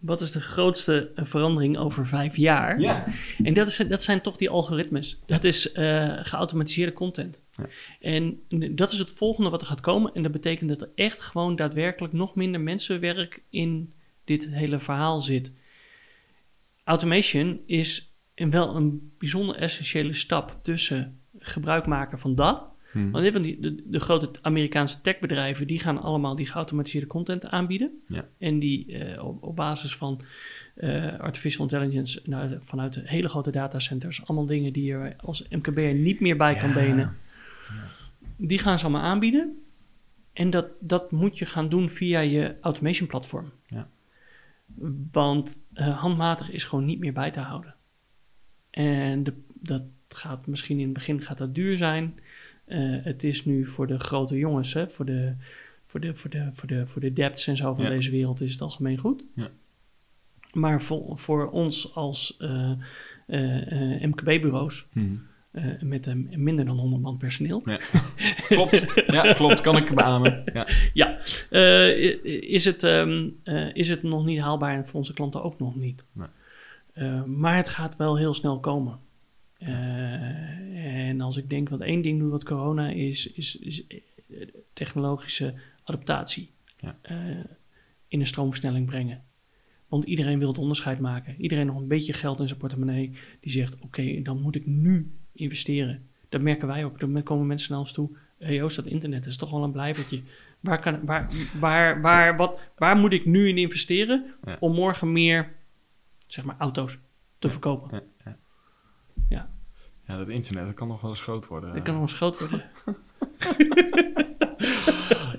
wat 0.00 0.20
is 0.20 0.32
de 0.32 0.40
grootste 0.40 1.10
eh, 1.14 1.24
verandering 1.24 1.78
over 1.78 2.06
vijf 2.06 2.36
jaar? 2.36 2.80
Ja. 2.80 3.06
En 3.42 3.54
dat, 3.54 3.68
is, 3.68 3.76
dat 3.76 4.02
zijn 4.02 4.20
toch 4.20 4.36
die 4.36 4.50
algoritmes. 4.50 5.18
Dat 5.26 5.44
is 5.44 5.72
eh, 5.72 6.16
geautomatiseerde 6.20 6.92
content. 6.92 7.42
Ja. 7.56 7.66
En 8.00 8.40
dat 8.76 8.92
is 8.92 8.98
het 8.98 9.10
volgende 9.10 9.50
wat 9.50 9.60
er 9.60 9.66
gaat 9.66 9.80
komen. 9.80 10.14
En 10.14 10.22
dat 10.22 10.32
betekent 10.32 10.68
dat 10.68 10.80
er 10.80 10.90
echt 10.94 11.20
gewoon 11.20 11.56
daadwerkelijk 11.56 12.12
nog 12.12 12.34
minder 12.34 12.60
mensenwerk 12.60 13.42
in 13.50 13.92
dit 14.24 14.48
hele 14.48 14.78
verhaal 14.78 15.20
zit. 15.20 15.50
Automation 16.84 17.60
is 17.66 18.10
wel 18.34 18.76
een 18.76 19.12
bijzonder 19.18 19.56
essentiële 19.56 20.12
stap 20.12 20.58
tussen 20.62 21.20
gebruik 21.38 21.86
maken 21.86 22.18
van 22.18 22.34
dat. 22.34 22.69
Hmm. 22.90 23.10
Want 23.10 23.42
die, 23.42 23.60
de, 23.60 23.82
de 23.86 24.00
grote 24.00 24.30
Amerikaanse 24.42 25.00
techbedrijven, 25.00 25.66
die 25.66 25.78
gaan 25.78 26.02
allemaal 26.02 26.36
die 26.36 26.46
geautomatiseerde 26.46 27.06
content 27.06 27.46
aanbieden. 27.46 28.02
Ja. 28.06 28.28
En 28.38 28.58
die 28.58 28.98
eh, 28.98 29.24
op, 29.24 29.42
op 29.42 29.56
basis 29.56 29.96
van 29.96 30.20
eh, 30.74 31.18
artificial 31.18 31.62
intelligence 31.62 32.20
nou, 32.24 32.56
vanuit 32.60 32.92
de 32.92 33.02
hele 33.04 33.28
grote 33.28 33.50
datacenters, 33.50 34.26
allemaal 34.26 34.46
dingen 34.46 34.72
die 34.72 34.84
je 34.84 35.14
als 35.16 35.48
MKB'er 35.48 35.94
niet 35.94 36.20
meer 36.20 36.36
bij 36.36 36.54
kan 36.54 36.68
Ja. 36.68 36.74
benen, 36.74 37.16
die 38.36 38.58
gaan 38.58 38.78
ze 38.78 38.84
allemaal 38.84 39.02
aanbieden. 39.02 39.62
En 40.32 40.50
dat, 40.50 40.66
dat 40.78 41.10
moet 41.10 41.38
je 41.38 41.46
gaan 41.46 41.68
doen 41.68 41.90
via 41.90 42.20
je 42.20 42.54
automation 42.60 43.08
platform. 43.08 43.50
Ja. 43.66 43.88
Want 45.12 45.58
eh, 45.72 46.00
handmatig 46.00 46.50
is 46.50 46.64
gewoon 46.64 46.84
niet 46.84 46.98
meer 46.98 47.12
bij 47.12 47.30
te 47.30 47.40
houden. 47.40 47.74
En 48.70 49.24
de, 49.24 49.32
dat 49.54 49.82
gaat 50.08 50.46
misschien 50.46 50.78
in 50.78 50.84
het 50.84 50.92
begin 50.92 51.22
gaat 51.22 51.38
dat 51.38 51.54
duur 51.54 51.76
zijn. 51.76 52.18
Eh, 52.70 52.78
het 53.04 53.24
is 53.24 53.44
nu 53.44 53.66
voor 53.66 53.86
de 53.86 53.98
grote 53.98 54.36
jongens, 54.36 54.72
hè, 54.74 54.88
voor, 54.88 55.04
de, 55.04 55.32
voor, 55.86 56.00
de, 56.00 56.14
voor, 56.14 56.30
de, 56.30 56.48
voor, 56.54 56.68
de, 56.68 56.86
voor 56.86 57.00
de 57.00 57.12
depths 57.12 57.46
en 57.46 57.56
zo 57.56 57.74
van 57.74 57.84
Ja. 57.84 57.90
deze 57.90 58.10
wereld 58.10 58.40
is 58.40 58.52
het 58.52 58.60
algemeen 58.60 58.98
goed. 58.98 59.24
Ja. 59.34 59.48
Maar 60.52 60.82
voor, 60.82 61.18
voor 61.18 61.50
ons 61.50 61.94
als 61.94 62.36
eh, 62.38 62.70
eh, 63.26 64.02
MKB-bureaus 64.02 64.86
Hmm. 64.92 65.22
eh, 65.50 65.64
met 65.80 66.06
een 66.06 66.30
minder 66.36 66.64
dan 66.64 66.78
100 66.78 67.02
man 67.02 67.16
personeel, 67.16 67.62
Klopt. 68.48 68.84
Ja, 69.06 69.32
klopt. 69.32 69.60
Kan 69.60 69.76
ik 69.76 69.94
beamen. 69.94 70.42
Ja. 70.52 70.66
ja, 70.92 71.18
is, 72.40 72.64
het, 72.64 72.82
ehm, 72.82 73.28
eh, 73.42 73.74
is 73.74 73.88
het 73.88 74.02
nog 74.02 74.24
niet 74.24 74.40
haalbaar 74.40 74.74
en 74.76 74.86
voor 74.86 74.98
onze 74.98 75.14
klanten 75.14 75.42
ook 75.42 75.58
nog 75.58 75.76
niet. 75.76 76.02
Nee. 76.12 76.28
Maar 77.26 77.56
het 77.56 77.68
gaat 77.68 77.96
wel 77.96 78.16
heel 78.18 78.34
snel 78.34 78.58
komen. 78.60 78.98
En 81.10 81.20
als 81.20 81.36
ik 81.36 81.50
denk 81.50 81.68
wat 81.68 81.80
één 81.80 82.02
ding 82.02 82.18
doet 82.18 82.30
wat 82.30 82.44
corona 82.44 82.88
is, 82.90 83.32
is, 83.32 83.56
is 83.56 83.86
eh, 83.86 83.96
technologische 84.72 85.54
adaptatie. 85.84 86.50
Ja. 86.80 86.96
Eh, 87.02 87.16
in 88.08 88.20
een 88.20 88.26
stroomversnelling 88.26 88.86
brengen. 88.86 89.22
Want 89.88 90.04
iedereen 90.04 90.38
wil 90.38 90.48
het 90.48 90.58
onderscheid 90.58 91.00
maken. 91.00 91.34
Iedereen 91.38 91.66
nog 91.66 91.76
een 91.76 91.86
beetje 91.88 92.12
geld 92.12 92.40
in 92.40 92.46
zijn 92.46 92.58
portemonnee. 92.58 93.12
Die 93.40 93.52
zegt, 93.52 93.76
oké, 93.80 94.22
dan 94.22 94.40
moet 94.40 94.54
ik 94.54 94.66
nu 94.66 95.10
investeren. 95.32 96.06
Dat 96.28 96.40
merken 96.40 96.68
wij 96.68 96.84
ook. 96.84 97.00
Dan 97.00 97.22
komen 97.22 97.46
mensen 97.46 97.70
naar 97.70 97.80
ons 97.80 97.92
toe. 97.92 98.10
hey 98.38 98.54
Joost, 98.54 98.76
dat 98.76 98.86
internet 98.86 99.26
is 99.26 99.36
toch 99.36 99.50
wel 99.50 99.62
een 99.64 99.72
blijvertje. 99.72 100.22
Waar, 100.60 100.80
kan, 100.80 101.04
waar, 101.04 101.30
waar, 101.58 102.00
waar, 102.00 102.36
wat, 102.36 102.60
waar 102.76 102.96
moet 102.96 103.12
ik 103.12 103.24
nu 103.24 103.48
in 103.48 103.58
investeren 103.58 104.34
Ja. 104.44 104.56
om 104.60 104.74
morgen 104.74 105.12
meer, 105.12 105.52
zeg 106.26 106.44
maar, 106.44 106.56
auto's 106.58 106.98
te 107.38 107.46
Ja. 107.46 107.52
verkopen? 107.52 108.02
Ja, 109.28 109.50
ja. 110.10 110.18
Dat 110.18 110.28
internet 110.28 110.66
dat 110.66 110.74
kan 110.74 110.88
nog 110.88 111.00
wel 111.00 111.10
eens 111.10 111.20
groot 111.20 111.46
worden. 111.46 111.74
Dat 111.74 111.82
kan 111.82 111.94
nog 111.94 112.02
eens 112.02 112.12
groot 112.12 112.38
worden. 112.38 112.62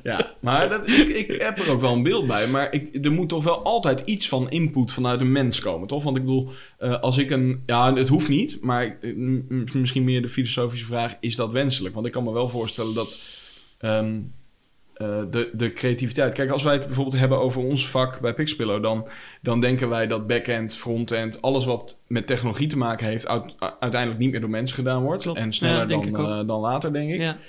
Ja, 0.04 0.34
maar 0.40 0.70
dat, 0.70 0.88
ik, 0.88 1.08
ik 1.08 1.42
heb 1.42 1.60
er 1.60 1.72
ook 1.72 1.82
wel 1.82 1.94
een 1.94 2.04
beeld 2.04 2.28
bij. 2.28 2.48
Maar 2.48 2.74
ik, 2.74 3.06
er 3.06 3.12
moet 3.12 3.30
toch 3.30 3.44
wel 3.44 3.64
altijd 3.64 4.00
iets 4.00 4.30
van 4.30 4.50
input 4.50 4.92
vanuit 4.92 5.22
een 5.22 5.32
mens 5.32 5.60
komen, 5.60 5.88
toch? 5.88 6.04
Want 6.04 6.18
ik 6.18 6.24
bedoel, 6.24 6.50
eh, 6.78 7.00
als 7.00 7.18
ik 7.18 7.30
een... 7.30 7.64
Ja, 7.66 7.94
het 7.94 8.10
hoeft 8.10 8.28
niet, 8.28 8.60
maar 8.62 8.98
eh, 9.02 9.16
misschien 9.74 10.04
meer 10.04 10.22
de 10.22 10.30
filosofische 10.30 10.86
vraag... 10.86 11.18
is 11.20 11.36
dat 11.36 11.52
wenselijk? 11.52 11.94
Want 11.94 12.06
ik 12.06 12.12
kan 12.12 12.24
me 12.24 12.32
wel 12.32 12.50
voorstellen 12.50 12.94
dat... 12.94 13.20
ehm, 13.78 14.06
eh, 14.06 14.18
de, 15.32 15.50
de 15.54 15.74
creativiteit. 15.74 16.34
Kijk, 16.34 16.50
als 16.50 16.64
wij 16.64 16.74
het 16.74 16.86
bijvoorbeeld 16.86 17.18
hebben 17.20 17.40
over 17.40 17.62
ons 17.62 17.88
vak 17.90 18.20
bij 18.20 18.34
Pixpillow, 18.34 18.84
dan, 18.84 19.08
dan 19.42 19.60
denken 19.60 19.90
wij 19.90 20.08
dat 20.08 20.28
backend, 20.28 20.76
frontend, 20.76 21.42
alles 21.42 21.66
wat 21.66 22.00
met 22.08 22.28
technologie 22.28 22.68
te 22.68 22.78
maken 22.78 23.08
heeft, 23.08 23.28
uit- 23.28 23.56
uiteindelijk 23.80 24.20
niet 24.22 24.32
meer 24.32 24.40
door 24.42 24.50
mensen 24.50 24.76
gedaan 24.76 25.04
wordt. 25.04 25.24
Klopt. 25.24 25.40
En 25.40 25.54
sneller 25.54 25.80
Ja, 25.80 25.86
dan, 25.86 26.16
eh, 26.18 26.48
dan 26.48 26.60
later, 26.60 26.94
denk 26.94 27.10
ik. 27.12 27.20
Ja, 27.20 27.30
Eh, 27.30 27.40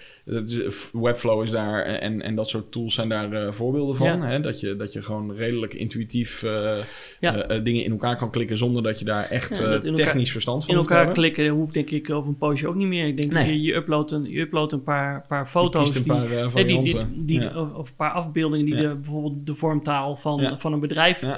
Webflow 0.92 1.42
is 1.42 1.50
daar 1.50 1.82
en, 1.84 2.22
en 2.22 2.34
dat 2.34 2.48
soort 2.48 2.72
tools 2.72 2.94
zijn 2.94 3.08
daar 3.08 3.32
eh, 3.32 3.52
voorbeelden 3.52 3.96
van. 3.96 4.06
Ja. 4.06 4.26
Hè? 4.26 4.40
Dat, 4.40 4.60
je, 4.60 4.76
dat 4.76 4.92
je 4.92 5.02
gewoon 5.02 5.34
redelijk 5.34 5.74
intuïtief 5.74 6.42
eh, 6.42 6.76
Ja. 7.20 7.36
eh, 7.36 7.64
dingen 7.64 7.84
in 7.84 7.90
elkaar 7.90 8.16
kan 8.16 8.30
klikken 8.30 8.58
zonder 8.58 8.82
dat 8.82 8.98
je 8.98 9.04
daar 9.04 9.30
echt 9.30 9.56
Ja, 9.58 9.62
dat 9.68 9.84
in 9.84 9.90
elkaar- 9.90 10.04
technisch 10.04 10.32
verstand 10.32 10.60
van 10.62 10.70
in 10.70 10.76
hoeft 10.76 10.88
te 10.88 10.94
elkaar 10.96 11.12
klikken 11.14 11.48
hoeft 11.48 11.72
denk 11.74 11.90
ik 11.90 12.10
over 12.10 12.28
een 12.28 12.38
poosje 12.38 12.68
ook 12.68 12.74
niet 12.74 12.86
meer. 12.88 13.06
Ik 13.06 13.16
denk 13.16 13.32
Nee. 13.32 13.44
dat 13.44 13.52
je, 13.54 13.60
je 13.62 13.74
uploadt 13.74 14.10
een, 14.10 14.30
je 14.30 14.40
uploadt 14.40 14.72
een 14.72 14.82
paar, 14.82 15.24
paar 15.28 15.46
foto's 15.46 15.88
een 15.88 16.02
die, 16.02 16.12
paar 16.12 16.28
die, 16.66 17.06
die, 17.24 17.58
of, 17.58 17.74
of 17.74 17.88
een 17.88 17.96
paar 17.96 18.10
afbeeldingen 18.12 18.66
die 18.66 18.76
de, 18.76 18.94
bijvoorbeeld 18.94 19.46
de 19.46 19.54
vormtaal 19.54 20.16
van, 20.16 20.58
van 20.58 20.72
een 20.72 20.80
bedrijf 20.80 21.20
Ja. 21.20 21.36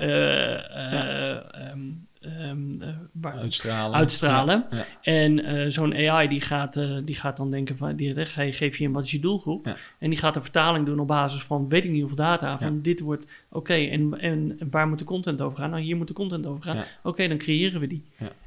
Eh, 2.38 2.42
eh, 2.44 2.49
ehm, 2.51 2.83
eh, 2.83 2.88
waar- 3.12 3.37
Uitstralen. 3.38 3.97
uitstralen. 3.99 4.64
Ja. 4.70 4.77
Ja. 4.77 4.87
En 5.03 5.44
eh, 5.44 5.68
zo'n 5.70 5.94
AI 5.94 6.29
die 6.29 6.40
gaat, 6.40 6.77
eh, 6.77 6.97
die 7.05 7.14
gaat 7.14 7.37
dan 7.37 7.51
denken 7.51 7.77
van, 7.77 7.97
die 7.97 8.27
ge- 8.27 8.53
geef 8.53 8.77
je 8.77 8.85
hem 8.85 8.92
wat 8.92 9.05
is 9.05 9.11
je 9.11 9.18
doelgroep. 9.20 9.66
Ja. 9.66 9.77
En 9.99 10.11
die 10.11 10.18
gaat 10.18 10.37
een 10.37 10.42
vertaling 10.42 10.87
doen 10.87 10.99
op 10.99 11.07
basis 11.07 11.42
van 11.42 11.68
weet 11.68 11.85
ik 11.85 11.90
niet 11.90 11.99
hoeveel 12.01 12.16
data. 12.18 12.59
Van 12.59 12.81
dit 12.83 13.01
wordt, 13.01 13.27
oké, 13.49 13.75
en, 13.75 14.20
en, 14.20 14.57
en 14.59 14.70
waar 14.70 14.88
moet 14.88 14.99
de 14.99 15.05
content 15.05 15.40
over 15.40 15.59
gaan? 15.59 15.70
Nou, 15.70 15.83
hier 15.83 15.97
moet 15.97 16.09
de 16.09 16.14
content 16.14 16.47
over 16.47 16.62
gaan. 16.62 16.77
Oké, 17.03 17.29
dan 17.29 17.38
creëren 17.38 17.81
we 17.81 17.87
die. 17.87 18.05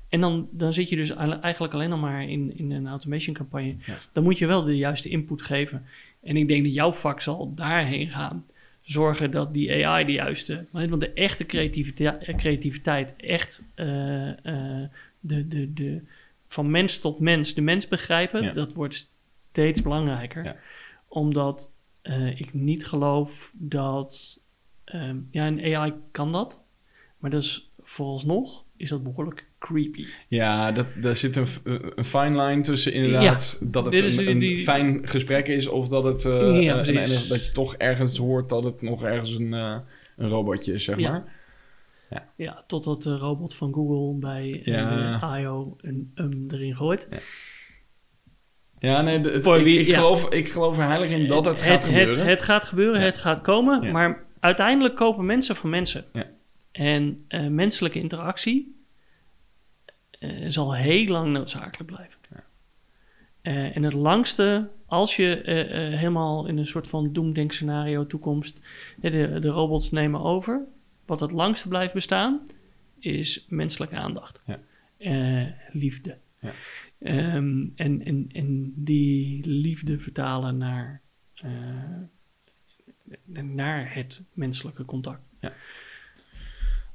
En 0.09 0.21
dan, 0.21 0.47
dan 0.51 0.73
zit 0.73 0.89
je 0.89 0.95
dus 0.95 1.09
eigenlijk 1.15 1.73
alleen 1.73 1.89
nog 1.89 2.01
maar 2.01 2.23
in, 2.29 2.57
in 2.57 2.71
een 2.71 2.87
automation 2.87 3.35
campagne. 3.35 3.75
Dan 4.11 4.23
moet 4.23 4.37
je 4.37 4.45
wel 4.47 4.63
de 4.63 4.77
juiste 4.77 5.09
input 5.09 5.41
geven. 5.41 5.85
En 6.23 6.37
ik 6.37 6.47
denk 6.47 6.63
dat 6.63 6.73
jouw 6.73 6.91
vak 6.93 7.21
zal 7.21 7.51
daarheen 7.55 8.09
gaan. 8.09 8.45
Zorgen 8.87 9.31
dat 9.31 9.53
die 9.53 9.85
AI 9.85 10.05
de 10.05 10.11
juiste... 10.11 10.65
Want 10.71 10.99
de 10.99 11.13
echte 11.13 11.45
creativiteit, 11.45 12.35
creativiteit 12.37 13.15
echt 13.15 13.63
eh, 13.75 14.29
eh, 14.29 14.89
de, 15.19 15.47
de, 15.47 15.73
de, 15.73 16.01
van 16.47 16.71
mens 16.71 16.99
tot 16.99 17.19
mens 17.19 17.53
de 17.53 17.61
mens 17.61 17.87
begrijpen... 17.87 18.43
Ja. 18.43 18.51
dat 18.51 18.73
wordt 18.73 19.09
steeds 19.49 19.81
belangrijker. 19.81 20.43
Ja. 20.43 20.55
Omdat 21.07 21.71
eh, 22.01 22.39
ik 22.39 22.53
niet 22.53 22.85
geloof 22.85 23.51
dat... 23.53 24.39
ehm, 24.83 25.17
ja, 25.31 25.47
een 25.47 25.75
AI 25.75 25.93
kan 26.11 26.31
dat. 26.31 26.61
Maar 27.17 27.31
dat 27.31 27.43
is 27.43 27.69
vooralsnog 27.81 28.63
is 28.75 28.89
dat 28.89 29.03
behoorlijk 29.03 29.46
creepy. 29.59 30.05
Ja, 30.27 30.71
dat, 30.71 30.85
daar 31.01 31.15
zit 31.15 31.35
een, 31.35 31.47
een 31.95 32.05
fine 32.05 32.41
line 32.45 32.61
tussen 32.61 32.93
inderdaad 32.93 33.71
dat 33.71 33.85
het 33.85 33.93
een, 33.93 34.09
die- 34.17 34.29
een 34.29 34.39
die- 34.39 34.57
fijn 34.59 35.07
gesprek 35.07 35.47
is 35.47 35.67
of 35.67 35.87
dat 35.87 36.03
het 36.03 36.25
eh, 36.25 36.61
Ja, 36.61 36.77
eh, 36.83 36.87
en- 37.01 37.27
dat 37.29 37.45
je 37.45 37.51
toch 37.53 37.75
ergens 37.75 38.17
hoort 38.17 38.49
dat 38.49 38.63
het 38.63 38.81
nog 38.81 39.03
ergens 39.03 39.29
een, 39.31 39.53
eh, 39.53 39.75
een 40.17 40.29
robotje 40.29 40.73
is, 40.73 40.83
zeg 40.83 40.97
Ja. 40.99 41.11
maar. 41.11 41.35
Ja, 42.35 42.63
totdat 42.67 43.03
de 43.03 43.17
robot 43.17 43.55
van 43.55 43.73
Google 43.73 44.19
bij 44.19 44.61
Ja. 44.63 45.37
I.O. 45.39 45.75
een 45.81 46.11
um 46.15 46.45
erin 46.51 46.75
gooit. 46.75 47.07
Ja, 48.79 49.01
nee, 49.01 49.19
de- 49.19 49.31
het- 49.31 49.45
ik, 49.45 49.65
ik, 49.65 49.87
ja. 49.87 49.95
geloof, 49.97 50.29
ik 50.29 50.51
geloof 50.51 50.77
er 50.77 50.83
heilig 50.87 51.09
in 51.09 51.27
dat 51.27 51.45
het, 51.45 51.61
gaat 51.61 51.73
het, 51.73 51.85
gebeuren. 51.85 52.25
Het, 52.27 52.41
gaat 52.41 52.65
gebeuren, 52.65 52.99
Ja. 52.99 53.05
het 53.05 53.17
gaat 53.17 53.41
komen, 53.41 53.81
Ja. 53.83 53.91
maar 53.91 54.23
uiteindelijk 54.39 54.95
kopen 54.95 55.25
mensen 55.25 55.55
van 55.55 55.69
mensen. 55.69 56.05
Ja. 56.13 56.25
En 56.71 57.25
menselijke 57.49 57.99
interactie 57.99 58.76
eh, 60.19 60.29
zal 60.47 60.75
heel 60.75 61.05
lang 61.05 61.31
noodzakelijk 61.31 61.91
blijven. 61.91 62.19
Ja. 62.29 62.43
Eh, 63.41 63.75
en 63.75 63.83
het 63.83 63.93
langste, 63.93 64.69
als 64.85 65.15
je 65.15 65.41
eh, 65.41 65.97
helemaal 65.97 66.47
in 66.47 66.57
een 66.57 66.67
soort 66.67 66.87
van 66.87 67.13
doemdenkscenario 67.13 68.07
toekomst, 68.07 68.61
de, 69.01 69.37
de 69.39 69.47
robots 69.47 69.91
nemen 69.91 70.21
over, 70.21 70.61
wat 71.05 71.19
het 71.19 71.31
langste 71.31 71.67
blijft 71.67 71.93
bestaan, 71.93 72.39
is 72.99 73.45
menselijke 73.49 73.95
aandacht. 73.95 74.41
Ja. 74.45 74.59
Liefde. 75.71 76.17
Ja. 76.39 76.53
Ehm, 76.99 77.65
en, 77.75 78.05
en, 78.05 78.29
en 78.33 78.73
die 78.75 79.47
liefde 79.49 79.99
vertalen 79.99 80.57
naar, 80.57 81.01
naar 83.41 83.93
het 83.93 84.23
menselijke 84.33 84.85
contact. 84.85 85.21
Ja, 85.39 85.53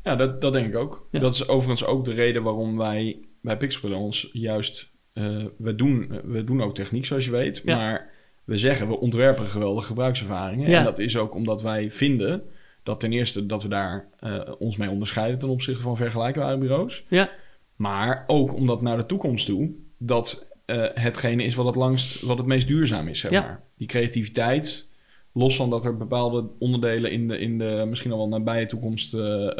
dat, 0.02 0.40
dat 0.40 0.52
denk 0.52 0.66
ik 0.66 0.76
ook. 0.76 1.08
Ja. 1.10 1.20
Dat 1.20 1.34
is 1.34 1.48
overigens 1.48 1.84
ook 1.84 2.04
de 2.04 2.12
reden 2.12 2.42
waarom 2.42 2.76
wij 2.76 3.18
bij 3.40 3.56
Pixel 3.56 3.92
ons 3.92 4.28
juist... 4.32 4.90
eh, 5.12 5.44
we, 5.56 5.74
doen, 5.74 6.20
we 6.24 6.44
doen 6.44 6.62
ook 6.62 6.74
techniek, 6.74 7.06
zoals 7.06 7.24
je 7.24 7.30
weet. 7.30 7.62
Ja. 7.64 7.76
Maar 7.76 8.10
we 8.44 8.58
zeggen, 8.58 8.88
we 8.88 8.98
ontwerpen 8.98 9.46
geweldige 9.46 9.86
gebruikservaringen. 9.86 10.70
Ja. 10.70 10.78
En 10.78 10.84
dat 10.84 10.98
is 10.98 11.16
ook 11.16 11.34
omdat 11.34 11.62
wij 11.62 11.90
vinden 11.90 12.42
dat 12.82 13.00
ten 13.00 13.12
eerste 13.12 13.46
dat 13.46 13.62
we 13.62 13.68
daar 13.68 14.08
eh, 14.18 14.40
ons 14.58 14.76
mee 14.76 14.90
onderscheiden... 14.90 15.38
ten 15.38 15.48
opzichte 15.48 15.82
van 15.82 15.96
vergelijkbare 15.96 16.58
bureaus. 16.58 17.04
Ja. 17.08 17.30
Maar 17.76 18.24
ook 18.26 18.54
omdat 18.54 18.82
naar 18.82 18.96
de 18.96 19.06
toekomst 19.06 19.46
toe... 19.46 19.70
dat 19.98 20.48
eh, 20.66 20.84
hetgene 20.94 21.44
is 21.44 21.54
wat 21.54 21.66
het 21.66 21.76
langst, 21.76 22.20
wat 22.20 22.38
het 22.38 22.46
meest 22.46 22.66
duurzaam 22.66 23.08
is, 23.08 23.18
zeg 23.20 23.30
Ja. 23.30 23.40
maar. 23.40 23.62
Die 23.76 23.86
creativiteit... 23.88 24.90
Los 25.32 25.56
van 25.56 25.70
dat 25.70 25.84
er 25.84 25.96
bepaalde 25.96 26.44
onderdelen 26.58 27.10
in 27.10 27.28
de, 27.28 27.38
in 27.38 27.58
de 27.58 27.84
misschien 27.88 28.12
al 28.12 28.18
wel 28.18 28.28
nabije 28.28 28.66
toekomst 28.66 29.14
eh, 29.14 29.46
eh, 29.46 29.56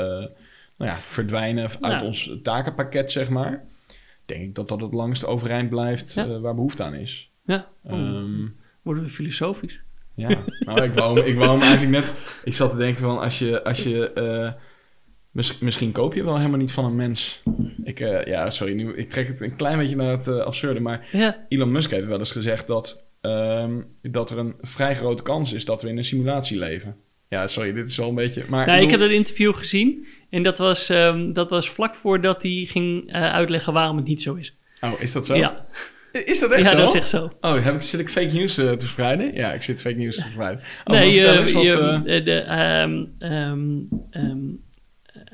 nou 0.76 0.90
ja, 0.90 0.96
verdwijnen 1.02 1.68
uit 1.80 2.02
ons 2.02 2.36
takenpakket, 2.42 3.10
zeg 3.10 3.28
maar. 3.30 3.64
Denk 4.26 4.42
ik 4.42 4.54
dat 4.54 4.68
dat 4.68 4.80
het 4.80 4.92
langst 4.92 5.26
overeind 5.26 5.70
blijft 5.70 6.12
Ja. 6.14 6.24
eh, 6.26 6.38
waar 6.40 6.54
behoefte 6.54 6.82
aan 6.82 6.94
is. 6.94 7.30
Ja, 7.44 7.68
Ehm, 7.86 8.46
worden 8.82 9.02
we 9.02 9.08
filosofisch. 9.08 9.80
ja, 10.14 10.44
nou, 10.58 10.82
ik 10.82 10.94
wou, 10.94 11.20
ik 11.20 11.36
wou 11.36 11.50
hem 11.50 11.60
eigenlijk 11.60 11.90
net... 12.04 12.40
Ik 12.44 12.54
zat 12.54 12.70
te 12.70 12.76
denken 12.76 13.02
van, 13.02 13.18
als 13.18 13.38
je... 13.38 13.64
Als 13.64 13.82
je 13.82 14.54
mis- 15.30 15.58
misschien 15.58 15.92
koop 15.92 16.14
je 16.14 16.24
wel 16.24 16.36
helemaal 16.36 16.58
niet 16.58 16.72
van 16.72 16.84
een 16.84 16.96
mens. 16.96 17.42
Ik, 17.84 17.98
ja, 18.24 18.50
sorry, 18.50 18.72
nu, 18.74 18.94
ik 18.96 19.10
trek 19.10 19.28
het 19.28 19.40
een 19.40 19.56
klein 19.56 19.78
beetje 19.78 19.96
naar 19.96 20.10
het 20.10 20.28
absurde, 20.28 20.80
maar 20.80 21.08
Ja, 21.12 21.46
Elon 21.48 21.72
Musk 21.72 21.90
heeft 21.90 22.06
wel 22.06 22.18
eens 22.18 22.30
gezegd 22.30 22.66
dat, 22.66 23.04
ehm, 23.22 23.80
dat 24.02 24.30
er 24.30 24.38
een 24.38 24.54
vrij 24.60 24.96
grote 24.96 25.22
kans 25.22 25.52
is 25.52 25.64
dat 25.64 25.82
we 25.82 25.88
in 25.88 25.96
een 25.96 26.04
simulatie 26.04 26.58
leven. 26.58 26.96
Ja, 27.28 27.46
sorry, 27.46 27.72
dit 27.72 27.88
is 27.88 27.96
wel 27.96 28.08
een 28.08 28.14
beetje... 28.14 28.44
Maar 28.48 28.66
nou, 28.66 28.82
ik 28.82 28.90
heb 28.90 29.00
dat 29.00 29.10
interview 29.10 29.54
gezien 29.54 30.06
en 30.30 30.42
dat 30.42 30.58
was, 30.58 30.88
ehm, 30.88 31.32
dat 31.32 31.50
was 31.50 31.70
vlak 31.70 31.94
voordat 31.94 32.42
hij 32.42 32.64
ging 32.68 33.12
eh, 33.12 33.32
uitleggen 33.32 33.72
waarom 33.72 33.96
het 33.96 34.06
niet 34.06 34.22
zo 34.22 34.34
is. 34.34 34.54
Oh, 34.80 34.92
is 35.00 35.12
dat 35.12 35.26
zo? 35.26 35.34
Ja, 35.34 35.66
Is 36.12 36.38
dat 36.40 36.50
echt 36.50 36.62
ja 36.64 36.70
zo? 36.70 36.76
dat 36.76 36.88
is 36.88 36.94
echt 36.94 37.08
zo. 37.08 37.30
Oh, 37.40 37.64
heb 37.64 37.74
ik, 37.74 37.82
zit 37.82 38.00
ik 38.00 38.08
fake 38.08 38.32
news 38.34 38.58
eh, 38.58 38.70
te 38.70 38.78
verspreiden? 38.78 39.34
Ja, 39.34 39.52
ik 39.52 39.62
zit 39.62 39.80
fake 39.80 39.96
news 39.96 40.16
te 40.16 40.22
verspreiden. 40.22 40.64
Oh, 40.84 40.94
nee, 40.96 41.26
eh, 41.26 41.38
wat... 41.38 41.48
je- 41.48 42.02
eh, 42.06 42.24
de, 42.24 42.34
ehm, 42.38 43.04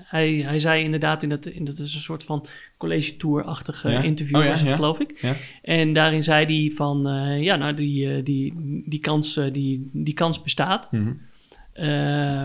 hij, 0.09 0.35
hij 0.35 0.59
zei 0.59 0.85
inderdaad, 0.85 1.23
in 1.23 1.29
dat, 1.29 1.47
in 1.47 1.65
dat 1.65 1.79
is 1.79 1.95
een 1.95 2.01
soort 2.01 2.25
van 2.25 2.47
college 2.77 3.17
tour-achtige 3.17 3.91
Ja. 3.91 4.03
interview 4.03 4.37
Oh 4.37 4.43
ja, 4.43 4.49
was 4.49 4.61
het, 4.61 4.69
ja. 4.69 4.75
geloof 4.75 5.01
ik. 5.01 5.19
Ja. 5.21 5.35
En 5.63 5.93
daarin 5.93 6.23
zei 6.23 6.45
hij 6.45 6.71
van, 6.75 7.09
eh, 7.09 7.43
ja, 7.43 7.57
nou, 7.57 7.75
die, 7.75 8.15
eh, 8.15 8.25
die, 8.25 8.55
die, 8.87 9.01
kans, 9.01 9.37
eh, 9.37 9.53
die, 9.53 9.91
die 9.93 10.15
kans 10.15 10.43
bestaat. 10.43 10.93
mhm. 10.93 11.13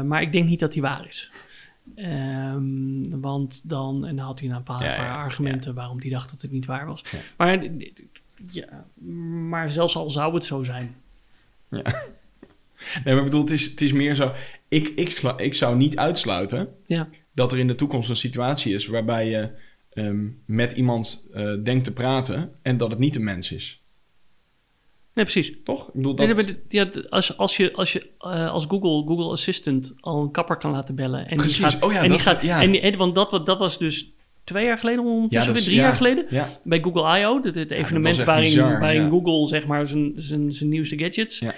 Maar 0.07 0.21
ik 0.21 0.31
denk 0.31 0.47
niet 0.47 0.59
dat 0.59 0.71
die 0.73 0.81
waar 0.81 1.05
is. 1.07 1.31
Ehm, 1.95 3.19
want 3.21 3.69
dan, 3.69 4.05
en 4.05 4.15
dan 4.15 4.25
had 4.25 4.39
hij 4.39 4.49
een 4.49 4.63
paar, 4.63 4.83
Ja, 4.83 4.89
ja, 4.89 4.95
paar 4.95 5.23
argumenten 5.23 5.73
waarom 5.73 5.99
hij 5.99 6.09
dacht 6.09 6.29
dat 6.29 6.41
het 6.41 6.51
niet 6.51 6.65
waar 6.65 6.85
was. 6.85 7.03
Ja. 7.11 7.17
Maar, 7.37 7.67
ja, 8.49 8.85
maar 9.49 9.69
zelfs 9.69 9.95
al 9.95 10.09
zou 10.09 10.33
het 10.33 10.45
zo 10.45 10.63
zijn. 10.63 10.95
Nee, 13.03 13.13
maar 13.15 13.17
ik 13.17 13.23
bedoel, 13.23 13.41
het 13.41 13.51
is, 13.51 13.65
het 13.65 13.81
is 13.81 13.91
meer 13.91 14.15
zo... 14.15 14.31
Ik, 14.67 14.87
ik, 14.87 15.09
ik 15.37 15.53
zou 15.53 15.75
niet 15.75 15.97
uitsluiten 15.97 16.67
Ja, 16.85 17.07
dat 17.33 17.51
er 17.51 17.59
in 17.59 17.67
de 17.67 17.75
toekomst 17.75 18.09
een 18.09 18.15
situatie 18.15 18.73
is... 18.73 18.87
waarbij 18.87 19.29
je 19.29 19.49
ehm, 19.93 20.25
met 20.45 20.71
iemand 20.71 21.25
eh, 21.33 21.53
denkt 21.63 21.83
te 21.83 21.91
praten... 21.91 22.51
en 22.61 22.77
dat 22.77 22.89
het 22.89 22.99
niet 22.99 23.15
een 23.15 23.23
mens 23.23 23.51
is. 23.51 23.79
nee, 25.13 25.25
precies. 25.25 25.53
Toch? 25.63 25.87
Ik 25.87 25.93
bedoel, 25.93 26.15
dat... 26.15 26.55
ja, 26.69 26.89
als, 27.09 27.37
als 27.37 27.57
je, 27.57 27.73
als, 27.73 27.93
je 27.93 28.09
eh, 28.19 28.51
als 28.51 28.65
Google, 28.65 29.07
Google 29.07 29.31
Assistant 29.31 29.93
al 29.99 30.21
een 30.21 30.31
kapper 30.31 30.57
kan 30.57 30.71
laten 30.71 30.95
bellen. 30.95 31.27
En 31.27 31.37
Precies. 31.37 31.57
Die 31.57 31.65
gaat, 31.65 31.83
Oh 31.83 31.91
ja, 31.91 32.03
en 32.03 32.09
die 32.09 32.19
gaat, 32.19 32.41
ja. 32.41 32.61
en, 32.61 32.71
die- 32.71 32.81
en- 32.81 32.97
want 32.97 33.15
dat, 33.15 33.45
dat 33.45 33.59
was 33.59 33.77
dus 33.77 34.09
twee 34.43 34.65
jaar 34.65 34.77
geleden 34.77 35.03
ondertussen, 35.05 35.51
is- 35.51 35.57
weer 35.57 35.67
drie 35.67 35.77
ja. 35.77 35.83
jaar 35.83 35.93
geleden. 35.95 36.25
Ja, 36.29 36.49
Bij 36.63 36.81
Google 36.81 37.19
I.O., 37.19 37.41
het, 37.43 37.55
het 37.55 37.71
evenement 37.71 38.23
waarin, 38.23 38.43
bizar, 38.43 38.79
waarin 38.79 39.01
ja. 39.03 39.09
Google 39.09 39.47
zeg 39.47 39.65
maar 39.65 39.87
zijn, 39.87 40.13
zijn, 40.15 40.53
zijn 40.53 40.69
nieuwste 40.69 40.97
gadgets 40.97 41.39
Ja. 41.39 41.53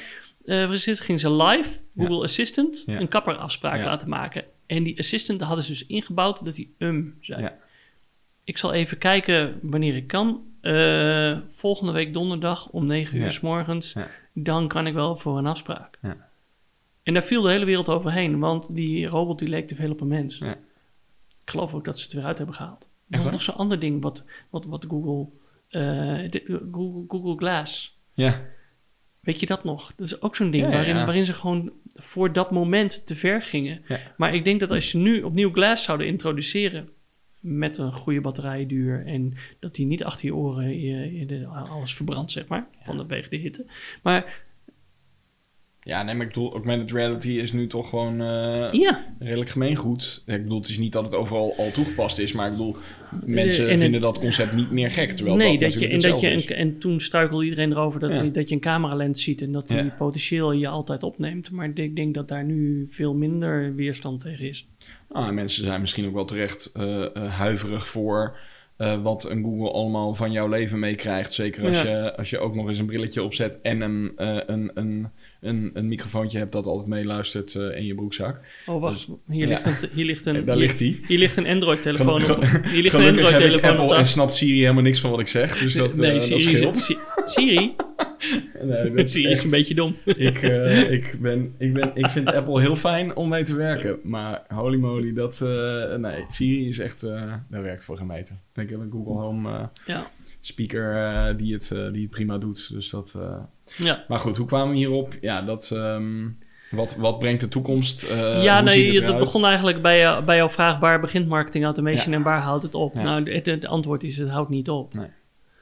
eh, 0.45 0.67
precies, 0.67 0.99
ging 0.99 1.19
ze 1.19 1.31
live, 1.31 1.77
Google 1.97 2.23
Assistant, 2.23 2.83
Ja. 2.85 2.99
een 2.99 3.07
kapperafspraak 3.07 3.77
Ja. 3.77 3.85
laten 3.85 4.09
maken. 4.09 4.43
En 4.65 4.83
die 4.83 4.99
assistant 4.99 5.41
hadden 5.41 5.63
ze 5.63 5.71
dus 5.71 5.85
ingebouwd 5.85 6.45
dat 6.45 6.55
hij 6.55 6.67
um 6.77 7.17
zei. 7.21 7.41
Ja. 7.41 7.57
Ik 8.43 8.57
zal 8.57 8.73
even 8.73 8.97
kijken 8.97 9.59
wanneer 9.61 9.95
ik 9.95 10.07
kan. 10.07 10.43
Eh, 10.61 11.37
volgende 11.49 11.91
week 11.91 12.13
donderdag 12.13 12.69
om 12.69 12.85
9 12.85 13.17
uur 13.17 13.31
s 13.31 13.39
morgens. 13.39 13.95
Dan 14.33 14.67
kan 14.67 14.87
ik 14.87 14.93
wel 14.93 15.15
voor 15.17 15.37
een 15.37 15.45
afspraak. 15.47 15.97
Ja. 16.01 16.17
En 17.03 17.13
daar 17.13 17.23
viel 17.23 17.41
de 17.41 17.51
hele 17.51 17.65
wereld 17.65 17.89
overheen, 17.89 18.39
want 18.39 18.75
die 18.75 19.07
robot 19.07 19.39
die 19.39 19.47
leek 19.49 19.67
te 19.67 19.75
veel 19.75 19.91
op 19.91 20.01
een 20.01 20.07
mens. 20.07 20.37
Ja. 20.37 20.51
Ik 21.43 21.51
geloof 21.51 21.73
ook 21.73 21.85
dat 21.85 21.97
ze 21.99 22.03
het 22.05 22.13
weer 22.13 22.25
uit 22.25 22.37
hebben 22.37 22.55
gehaald. 22.55 22.81
Echt 22.81 22.89
Dat 23.07 23.17
is 23.17 23.23
waar? 23.23 23.33
nog 23.33 23.41
zo'n 23.41 23.55
ander 23.55 23.79
ding 23.79 24.01
wat, 24.01 24.23
wat, 24.49 24.65
wat 24.65 24.85
Google, 24.89 25.27
eh, 25.69 26.31
de- 26.31 26.67
Google, 26.71 27.03
Google 27.07 27.35
Glass. 27.37 27.97
ja. 28.13 28.41
Weet 29.25 29.39
je 29.39 29.45
dat 29.45 29.63
nog? 29.63 29.93
Dat 29.95 30.05
is 30.07 30.21
ook 30.21 30.35
zo'n 30.35 30.51
ding 30.51 30.63
Ja, 30.63 30.69
waarin, 30.69 30.95
ja. 30.95 31.03
waarin 31.05 31.25
ze 31.25 31.33
gewoon 31.33 31.71
voor 31.95 32.33
dat 32.33 32.51
moment 32.51 33.05
te 33.07 33.15
ver 33.15 33.41
gingen. 33.41 33.81
Ja. 33.87 33.99
Maar 34.17 34.33
ik 34.33 34.43
denk 34.43 34.59
dat 34.59 34.71
als 34.71 34.91
je 34.91 34.97
nu 34.97 35.21
opnieuw 35.21 35.51
Glass 35.51 35.83
zouden 35.83 36.07
introduceren 36.07 36.89
met 37.39 37.77
een 37.77 37.93
goede 37.93 38.21
batterijduur 38.21 39.05
en 39.05 39.33
dat 39.59 39.75
die 39.75 39.85
niet 39.85 40.03
achter 40.03 40.25
je 40.25 40.35
oren 40.35 40.79
je, 40.79 41.17
je 41.19 41.25
de- 41.25 41.45
alles 41.47 41.95
verbrandt, 41.95 42.31
zeg 42.31 42.47
maar, 42.47 42.67
vanwege 42.83 43.29
de 43.29 43.35
hitte. 43.37 43.65
Maar 44.03 44.43
ja, 45.87 46.03
nee, 46.03 46.15
maar 46.15 46.25
ik 46.25 46.33
bedoel, 46.33 46.51
augmented 46.53 46.91
reality 46.91 47.29
is 47.29 47.51
nu 47.53 47.67
toch 47.67 47.89
gewoon 47.89 48.21
eh, 48.21 48.67
ja, 48.71 49.05
redelijk 49.19 49.49
gemeengoed. 49.49 50.23
Ik 50.25 50.43
bedoel, 50.43 50.59
het 50.59 50.69
is 50.69 50.77
niet 50.77 50.91
dat 50.91 51.03
het 51.03 51.15
overal 51.15 51.53
al 51.57 51.71
toegepast 51.71 52.17
is, 52.17 52.31
maar 52.31 52.45
ik 52.45 52.51
bedoel, 52.51 52.75
mensen 53.25 53.69
en 53.69 53.79
vinden 53.79 54.01
dat 54.01 54.19
concept 54.19 54.53
niet 54.53 54.71
meer 54.71 54.91
gek. 54.91 55.11
Terwijl 55.11 55.37
nee, 55.37 55.59
dat, 55.59 55.71
dat 55.71 55.79
je, 55.79 55.87
en, 55.87 55.99
dat 55.99 56.19
je, 56.19 56.27
en, 56.27 56.47
en 56.55 56.77
toen 56.79 56.99
struikelde 56.99 57.43
iedereen 57.43 57.71
erover 57.71 57.99
dat, 57.99 58.11
Ja. 58.11 58.21
die- 58.21 58.31
dat 58.31 58.49
je 58.49 58.55
een 58.55 58.61
cameralens 58.61 59.23
ziet 59.23 59.41
en 59.41 59.51
dat 59.51 59.67
die 59.67 59.77
Ja. 59.77 59.95
potentieel 59.97 60.51
je 60.51 60.67
altijd 60.67 61.03
opneemt. 61.03 61.51
Maar 61.51 61.71
ik 61.73 61.95
denk 61.95 62.13
dat 62.15 62.27
daar 62.27 62.43
nu 62.43 62.85
veel 62.89 63.13
minder 63.13 63.75
weerstand 63.75 64.21
tegen 64.21 64.47
is. 64.47 64.67
Ah, 65.11 65.27
en 65.27 65.33
mensen 65.33 65.63
zijn 65.63 65.81
misschien 65.81 66.05
ook 66.07 66.13
wel 66.13 66.25
terecht 66.25 66.71
eh, 66.73 67.03
eh, 67.15 67.31
huiverig 67.33 67.87
voor 67.87 68.37
wat 69.03 69.29
een 69.29 69.43
Google 69.43 69.71
allemaal 69.71 70.15
van 70.15 70.31
jouw 70.31 70.47
leven 70.47 70.79
meekrijgt. 70.79 71.33
Zeker 71.33 71.65
als, 71.67 71.81
je, 71.81 72.15
als 72.17 72.29
je 72.29 72.39
ook 72.39 72.55
nog 72.55 72.67
eens 72.67 72.79
een 72.79 72.85
brilletje 72.85 73.23
opzet 73.23 73.61
en 73.61 73.81
een, 73.81 74.11
een, 74.15 74.71
een, 74.73 75.07
een, 75.45 75.71
een 75.73 75.87
microfoontje 75.87 76.37
hebt 76.37 76.51
dat 76.51 76.65
altijd 76.65 76.87
meeluistert 76.87 77.55
eh, 77.55 77.77
in 77.77 77.85
je 77.85 77.95
broekzak. 77.95 78.39
Oh, 78.65 78.81
wacht, 78.81 79.07
hier, 79.29 79.47
ja. 79.47 79.53
ligt 79.63 79.65
een, 79.83 79.89
hier 79.93 80.05
ligt 80.05 80.25
een, 80.25 80.35
Eh, 80.35 80.45
Daar 80.45 80.57
ligt 80.57 80.79
hij. 80.79 80.99
Hier 81.07 81.17
ligt 81.17 81.37
een 81.37 81.47
Android-telefoon 81.47 82.31
op. 82.31 82.43
Hier 82.63 82.81
ligt 82.81 82.93
een 82.95 83.07
Android-telefoon 83.07 83.71
op 83.73 83.79
Apple 83.79 83.95
en 83.97 84.05
snapt 84.05 84.35
Siri 84.35 84.59
helemaal 84.59 84.83
niks 84.83 84.99
van 84.99 85.11
wat 85.11 85.19
ik 85.19 85.27
zeg. 85.27 85.57
Dus 85.59 85.73
dat, 85.73 85.95
nee, 85.95 86.07
eh, 86.11 86.13
dat 86.13 86.23
Siri, 86.23 86.39
scheelt. 86.55 86.97
Siri, 87.25 87.75
Nee, 88.63 88.93
dat 88.93 89.05
is 89.05 89.11
Siri 89.11 89.31
is 89.31 89.43
een 89.43 89.49
beetje 89.49 89.73
dom. 89.75 89.95
ik, 90.05 90.37
eh, 90.41 90.91
ik, 90.91 91.17
ben, 91.21 91.53
ik, 91.57 91.73
ben, 91.73 91.91
ik 91.93 92.07
vind 92.09 92.27
Apple 92.33 92.61
heel 92.61 92.75
fijn 92.75 93.15
om 93.15 93.29
mee 93.29 93.43
te 93.43 93.55
werken. 93.55 93.99
Maar 94.03 94.43
holy 94.47 94.77
moly, 94.77 95.13
dat... 95.13 95.41
eh, 95.41 95.95
nee, 95.95 96.25
Siri 96.27 96.67
is 96.67 96.79
echt... 96.79 97.03
eh 97.03 97.33
dat 97.49 97.61
werkt 97.61 97.85
voor 97.85 97.97
geen 97.97 98.07
meter. 98.07 98.35
Ik 98.55 98.69
heb 98.69 98.79
een 98.79 98.91
Google 98.91 99.13
Home 99.13 99.49
eh, 99.51 99.63
Ja. 99.85 100.07
speaker 100.41 100.95
eh, 100.95 101.37
die, 101.37 101.53
het, 101.53 101.71
eh, 101.71 101.91
die 101.91 102.01
het 102.01 102.11
prima 102.11 102.37
doet. 102.37 102.73
Dus 102.73 102.89
dat... 102.89 103.15
eh, 103.65 103.85
Ja, 103.85 104.03
Maar 104.07 104.19
goed, 104.19 104.37
hoe 104.37 104.47
kwamen 104.47 104.69
we 104.71 104.77
hierop? 104.77 105.13
Ja, 105.21 105.41
dat... 105.41 105.71
ehm, 105.73 106.27
wat, 106.71 106.95
wat 106.95 107.19
brengt 107.19 107.41
de 107.41 107.47
toekomst? 107.47 108.03
Eh, 108.03 108.43
ja 108.43 108.61
nee, 108.61 109.01
dat 109.01 109.19
begon 109.19 109.45
eigenlijk 109.45 109.81
bij, 109.81 109.99
jou- 109.99 110.23
bij 110.23 110.35
jouw 110.35 110.49
vraag... 110.49 110.79
waar 110.79 110.99
begint 110.99 111.27
marketing 111.27 111.63
automation 111.63 112.11
Ja. 112.11 112.17
en 112.17 112.23
waar 112.23 112.41
houdt 112.41 112.63
het 112.63 112.75
op? 112.75 112.95
Ja. 112.95 113.03
Nou, 113.03 113.31
het, 113.31 113.45
het 113.45 113.65
antwoord 113.65 114.03
is, 114.03 114.17
het 114.17 114.29
houdt 114.29 114.49
niet 114.49 114.69
op. 114.69 114.93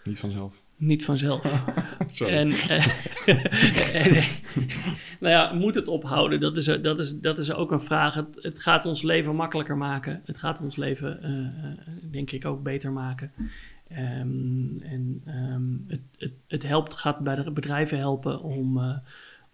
Niet 0.04 0.20
vanzelf. 0.20 0.54
Niet 0.78 1.06
vanzelf. 1.06 1.64
Sorry. 2.08 2.34
En, 2.34 2.52
eh, 2.52 2.88
en, 4.06 4.24
nou 5.20 5.34
ja, 5.34 5.54
moet 5.54 5.76
het 5.76 5.88
ophouden? 5.88 6.40
Dat 6.40 6.58
is, 6.58 6.66
dat 6.66 7.00
is, 7.00 7.20
dat 7.20 7.38
is 7.38 7.54
ook 7.54 7.72
een 7.72 7.82
vraag. 7.82 8.16
Het, 8.16 8.40
het 8.42 8.60
gaat 8.60 8.86
ons 8.86 9.02
leven 9.02 9.36
makkelijker 9.36 9.78
maken. 9.78 10.22
Het 10.26 10.38
gaat 10.38 10.62
ons 10.62 10.76
leven, 10.76 11.24
eh, 11.24 11.30
eh, 11.30 11.46
denk 12.12 12.32
ik, 12.32 12.46
ook 12.46 12.64
beter 12.64 12.92
maken. 12.92 13.32
Ehm, 13.88 14.80
en 14.82 15.22
ehm, 15.26 15.92
het, 15.92 16.02
het, 16.18 16.32
het 16.48 16.64
helpt, 16.64 16.96
gaat 16.96 17.20
bij 17.20 17.36
de 17.36 17.52
bedrijven 17.52 17.98
helpen 17.98 18.42
om, 18.42 18.78
eh, 18.78 18.98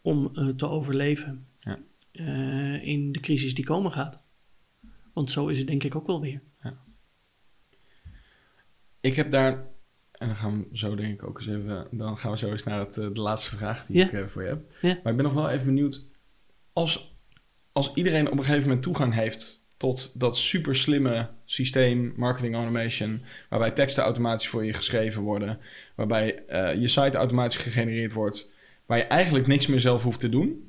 om 0.02 0.30
eh, 0.36 0.48
te 0.48 0.68
overleven 0.68 1.46
Ja. 1.60 1.80
eh, 2.12 2.88
in 2.88 3.12
de 3.12 3.20
crisis 3.20 3.56
die 3.56 3.66
komen 3.66 3.92
gaat. 3.92 4.20
Want 5.14 5.32
zo 5.32 5.48
is 5.48 5.58
het 5.58 5.68
denk 5.68 5.84
ik 5.84 5.96
ook 5.96 6.08
wel 6.08 6.22
weer. 6.22 6.42
Ik 9.02 9.16
heb 9.16 9.32
daar, 9.32 9.52
en 10.12 10.28
dan 10.28 10.36
gaan 10.36 10.60
we 10.70 10.78
zo 10.78 10.96
denk 10.96 11.14
ik 11.14 11.28
ook 11.28 11.38
eens 11.40 11.48
even, 11.48 11.88
dan 11.92 12.18
gaan 12.18 12.32
we 12.32 12.38
zo 12.38 12.52
eens 12.52 12.64
naar 12.64 12.80
het, 12.80 12.94
de 12.94 13.12
laatste 13.14 13.56
vraag 13.58 13.86
die 13.86 13.96
Ja. 13.98 14.10
ik 14.10 14.30
voor 14.30 14.42
je 14.42 14.48
heb. 14.48 14.72
Ja. 14.82 15.00
Maar 15.04 15.12
ik 15.12 15.18
ben 15.18 15.26
nog 15.26 15.34
wel 15.34 15.50
even 15.50 15.66
benieuwd, 15.66 16.04
als, 16.74 17.14
als 17.72 17.94
iedereen 17.94 18.26
op 18.32 18.38
een 18.38 18.44
gegeven 18.44 18.64
moment 18.64 18.82
toegang 18.84 19.14
heeft 19.14 19.62
tot 19.80 20.20
dat 20.20 20.38
super 20.38 20.76
slimme 20.76 21.28
systeem, 21.46 22.14
marketing 22.16 22.56
automation, 22.56 23.22
waarbij 23.50 23.72
teksten 23.72 24.04
automatisch 24.04 24.48
voor 24.48 24.66
je 24.66 24.74
geschreven 24.74 25.22
worden, 25.22 25.60
waarbij 25.96 26.44
eh, 26.48 26.82
je 26.82 26.88
site 26.88 27.18
automatisch 27.18 27.58
gegenereerd 27.58 28.14
wordt, 28.14 28.52
waar 28.86 28.98
je 28.98 29.04
eigenlijk 29.04 29.48
niks 29.48 29.68
meer 29.68 29.82
zelf 29.82 30.04
hoeft 30.04 30.20
te 30.20 30.30
doen. 30.30 30.64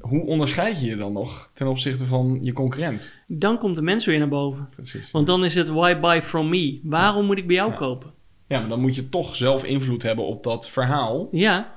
Hoe 0.00 0.26
onderscheid 0.26 0.80
je 0.80 0.86
je 0.86 0.96
dan 0.96 1.12
nog 1.12 1.50
ten 1.54 1.66
opzichte 1.66 2.06
van 2.06 2.38
je 2.42 2.52
concurrent? 2.52 3.12
Dan 3.26 3.58
komt 3.58 3.76
de 3.76 3.82
mens 3.82 4.06
weer 4.06 4.18
naar 4.18 4.28
boven. 4.28 4.68
Precies. 4.74 5.10
Want 5.10 5.26
dan 5.26 5.44
is 5.44 5.54
het 5.54 5.68
why 5.68 6.00
buy 6.00 6.22
from 6.22 6.48
me? 6.48 6.80
Waarom 6.82 7.26
moet 7.26 7.38
ik 7.38 7.46
bij 7.46 7.56
jou 7.56 7.70
Ja. 7.70 7.76
kopen? 7.76 8.12
Ja, 8.46 8.60
maar 8.60 8.68
dan 8.68 8.80
moet 8.80 8.94
je 8.94 9.08
toch 9.08 9.36
zelf 9.36 9.64
invloed 9.64 10.02
hebben 10.02 10.24
op 10.24 10.42
dat 10.42 10.70
verhaal. 10.70 11.28
Ja, 11.32 11.74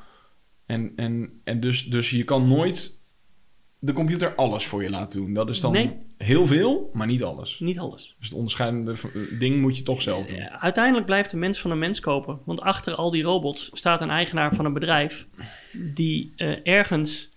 En, 0.66 0.94
en, 0.96 1.42
en 1.44 1.60
dus, 1.60 1.84
dus 1.86 2.10
je 2.10 2.24
kan 2.24 2.48
nooit 2.48 2.99
de 3.80 3.94
computer 3.94 4.36
alles 4.36 4.66
voor 4.66 4.84
je 4.84 4.90
laten 4.90 5.20
doen. 5.20 5.34
Dat 5.34 5.50
is 5.50 5.60
dan 5.60 5.72
Nee. 5.72 5.92
heel 6.18 6.46
veel, 6.48 6.90
maar 6.94 7.08
niet 7.08 7.24
alles. 7.24 7.60
niet 7.60 7.80
alles. 7.80 8.16
Dus 8.20 8.28
het 8.30 8.38
onderscheidende 8.38 8.96
ding 9.40 9.62
moet 9.62 9.78
je 9.78 9.84
toch 9.84 10.02
zelf 10.02 10.26
doen. 10.28 10.36
Ja, 10.38 10.60
uiteindelijk 10.62 11.06
blijft 11.06 11.32
de 11.32 11.38
mens 11.38 11.60
van 11.60 11.72
een 11.72 11.80
mens 11.80 12.00
kopen. 12.00 12.40
Want 12.46 12.62
achter 12.62 12.96
al 12.96 13.12
die 13.12 13.24
robots 13.24 13.70
staat 13.74 14.02
een 14.02 14.10
eigenaar 14.10 14.56
van 14.56 14.66
een 14.66 14.74
bedrijf 14.74 15.28
die 15.74 16.34
eh, 16.36 16.58
ergens 16.64 17.30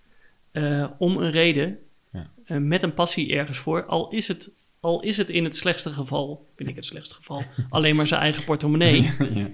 eh, 0.53 0.87
om 0.99 1.17
een 1.17 1.31
reden, 1.31 1.79
Ja. 2.13 2.31
eh, 2.45 2.57
met 2.57 2.83
een 2.83 2.95
passie 2.95 3.33
ergens 3.33 3.59
voor, 3.59 3.85
al 3.85 4.11
is, 4.11 4.29
het, 4.29 4.51
al 4.81 5.03
is 5.03 5.17
het 5.17 5.31
in 5.31 5.45
het 5.45 5.57
slechtste 5.57 5.93
geval, 5.93 6.47
vind 6.57 6.69
ik 6.69 6.75
het 6.75 6.85
slechtste 6.85 7.15
geval, 7.15 7.43
alleen 7.71 7.97
maar 7.97 8.07
zijn 8.07 8.21
eigen 8.21 8.45
portemonnee. 8.45 9.03
ja, 9.19 9.49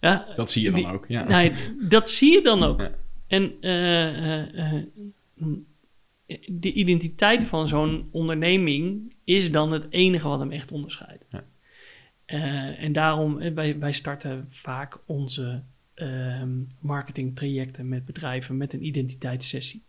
Ja, 0.00 0.26
dat 0.36 0.50
zie 0.50 0.62
je 0.62 0.70
dan 0.70 0.80
Die- 0.80 0.88
ook. 0.92 1.04
Ja. 1.08 1.24
nou, 1.24 1.52
dat 1.88 2.10
zie 2.10 2.32
je 2.32 2.42
dan 2.42 2.62
ook. 2.62 2.88
En 3.26 3.52
eh, 3.60 4.40
eh, 4.40 4.74
eh, 4.74 4.82
de 6.46 6.72
identiteit 6.72 7.44
van 7.44 7.68
zo'n 7.68 8.08
onderneming 8.10 9.12
is 9.24 9.50
dan 9.50 9.72
het 9.72 9.86
enige 9.90 10.28
wat 10.28 10.38
hem 10.38 10.50
echt 10.50 10.72
onderscheidt. 10.72 11.26
Ja. 11.30 11.44
Eh, 12.24 12.82
en 12.82 12.92
daarom, 12.92 13.40
eh, 13.40 13.52
wij, 13.52 13.78
wij 13.78 13.92
starten 13.92 14.46
vaak 14.48 14.98
onze 15.06 15.62
ehm 15.94 16.50
marketingtrajecten 16.80 17.88
met 17.88 18.04
bedrijven 18.04 18.56
met 18.56 18.72
een 18.72 18.86
identiteitssessie. 18.86 19.82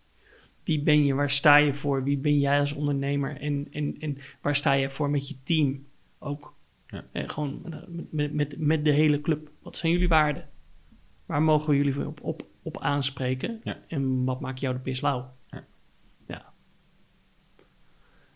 Wie 0.63 0.81
ben 0.81 1.05
je? 1.05 1.13
Waar 1.13 1.29
sta 1.29 1.57
je 1.57 1.73
voor? 1.73 2.03
Wie 2.03 2.17
ben 2.17 2.39
jij 2.39 2.59
als 2.59 2.73
ondernemer? 2.73 3.39
En, 3.41 3.67
en, 3.71 3.95
en 3.99 4.17
waar 4.41 4.55
sta 4.55 4.73
je 4.73 4.89
voor 4.89 5.09
met 5.09 5.27
je 5.27 5.35
team? 5.43 5.85
Ook 6.19 6.53
Ja. 6.87 7.03
eh, 7.11 7.29
gewoon 7.29 7.61
met, 8.09 8.33
met, 8.33 8.57
met, 8.57 8.85
de 8.85 8.91
hele 8.91 9.21
club. 9.21 9.49
Wat 9.61 9.77
zijn 9.77 9.91
jullie 9.91 10.07
waarden? 10.07 10.49
Waar 11.25 11.41
mogen 11.41 11.69
we 11.69 11.75
jullie 11.75 12.07
op, 12.07 12.21
op, 12.21 12.45
op 12.61 12.77
aanspreken? 12.79 13.61
Ja. 13.63 13.77
En 13.87 14.23
wat 14.23 14.39
maakt 14.39 14.59
jou 14.59 14.73
de 14.73 14.79
pis 14.81 15.01
lauw? 15.01 15.31
Ja. 15.51 15.63
Ja. 16.27 16.45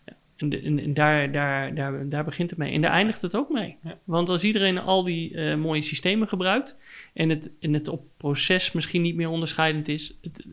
Ja. 0.04 0.16
En, 0.38 0.48
de- 0.48 0.60
en, 0.60 0.78
en 0.78 0.94
daar, 0.94 1.32
daar, 1.32 1.74
daar, 1.74 2.08
daar 2.08 2.24
begint 2.24 2.50
het 2.50 2.58
mee. 2.58 2.72
En 2.72 2.80
daar 2.80 2.90
eindigt 2.90 3.22
het 3.22 3.36
ook 3.36 3.48
mee. 3.50 3.76
Ja. 3.82 3.98
Want 4.04 4.28
als 4.28 4.44
iedereen 4.44 4.78
al 4.78 5.02
die 5.04 5.34
eh, 5.34 5.56
mooie 5.56 5.82
systemen 5.82 6.28
gebruikt... 6.28 6.76
en 7.12 7.28
het, 7.28 7.50
en 7.60 7.72
het 7.72 7.88
op 7.88 8.06
proces 8.16 8.72
misschien 8.72 9.02
niet 9.02 9.14
meer 9.16 9.28
onderscheidend 9.28 9.88
is... 9.88 10.14
Het, 10.22 10.44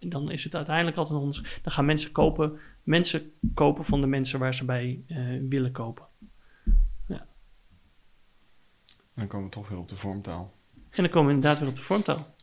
dan 0.00 0.30
is 0.30 0.44
het 0.44 0.54
uiteindelijk 0.56 0.96
altijd 0.96 1.18
onders- 1.20 1.58
Dan 1.62 1.72
gaan 1.72 1.84
mensen 1.84 2.12
kopen, 2.12 2.58
mensen 2.82 3.32
kopen 3.54 3.84
van 3.84 4.00
de 4.00 4.06
mensen 4.06 4.38
waar 4.38 4.54
ze 4.54 4.64
bij 4.64 5.00
eh, 5.08 5.16
willen 5.48 5.72
kopen. 5.72 6.04
En 9.14 9.26
dan 9.26 9.26
komen 9.26 9.46
we 9.48 9.52
toch 9.54 9.68
weer 9.68 9.78
op 9.78 9.88
de 9.88 9.96
vormtaal. 9.96 10.52
En 10.90 11.02
dan 11.02 11.08
komen 11.08 11.28
we 11.28 11.34
inderdaad 11.34 11.60
weer 11.60 11.68
op 11.68 11.76
de 11.76 11.82
vormtaal. 11.82 12.34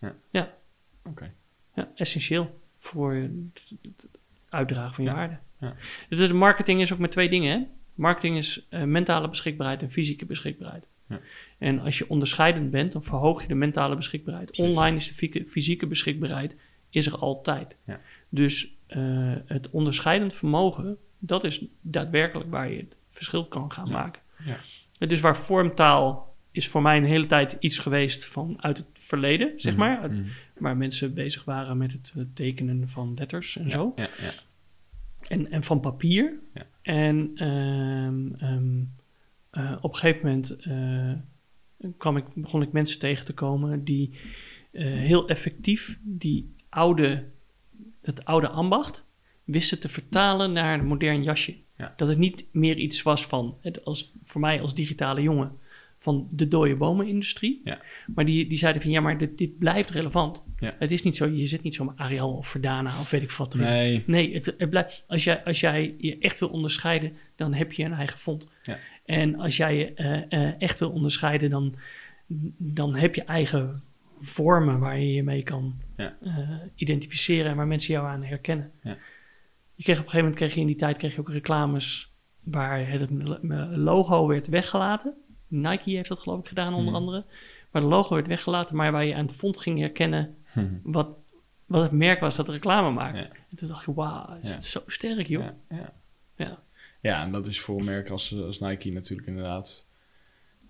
Oké. 1.04 1.32
Ja, 1.74 1.92
essentieel 1.96 2.60
voor 2.80 3.14
het 3.14 4.08
uitdragen 4.50 4.94
van 4.94 5.04
je 5.04 5.10
Ja, 5.10 5.16
waarde. 5.16 5.38
Ja. 5.60 5.76
Dus 6.10 6.28
de 6.28 6.34
marketing 6.34 6.82
is 6.82 6.94
ook 6.94 7.00
met 7.00 7.12
twee 7.12 7.30
dingen. 7.30 7.60
Hè? 7.60 7.66
Marketing 7.94 8.38
is 8.38 8.66
eh, 8.70 8.84
mentale 8.84 9.30
beschikbaarheid 9.30 9.82
en 9.82 9.92
fysieke 9.92 10.26
beschikbaarheid. 10.26 10.88
Ja. 11.10 11.20
En 11.58 11.80
als 11.80 11.98
je 11.98 12.10
onderscheidend 12.10 12.72
bent, 12.72 12.92
dan 12.92 13.04
verhoog 13.04 13.42
je 13.42 13.48
de 13.48 13.56
mentale 13.56 13.96
beschikbaarheid. 13.96 14.52
Precies. 14.52 14.66
Online 14.76 14.96
is 14.98 15.16
de 15.16 15.46
fysieke- 15.48 15.88
beschikbaarheid 15.88 16.58
is 16.90 17.06
er 17.06 17.18
altijd. 17.18 17.76
Ja. 17.86 18.00
Dus 18.30 18.72
eh, 18.88 19.00
het 19.46 19.70
onderscheidend 19.70 20.34
vermogen, 20.34 20.98
dat 21.20 21.44
is 21.44 21.62
daadwerkelijk 21.82 22.50
waar 22.50 22.72
je 22.72 22.78
het 22.78 22.96
verschil 23.12 23.46
kan 23.46 23.72
gaan 23.72 23.86
Ja. 23.88 23.92
maken. 23.92 24.22
Ja. 24.46 24.58
Dus 25.08 25.20
waar 25.20 25.38
vormtaal 25.38 26.36
is 26.52 26.68
voor 26.68 26.82
mij 26.82 26.98
een 26.98 27.06
hele 27.06 27.26
tijd 27.26 27.56
iets 27.60 27.80
geweest 27.80 28.26
van 28.26 28.58
uit 28.64 28.78
het 28.78 28.88
verleden, 28.94 29.54
zeg 29.58 29.72
Mhm, 29.76 29.82
maar. 29.82 30.00
Uit- 30.00 30.12
mhm. 30.12 30.24
Waar 30.58 30.78
mensen 30.78 31.14
bezig 31.14 31.44
waren 31.44 31.78
met 31.78 31.92
het 31.92 32.14
eh, 32.18 32.24
tekenen 32.34 32.90
van 32.90 33.14
letters 33.18 33.58
en 33.58 33.72
zo. 33.72 33.94
En, 35.28 35.52
en 35.52 35.64
van 35.64 35.80
papier. 35.80 36.34
Ja. 36.54 36.66
En 36.82 37.32
ehm, 37.36 38.34
ehm, 38.44 38.84
eh, 39.50 39.78
op 39.82 39.94
een 39.94 40.00
gegeven 40.00 40.26
moment 40.26 40.56
eh, 40.60 41.92
kwam 41.98 42.18
ik, 42.18 42.26
begon 42.34 42.62
ik 42.62 42.72
mensen 42.72 43.00
tegen 43.00 43.26
te 43.26 43.34
komen 43.34 43.84
die 43.84 44.20
eh, 44.72 44.86
heel 44.86 45.28
effectief 45.28 46.00
die 46.02 46.56
oude, 46.70 47.24
het 48.02 48.26
oude 48.26 48.50
ambacht 48.50 49.04
wisten 49.44 49.80
te 49.80 49.90
vertalen 49.90 50.52
naar 50.52 50.80
een 50.80 50.86
modern 50.86 51.24
jasje. 51.24 51.56
Ja. 51.78 51.94
Dat 51.98 52.08
het 52.08 52.18
niet 52.18 52.46
meer 52.52 52.78
iets 52.78 53.04
was 53.04 53.26
van, 53.26 53.58
het 53.62 53.86
als, 53.86 54.12
voor 54.24 54.42
mij 54.42 54.62
als 54.62 54.74
digitale 54.74 55.22
jongen, 55.22 55.58
van 56.08 56.28
de 56.32 56.48
dode 56.48 56.76
bomenindustrie. 56.76 57.62
Ja. 57.64 57.80
Maar 58.16 58.26
die, 58.26 58.48
die 58.48 58.58
zeiden 58.58 58.82
van, 58.82 58.92
ja, 58.92 59.02
maar 59.02 59.18
dit, 59.18 59.38
dit 59.38 59.58
blijft 59.60 59.90
relevant. 59.90 60.42
Ja. 60.60 60.76
Het 60.80 60.92
is 60.92 61.02
niet 61.02 61.16
zo, 61.16 61.28
je 61.28 61.46
zit 61.46 61.64
niet 61.64 61.76
zomaar 61.76 61.96
Arial 61.98 62.34
of 62.34 62.48
Verdana 62.48 62.90
of 62.90 63.10
weet 63.10 63.22
ik 63.22 63.32
wat 63.32 63.54
erin. 63.54 63.66
Nee, 63.68 64.04
Nee, 64.06 64.34
het, 64.34 64.54
het 64.58 64.70
blijft, 64.70 65.04
als, 65.08 65.24
jij, 65.24 65.44
als 65.44 65.60
jij 65.60 65.96
je 65.98 66.18
echt 66.20 66.40
wil 66.40 66.50
onderscheiden, 66.50 67.12
dan 67.36 67.54
heb 67.54 67.72
je 67.74 67.84
een 67.84 67.94
eigen 67.94 68.20
font. 68.20 68.48
Ja. 68.64 68.78
En 69.06 69.40
als 69.40 69.58
jij 69.58 69.76
je 69.78 69.94
eh, 69.94 70.22
eh, 70.48 70.54
echt 70.60 70.80
wil 70.80 70.90
onderscheiden, 70.90 71.50
dan, 71.50 71.76
dan 72.58 72.96
heb 72.96 73.16
je 73.16 73.24
eigen 73.24 73.82
vormen 74.20 74.80
waar 74.80 75.00
je 75.00 75.14
je 75.14 75.24
mee 75.24 75.44
kan 75.44 75.76
Ja. 75.98 76.16
eh, 76.24 76.50
identificeren 76.76 77.52
en 77.52 77.58
waar 77.58 77.68
mensen 77.68 77.94
jou 77.94 78.08
aan 78.08 78.24
herkennen. 78.24 78.72
Ja. 78.84 78.98
Je 79.76 79.84
kreeg 79.84 79.98
op 80.00 80.04
een 80.04 80.10
gegeven 80.10 80.20
moment 80.20 80.36
kreeg 80.36 80.54
je 80.54 80.60
in 80.62 80.68
die 80.68 80.76
tijd 80.76 80.98
kreeg 80.98 81.14
je 81.14 81.20
ook 81.20 81.30
reclames 81.30 82.10
waar 82.44 82.90
het 82.90 83.10
logo 83.76 84.28
werd 84.28 84.48
weggelaten. 84.48 85.14
Nike 85.48 85.90
heeft 85.90 86.10
dat 86.10 86.20
geloof 86.20 86.40
ik 86.40 86.48
gedaan 86.48 86.74
onder 86.74 86.92
Mhm. 86.94 87.02
andere. 87.02 87.24
Waar 87.72 87.82
de 87.82 87.88
logo 87.88 88.14
werd 88.16 88.28
weggelaten, 88.28 88.76
maar 88.76 88.92
waar 88.92 89.06
je 89.06 89.16
aan 89.16 89.26
het 89.26 89.36
font 89.36 89.58
ging 89.58 89.80
herkennen 89.80 90.36
Hm. 90.52 90.66
wat, 90.84 91.08
wat 91.66 91.82
het 91.84 91.92
merk 91.92 92.20
was 92.20 92.36
dat 92.36 92.50
reclame 92.50 92.92
maakte. 92.92 93.20
Ja. 93.20 93.30
En 93.50 93.56
toen 93.56 93.68
dacht 93.68 93.86
je, 93.86 93.94
wauw, 93.94 94.38
is 94.42 94.52
het 94.52 94.64
zo 94.66 94.82
sterk, 94.88 95.28
joh. 95.28 95.44
Ja, 95.44 95.56
ja. 95.70 95.94
Ja. 96.36 96.60
ja, 97.02 97.24
en 97.24 97.32
dat 97.32 97.48
is 97.48 97.60
voor 97.62 97.84
merken 97.84 98.12
als, 98.12 98.36
als 98.42 98.60
Nike 98.60 98.92
natuurlijk 98.92 99.28
inderdaad. 99.28 99.86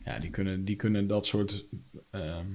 Ja, 0.05 0.19
die 0.19 0.29
kunnen, 0.29 0.65
die 0.65 0.75
kunnen 0.75 1.07
dat 1.07 1.25
soort 1.25 1.63
ehm, 2.09 2.45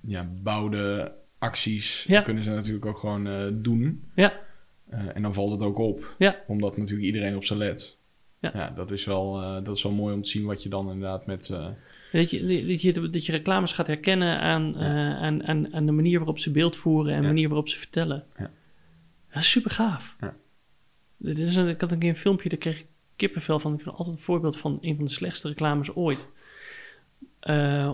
ja, 0.00 0.28
bouwde 0.42 1.12
acties 1.38 2.04
Ja. 2.08 2.20
kunnen 2.22 2.42
ze 2.42 2.50
natuurlijk 2.50 2.86
ook 2.86 2.98
gewoon 2.98 3.26
eh, 3.26 3.46
doen. 3.52 4.04
Ja. 4.14 4.32
Eh, 4.88 5.00
en 5.16 5.22
dan 5.22 5.34
valt 5.34 5.50
het 5.50 5.62
ook 5.62 5.78
op. 5.78 6.14
Ja. 6.18 6.36
Omdat 6.46 6.76
natuurlijk 6.76 7.06
iedereen 7.06 7.36
op 7.36 7.44
ze 7.44 7.56
let. 7.56 7.96
Ja. 8.40 8.70
dat, 8.76 8.90
is 8.90 9.04
wel, 9.04 9.40
eh, 9.42 9.64
dat 9.64 9.76
is 9.76 9.82
wel 9.82 9.92
mooi 9.92 10.14
om 10.14 10.22
te 10.22 10.28
zien 10.28 10.44
wat 10.44 10.62
je 10.62 10.68
dan 10.68 10.90
inderdaad 10.90 11.26
met... 11.26 11.48
eh, 11.50 11.66
Dat, 12.12 12.30
je, 12.30 12.66
dat, 12.66 12.82
je, 12.82 13.10
dat 13.10 13.26
je 13.26 13.32
reclames 13.32 13.72
gaat 13.72 13.86
herkennen 13.86 14.40
aan, 14.40 14.74
Ja. 14.76 14.80
eh, 15.16 15.22
aan, 15.22 15.44
aan, 15.44 15.74
aan 15.74 15.86
de 15.86 15.92
manier 15.92 16.18
waarop 16.18 16.38
ze 16.38 16.50
beeld 16.50 16.76
voeren 16.76 17.12
en 17.12 17.18
de 17.18 17.22
Ja. 17.26 17.32
manier 17.32 17.48
waarop 17.48 17.68
ze 17.68 17.78
vertellen. 17.78 18.24
Ja. 18.38 18.50
Dat 19.32 19.42
is 19.42 19.50
super 19.50 19.70
gaaf. 19.70 20.16
Ja. 20.20 20.34
Dit 21.16 21.38
is 21.38 21.56
een, 21.56 21.68
ik 21.68 21.80
had 21.80 21.92
een 21.92 21.98
keer 21.98 22.08
een 22.08 22.16
filmpje, 22.16 22.48
daar 22.48 22.58
kreeg 22.58 22.78
ik 22.80 22.86
kippenvel 23.16 23.58
van. 23.58 23.74
Ik 23.74 23.80
vind 23.80 23.94
altijd 23.96 24.16
een 24.16 24.22
voorbeeld 24.22 24.56
van 24.58 24.78
een 24.80 24.96
van 24.96 25.04
de 25.04 25.10
slechtste 25.10 25.48
reclames 25.48 25.94
ooit. 25.94 26.28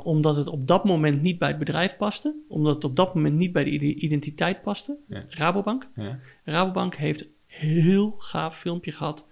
Omdat 0.03 0.37
het 0.37 0.47
op 0.49 0.67
dat 0.69 0.85
moment 0.85 1.23
niet 1.23 1.39
bij 1.39 1.49
het 1.49 1.59
bedrijf 1.59 1.97
paste. 1.97 2.35
Omdat 2.49 2.75
het 2.75 2.85
op 2.85 2.97
dat 2.97 3.15
moment 3.15 3.35
niet 3.35 3.53
bij 3.53 3.65
de 3.65 3.71
ide- 3.71 4.01
identiteit 4.01 4.63
paste. 4.63 4.97
Rabobank. 5.29 5.87
ja. 5.97 6.19
Rabobank 6.45 6.95
heeft 6.95 7.21
een 7.21 7.31
heel 7.47 8.15
gaaf 8.19 8.59
filmpje 8.59 8.93
gehad 8.93 9.27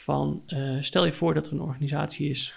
van 0.00 0.42
eh, 0.46 0.76
stel 0.80 1.04
je 1.04 1.12
voor 1.12 1.34
dat 1.34 1.46
er 1.46 1.52
een 1.52 1.60
organisatie 1.60 2.28
is 2.30 2.54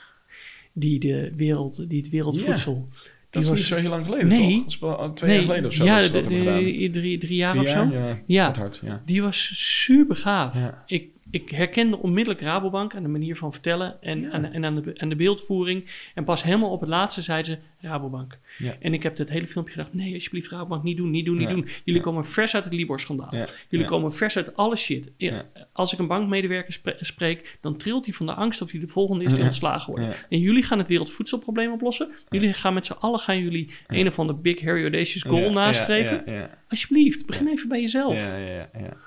die, 0.74 1.00
de 1.00 1.32
wereld, 1.36 1.90
die 1.90 2.00
het 2.00 2.10
wereldvoedsel. 2.10 2.88
Dat 3.30 3.42
is 3.44 3.50
was- 3.50 3.58
niet 3.58 3.68
zo 3.68 3.76
heel 3.76 3.90
lang 3.90 4.06
geleden, 4.06 4.28
Nee. 4.28 4.64
toch? 4.64 4.78
Dat 4.80 4.98
wel 4.98 5.14
twee 5.14 5.34
jaar 5.34 5.44
geleden 5.44 5.66
of 5.66 5.74
zo. 5.74 5.84
Ja, 5.84 6.00
dat 6.02 6.14
dat 6.14 6.24
de- 6.24 6.30
de- 6.30 6.90
drie, 6.92 7.18
drie 7.18 7.36
jaar 7.36 7.50
Drie 7.52 7.62
of 7.64 7.72
jaar? 7.72 7.88
zo. 7.92 7.98
Ja, 7.98 8.20
Ja. 8.26 8.54
hard, 8.58 8.80
ja. 8.84 9.02
Die 9.06 9.22
was 9.22 9.52
super 9.80 10.16
gaaf. 10.16 10.56
Ja. 10.56 10.84
Ik, 10.88 11.10
ik 11.32 11.50
herkende 11.50 11.98
onmiddellijk 11.98 12.44
Rabobank 12.44 12.96
aan 12.96 13.04
de 13.04 13.10
manier 13.10 13.36
van 13.38 13.52
vertellen 13.52 14.02
en, 14.02 14.22
Ja. 14.22 14.30
aan, 14.30 14.46
en 14.46 14.66
aan, 14.66 14.76
de, 14.76 14.94
aan 14.98 15.10
de 15.10 15.16
beeldvoering. 15.16 15.86
En 16.16 16.24
pas 16.24 16.44
helemaal 16.44 16.70
op 16.72 16.80
het 16.80 16.90
laatste 16.90 17.22
zei 17.22 17.44
ze 17.44 17.58
Rabobank. 17.80 18.38
Ja. 18.58 18.76
En 18.80 18.94
ik 18.94 19.04
heb 19.04 19.18
het 19.18 19.30
hele 19.30 19.48
filmpje 19.48 19.74
gedacht, 19.74 19.94
nee 19.94 20.14
alsjeblieft 20.14 20.50
Rabobank, 20.52 20.84
niet 20.84 20.98
doen, 20.98 21.10
niet 21.12 21.26
doen, 21.26 21.38
niet 21.38 21.48
Ja. 21.48 21.54
doen. 21.54 21.68
Jullie 21.84 22.02
komen 22.02 22.26
vers 22.26 22.56
uit 22.56 22.64
het 22.64 22.74
Libor-schandaal. 22.74 23.34
Jullie 23.70 23.86
komen 23.86 24.14
vers 24.14 24.38
uit 24.38 24.56
alle 24.56 24.76
shit. 24.76 25.12
Ja, 25.18 25.46
Als 25.72 25.94
ik 25.94 26.00
een 26.00 26.08
bankmedewerker 26.08 26.74
spre- 26.74 26.96
spreek, 27.00 27.58
dan 27.62 27.78
trilt 27.78 28.06
hij 28.06 28.14
van 28.14 28.26
de 28.26 28.34
angst 28.34 28.62
of 28.62 28.72
hij 28.72 28.80
de 28.80 28.88
volgende 28.88 29.24
is 29.24 29.34
die 29.34 29.44
ontslagen 29.44 29.94
wordt. 29.96 30.26
En 30.30 30.40
jullie 30.40 30.64
gaan 30.64 30.78
het 30.78 30.88
wereldvoedselprobleem 30.88 31.72
oplossen. 31.72 32.12
Jullie 32.30 32.54
gaan 32.54 32.74
met 32.74 32.86
z'n 32.86 32.96
allen 33.00 33.20
gaan 33.20 33.40
jullie 33.40 33.70
een 33.88 34.08
of 34.08 34.20
ander 34.20 34.42
big, 34.42 34.62
hairy, 34.62 34.82
audacious 34.82 35.24
goal 35.24 35.52
nastreven. 35.52 36.50
Alsjeblieft, 36.70 37.26
begin 37.26 37.48
even 37.48 37.70
bij 37.70 37.82
jezelf. 37.82 38.14
ja. 38.16 38.38
ja, 38.38 38.48
ja, 38.48 38.70
ja. 38.80 38.98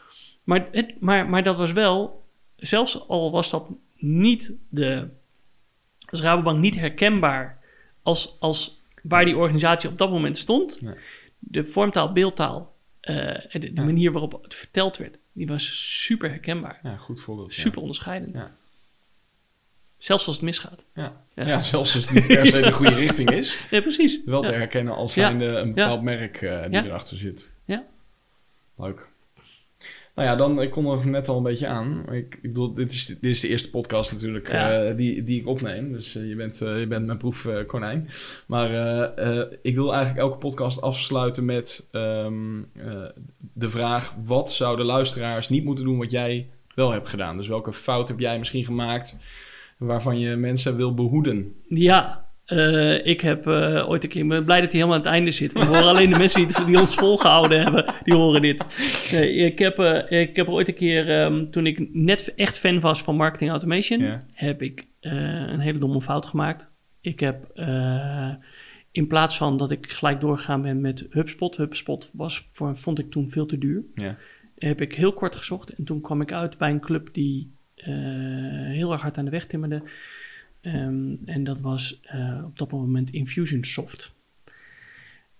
Maar, 0.45 0.67
het, 0.73 1.01
maar, 1.01 1.29
maar 1.29 1.43
dat 1.43 1.57
was 1.57 1.73
wel, 1.73 2.25
zelfs 2.57 3.09
al 3.09 3.31
was 3.31 3.51
dat 3.51 3.67
niet 3.97 4.53
de, 4.69 5.09
als 6.11 6.21
Rabobank 6.21 6.59
niet 6.59 6.75
herkenbaar 6.77 7.59
als, 8.03 8.37
als 8.41 8.81
waar 9.03 9.25
die 9.25 9.37
organisatie 9.37 9.89
op 9.89 9.99
dat 9.99 10.11
moment 10.11 10.39
stond, 10.39 10.81
Nee. 10.81 10.95
de 11.39 11.67
vormtaal, 11.67 12.13
beeldtaal, 12.13 12.73
en 13.01 13.49
de, 13.53 13.59
de 13.59 13.71
Ja. 13.75 13.83
manier 13.85 14.13
waarop 14.13 14.43
het 14.43 14.55
verteld 14.55 14.97
werd, 14.97 15.17
die 15.33 15.47
was 15.47 15.95
super 16.03 16.29
herkenbaar. 16.31 16.81
Ja, 16.83 16.97
goed 16.97 17.21
voorbeeld. 17.21 17.55
ja. 17.55 17.61
Super 17.63 17.81
onderscheidend. 17.81 18.37
Ja. 18.37 18.51
Zelfs 19.99 20.27
als 20.27 20.35
het 20.37 20.45
misgaat. 20.45 20.85
Ja. 20.95 21.25
Ja. 21.35 21.63
Zelfs 21.63 21.95
als 21.95 22.05
het 22.05 22.11
niet 22.15 22.27
per 22.27 22.47
se 22.47 22.61
de 22.61 22.73
goede 22.73 22.95
richting 23.05 23.31
is, 23.31 23.59
Ja, 23.71 23.81
precies. 23.81 24.21
wel 24.25 24.43
te 24.43 24.53
herkennen 24.53 24.95
als 24.95 25.13
zijnde 25.13 25.45
een 25.45 25.75
bepaald 25.75 26.03
merk 26.03 26.43
eh, 26.43 26.63
die 26.71 26.85
erachter 26.85 27.17
zit. 27.17 27.49
Ja. 27.65 27.85
Leuk. 28.77 29.09
Nou 30.15 30.29
ja, 30.29 30.37
dan, 30.37 30.61
ik 30.63 30.71
kon 30.71 30.87
er 30.99 31.09
net 31.09 31.29
al 31.29 31.37
een 31.37 31.43
beetje 31.43 31.67
aan. 31.67 32.05
Ik, 32.11 32.35
ik 32.35 32.43
bedoel, 32.43 32.73
dit 32.75 32.93
is, 32.93 33.07
dit 33.07 33.19
is 33.23 33.41
de 33.41 33.49
eerste 33.49 33.71
podcast 33.71 34.13
natuurlijk 34.13 34.53
Ja. 34.53 34.83
eh, 34.85 34.97
die, 34.97 35.25
die 35.25 35.41
ik 35.41 35.47
opneem. 35.47 35.93
Dus 35.93 36.17
eh, 36.17 36.29
je, 36.29 36.35
bent, 36.37 36.61
eh, 36.61 36.79
je 36.79 36.87
bent 36.87 37.07
mijn 37.07 37.19
proefkonijn. 37.19 38.09
maar 38.47 38.69
ik 39.63 39.75
wil 39.75 39.95
eigenlijk 39.95 40.25
elke 40.27 40.39
podcast 40.39 40.81
afsluiten 40.81 41.45
met 41.45 41.89
ehm, 41.93 42.59
eh, 42.77 43.05
de 43.53 43.71
vraag... 43.71 44.15
wat 44.25 44.53
zouden 44.53 44.87
luisteraars 44.87 45.49
niet 45.49 45.65
moeten 45.65 45.85
doen 45.85 45.99
wat 45.99 46.11
jij 46.11 46.49
wel 46.75 46.91
hebt 46.91 47.09
gedaan? 47.09 47.37
Dus 47.37 47.49
welke 47.49 47.73
fout 47.73 48.09
heb 48.09 48.19
jij 48.19 48.39
misschien 48.39 48.65
gemaakt... 48.65 49.19
waarvan 49.79 50.19
je 50.19 50.37
mensen 50.37 50.77
wil 50.77 50.95
behoeden? 50.95 51.55
Ja, 51.69 52.24
eh, 52.45 53.07
ik 53.07 53.21
heb 53.21 53.47
eh, 53.47 53.89
ooit 53.89 54.05
een 54.05 54.11
keer... 54.11 54.27
Ben 54.27 54.45
blij 54.45 54.61
dat 54.61 54.73
hij 54.73 54.81
helemaal 54.81 54.99
aan 54.99 55.05
het 55.05 55.15
einde 55.15 55.31
zit. 55.31 55.53
We 55.53 55.65
horen 55.65 55.89
alleen 55.89 56.11
de 56.11 56.19
mensen 56.19 56.49
die, 56.49 56.65
die 56.65 56.79
ons 56.79 56.95
volgehouden 56.95 57.63
hebben, 57.63 57.95
die 58.03 58.15
horen 58.15 58.41
dit. 58.41 58.65
Nee, 59.13 59.35
ik, 59.35 59.59
heb, 59.59 59.79
eh, 59.79 60.21
ik 60.21 60.37
heb 60.37 60.49
ooit 60.49 60.69
een 60.69 60.75
keer, 60.75 61.11
ehm, 61.11 61.51
toen 61.51 61.67
ik 61.67 61.95
net 61.95 62.33
echt 62.37 62.59
fan 62.59 62.81
was 62.81 63.03
van 63.03 63.17
marketing 63.17 63.51
automation... 63.51 64.23
Heb 64.33 64.63
ik 64.63 64.87
een 65.01 65.61
hele 65.61 65.79
domme 65.79 66.03
fout 66.03 66.27
gemaakt. 66.27 66.71
Ik 67.01 67.21
heb... 67.21 67.53
in 68.91 69.07
plaats 69.07 69.37
van 69.37 69.57
dat 69.57 69.71
ik 69.71 69.93
gelijk 69.93 70.21
doorgegaan 70.21 70.63
ben 70.63 70.81
met 70.81 71.07
HubSpot... 71.11 71.57
HubSpot 71.57 72.11
was 72.13 72.49
voor, 72.53 72.77
vond 72.77 72.99
ik 72.99 73.11
toen 73.11 73.31
veel 73.31 73.47
te 73.47 73.59
duur. 73.59 73.83
Ja. 73.95 74.17
Heb 74.59 74.81
ik 74.81 74.95
heel 74.95 75.13
kort 75.13 75.37
gezocht. 75.37 75.75
En 75.75 75.85
toen 75.85 76.01
kwam 76.01 76.21
ik 76.21 76.33
uit 76.33 76.59
bij 76.59 76.71
een 76.71 76.81
club 76.81 77.09
die 77.13 77.53
heel 77.75 78.93
erg 78.93 79.03
hard 79.03 79.19
aan 79.19 79.25
de 79.25 79.31
weg 79.31 79.47
timmerde. 79.47 79.83
Ehm, 80.65 81.15
en 81.25 81.45
dat 81.45 81.61
was 81.61 82.01
eh, 82.03 82.43
op 82.45 82.59
dat 82.59 82.71
moment 82.71 83.11
Infusionsoft. 83.11 84.15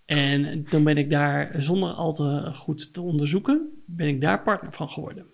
En 0.05 0.65
toen 0.65 0.85
ben 0.85 0.97
ik 0.97 1.11
daar, 1.11 1.63
zonder 1.63 1.93
al 1.93 2.13
te 2.13 2.51
goed 2.53 2.95
te 2.95 3.01
onderzoeken, 3.01 3.83
ben 3.85 4.09
ik 4.09 4.21
daar 4.21 4.43
partner 4.43 4.73
van 4.73 4.91
geworden. 4.91 5.27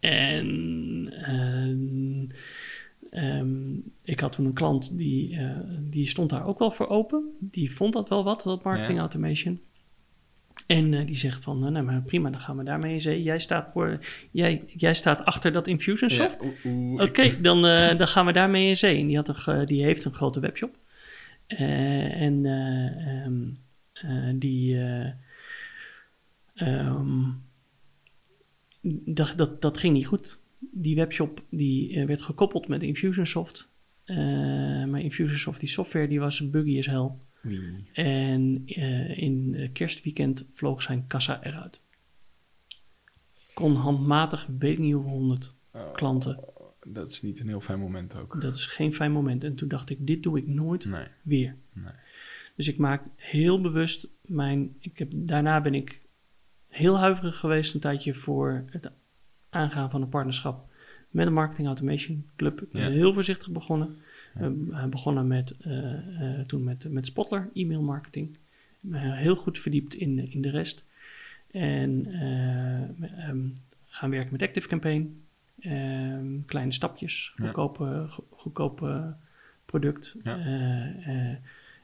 En 0.00 1.08
ehm, 1.22 2.26
ehm, 3.10 3.74
ik 4.02 4.20
had 4.20 4.32
toen 4.32 4.46
een 4.46 4.52
klant 4.52 4.98
die, 4.98 5.36
eh, 5.36 5.58
die 5.80 6.06
stond 6.06 6.30
daar 6.30 6.46
ook 6.46 6.58
wel 6.58 6.70
voor 6.70 6.88
open. 6.88 7.36
Die 7.40 7.74
vond 7.74 7.92
dat 7.92 8.08
wel 8.08 8.24
wat, 8.24 8.42
dat 8.42 8.62
marketing 8.62 8.98
Ja. 8.98 9.04
En 10.66 10.94
eh, 10.94 11.06
die 11.06 11.16
zegt 11.16 11.42
van, 11.42 11.66
eh, 11.66 11.72
nou 11.72 11.84
maar 11.84 12.02
prima, 12.02 12.30
dan 12.30 12.40
gaan 12.40 12.56
we 12.56 12.64
daarmee 12.64 12.92
in 12.92 13.00
zee. 13.00 13.22
Jij 13.22 13.38
staat, 13.38 13.72
voor, 13.72 13.98
jij, 14.30 14.62
jij 14.76 14.94
staat 14.94 15.24
achter 15.24 15.52
dat 15.52 15.66
Infusionsoft. 15.66 16.36
Ja, 16.62 17.04
Oké, 17.04 17.40
dan, 17.40 17.66
eh, 17.66 17.98
dan 17.98 18.08
gaan 18.08 18.26
we 18.26 18.32
daarmee 18.32 18.68
in 18.68 18.76
zee. 18.76 19.00
En 19.00 19.06
die, 19.06 19.16
had 19.16 19.46
een, 19.46 19.66
die 19.66 19.84
heeft 19.84 20.04
een 20.04 20.14
grote 20.14 20.40
webshop. 20.40 20.76
En 21.46 22.46
eh, 22.46 23.22
ehm, 23.24 23.42
eh, 23.92 24.34
die... 24.34 24.78
eh, 24.78 25.10
ehm, 26.54 27.22
dat, 29.04 29.32
dat, 29.36 29.62
dat 29.62 29.78
ging 29.78 29.94
niet 29.94 30.06
goed. 30.06 30.38
Die 30.58 30.96
webshop 30.96 31.42
die, 31.48 32.06
werd 32.06 32.22
gekoppeld 32.22 32.68
met 32.68 32.82
Infusionsoft. 32.82 33.68
Eh, 34.06 34.16
maar 34.84 35.00
Infusionsoft, 35.00 35.60
die 35.60 35.68
software, 35.68 36.08
die 36.08 36.20
was 36.20 36.50
buggy 36.50 36.78
as 36.78 36.86
hell. 36.86 37.10
En 37.92 38.62
eh, 38.66 39.18
in 39.18 39.70
kerstweekend 39.72 40.44
vloog 40.52 40.82
zijn 40.82 41.06
kassa 41.06 41.42
eruit. 41.42 41.80
Kon 43.54 43.74
handmatig, 43.74 44.46
weet 44.58 44.72
ik 44.72 44.78
niet 44.78 44.92
hoeveel 44.94 45.12
honderd 45.12 45.54
Oh. 45.70 45.92
klanten 45.92 46.38
dat 46.88 47.08
is 47.08 47.22
niet 47.22 47.40
een 47.40 47.48
heel 47.48 47.60
fijn 47.60 47.78
moment 47.78 48.16
ook. 48.16 48.40
Dat 48.40 48.54
is 48.54 48.66
geen 48.66 48.94
fijn 48.94 49.12
moment. 49.12 49.44
En 49.44 49.54
toen 49.54 49.68
dacht 49.68 49.90
ik, 49.90 50.06
dit 50.06 50.22
doe 50.22 50.38
ik 50.38 50.46
nooit 50.46 50.84
Nee. 50.84 51.06
weer. 51.22 51.56
Nee. 51.72 51.92
Dus 52.56 52.68
ik 52.68 52.76
maak 52.78 53.02
heel 53.16 53.60
bewust 53.60 54.06
mijn. 54.20 54.76
Ik 54.80 54.98
heb, 54.98 55.08
daarna 55.14 55.60
ben 55.60 55.74
ik 55.74 56.00
heel 56.68 56.98
huiverig 56.98 57.36
geweest 57.38 57.74
een 57.74 57.80
tijdje 57.80 58.14
voor 58.14 58.64
het 58.70 58.90
aangaan 59.50 59.90
van 59.90 60.02
een 60.02 60.08
partnerschap 60.08 60.65
met 61.16 61.26
een 61.26 61.32
marketing 61.32 61.66
automation 61.66 62.24
club. 62.36 62.62
Ik 62.62 62.70
ben 62.72 62.82
Ja. 62.82 62.88
heel 62.90 63.12
voorzichtig 63.12 63.50
begonnen. 63.50 63.96
Ja. 64.34 64.40
We 64.40 64.44
hebben 64.72 64.90
begonnen 64.90 65.26
met, 65.26 65.54
eh, 65.60 65.92
eh, 66.38 66.46
toen 66.46 66.64
met, 66.64 66.86
met 66.92 67.06
Spotler, 67.06 67.48
e-mail 67.54 67.82
marketing. 67.82 68.36
Heel 68.92 69.36
goed 69.36 69.58
verdiept 69.58 69.94
in, 69.94 70.16
de- 70.16 70.28
in 70.28 70.42
de 70.42 70.50
rest. 70.50 70.84
En 71.50 72.06
eh, 72.12 73.28
ehm, 73.28 73.38
gaan 73.88 74.10
werken 74.10 74.32
met 74.32 74.42
Active 74.42 74.68
Campaign. 74.68 75.20
Ehm, 75.60 76.26
kleine 76.46 76.72
stapjes, 76.72 77.32
goedkope, 77.40 78.04
go- 78.08 78.24
goedkope 78.30 79.14
product. 79.66 80.14
Eh, 80.24 80.36
eh, 81.08 81.36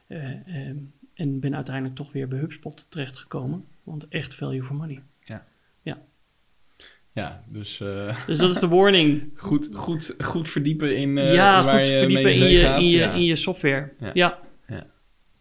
eh, 0.07 0.47
ehm, 0.67 0.75
en 1.13 1.39
ben 1.39 1.55
uiteindelijk 1.55 1.95
toch 1.95 2.11
weer 2.11 2.27
bij 2.27 2.39
HubSpot 2.39 2.85
terechtgekomen. 2.89 3.65
Want 3.83 4.07
echt 4.07 4.35
value 4.35 4.63
for 4.63 4.75
money. 4.75 4.99
Ja, 7.13 7.43
dus 7.47 7.81
eh, 7.81 8.25
Dus 8.27 8.37
dat 8.37 8.49
is 8.49 8.59
de 8.59 8.67
warning. 8.67 9.29
goed, 9.35 9.69
goed, 9.73 10.15
goed 10.19 10.49
verdiepen 10.49 10.97
in 10.97 11.17
eh, 11.17 11.33
ja, 11.33 11.63
waar 11.63 11.77
goed 11.79 11.87
je 11.87 11.97
verdiepen 11.97 12.23
mee 12.23 12.35
in 12.35 12.49
je, 12.49 12.57
gaat. 12.57 12.81
in, 12.81 12.87
je, 12.87 12.97
ja. 12.97 13.11
in 13.11 13.23
je 13.23 13.35
software. 13.35 13.91
Ja. 14.13 14.39
Ja. 14.67 14.85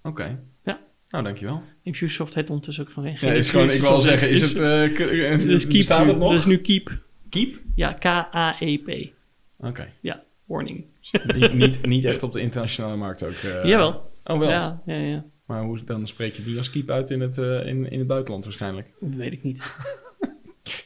Oké. 0.03 0.39
Ja. 0.65 0.79
Nou, 1.11 1.25
dankjewel. 1.25 1.63
Infusionsoft 1.83 2.35
heet 2.35 2.49
ondertussen 2.49 2.85
ook 2.87 2.93
gewoon 2.93 3.17
Ja, 3.21 3.33
is 3.33 3.51
gewoon, 3.51 3.71
ik 3.71 3.81
wil 3.81 3.91
al 3.91 4.01
zeggen, 4.01 4.31
is 4.31 4.41
het... 4.41 4.59
eh, 4.59 5.33
eh, 5.33 5.41
Dus 5.41 5.63
Keep 5.63 5.77
bestaat 5.77 6.07
het 6.07 6.19
nog? 6.19 6.31
Dat 6.31 6.39
is 6.39 6.47
nu 6.47 6.59
Keep. 6.59 6.99
Keep? 7.29 7.59
Ja, 7.75 7.93
K-A-E-P. 7.93 9.09
Oké. 9.57 9.93
Ja, 10.01 10.23
warning. 10.45 10.85
niet, 11.35 11.55
niet, 11.55 11.87
niet 11.87 12.05
echt 12.05 12.23
op 12.23 12.33
de 12.33 12.41
internationale 12.41 12.97
markt 12.97 13.25
ook. 13.25 13.35
Jawel. 13.65 14.13
Oh, 14.25 14.39
wel. 14.39 14.51
Ja, 14.51 14.83
ja, 14.87 14.95
ja. 14.95 15.25
Maar 15.47 15.63
hoe, 15.63 15.85
dan 15.85 16.07
spreek 16.07 16.33
je 16.33 16.39
het 16.39 16.47
niet 16.47 16.59
als 16.59 16.71
keep 16.71 16.91
uit 16.91 17.11
in 17.11 17.21
het, 17.21 17.37
in, 17.37 17.91
in 17.91 17.99
het 17.99 18.07
buitenland 18.07 18.45
waarschijnlijk. 18.45 18.89
Dat 19.01 19.15
weet 19.15 19.33
ik 19.33 19.43
niet. 19.43 19.63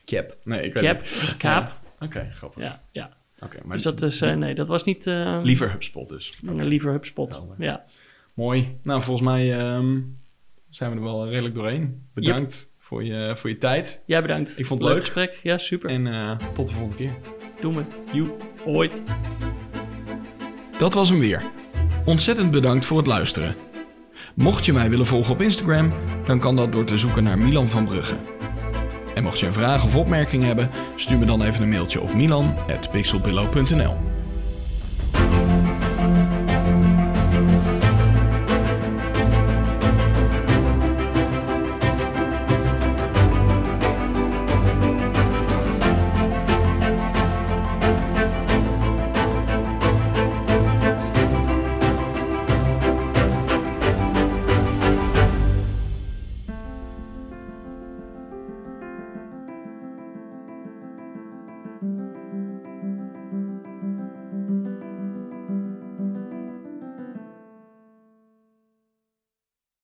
Cap. 0.04 0.36
Nee, 0.44 0.62
ik 0.62 0.74
weet 0.74 0.82
Cap, 0.84 1.00
het. 1.00 1.34
kaap. 1.36 1.72
Oké, 2.00 2.30
grappig. 2.34 2.62
Ja, 2.62 2.80
ja. 2.92 3.10
Oké, 3.40 3.58
maar 3.64 3.74
Dus 3.76 3.84
dat 3.84 4.02
is, 4.02 4.20
eh, 4.20 4.34
nee, 4.34 4.54
dat 4.54 4.66
was 4.66 4.84
niet... 4.84 5.06
eh, 5.06 5.40
liever 5.42 5.70
HubSpot 5.70 6.08
dus. 6.08 6.38
liever 6.42 6.92
HubSpot. 6.92 7.32
Helder. 7.36 7.56
Ja. 7.58 7.84
Mooi. 8.34 8.78
Nou, 8.82 9.02
volgens 9.02 9.26
mij 9.28 9.58
ehm, 9.58 9.98
zijn 10.70 10.90
we 10.90 10.96
er 10.96 11.02
wel 11.02 11.28
redelijk 11.28 11.54
doorheen. 11.54 12.02
Bedankt 12.14 12.70
voor, 12.78 13.04
je, 13.04 13.32
voor 13.36 13.50
je 13.50 13.58
tijd. 13.58 14.02
Jij 14.06 14.22
bedankt. 14.22 14.58
Ik 14.58 14.66
vond 14.66 14.80
het 14.80 14.88
Leuk 14.90 14.98
leuk. 14.98 15.04
gesprek. 15.12 15.40
Ja, 15.42 15.58
super. 15.58 15.90
En 15.90 16.06
eh, 16.06 16.36
tot 16.54 16.66
de 16.66 16.72
volgende 16.72 16.96
keer. 16.96 17.14
Doen 17.60 17.74
we. 17.76 17.82
Joe. 18.12 18.36
Hoi. 18.64 18.90
Dat 20.78 20.94
was 20.94 21.08
hem 21.08 21.18
weer. 21.18 21.42
Ontzettend 22.04 22.50
bedankt 22.50 22.84
voor 22.84 22.98
het 22.98 23.06
luisteren. 23.06 23.56
Mocht 24.34 24.64
je 24.64 24.72
mij 24.72 24.90
willen 24.90 25.06
volgen 25.06 25.34
op 25.34 25.40
Instagram, 25.40 25.92
dan 26.26 26.38
kan 26.40 26.56
dat 26.56 26.72
door 26.72 26.84
te 26.84 26.98
zoeken 26.98 27.22
naar 27.24 27.38
Milan 27.38 27.68
van 27.68 27.84
Brugge. 27.84 28.16
En 29.16 29.22
mocht 29.22 29.38
je 29.38 29.46
een 29.46 29.52
vraag 29.52 29.84
of 29.84 29.96
opmerking 29.96 30.44
hebben, 30.44 30.70
stuur 30.96 31.18
me 31.18 31.24
dan 31.24 31.42
even 31.42 31.62
een 31.62 31.68
mailtje 31.68 32.00
op 32.00 32.14
milan.pixelpillow.nl 32.14 34.15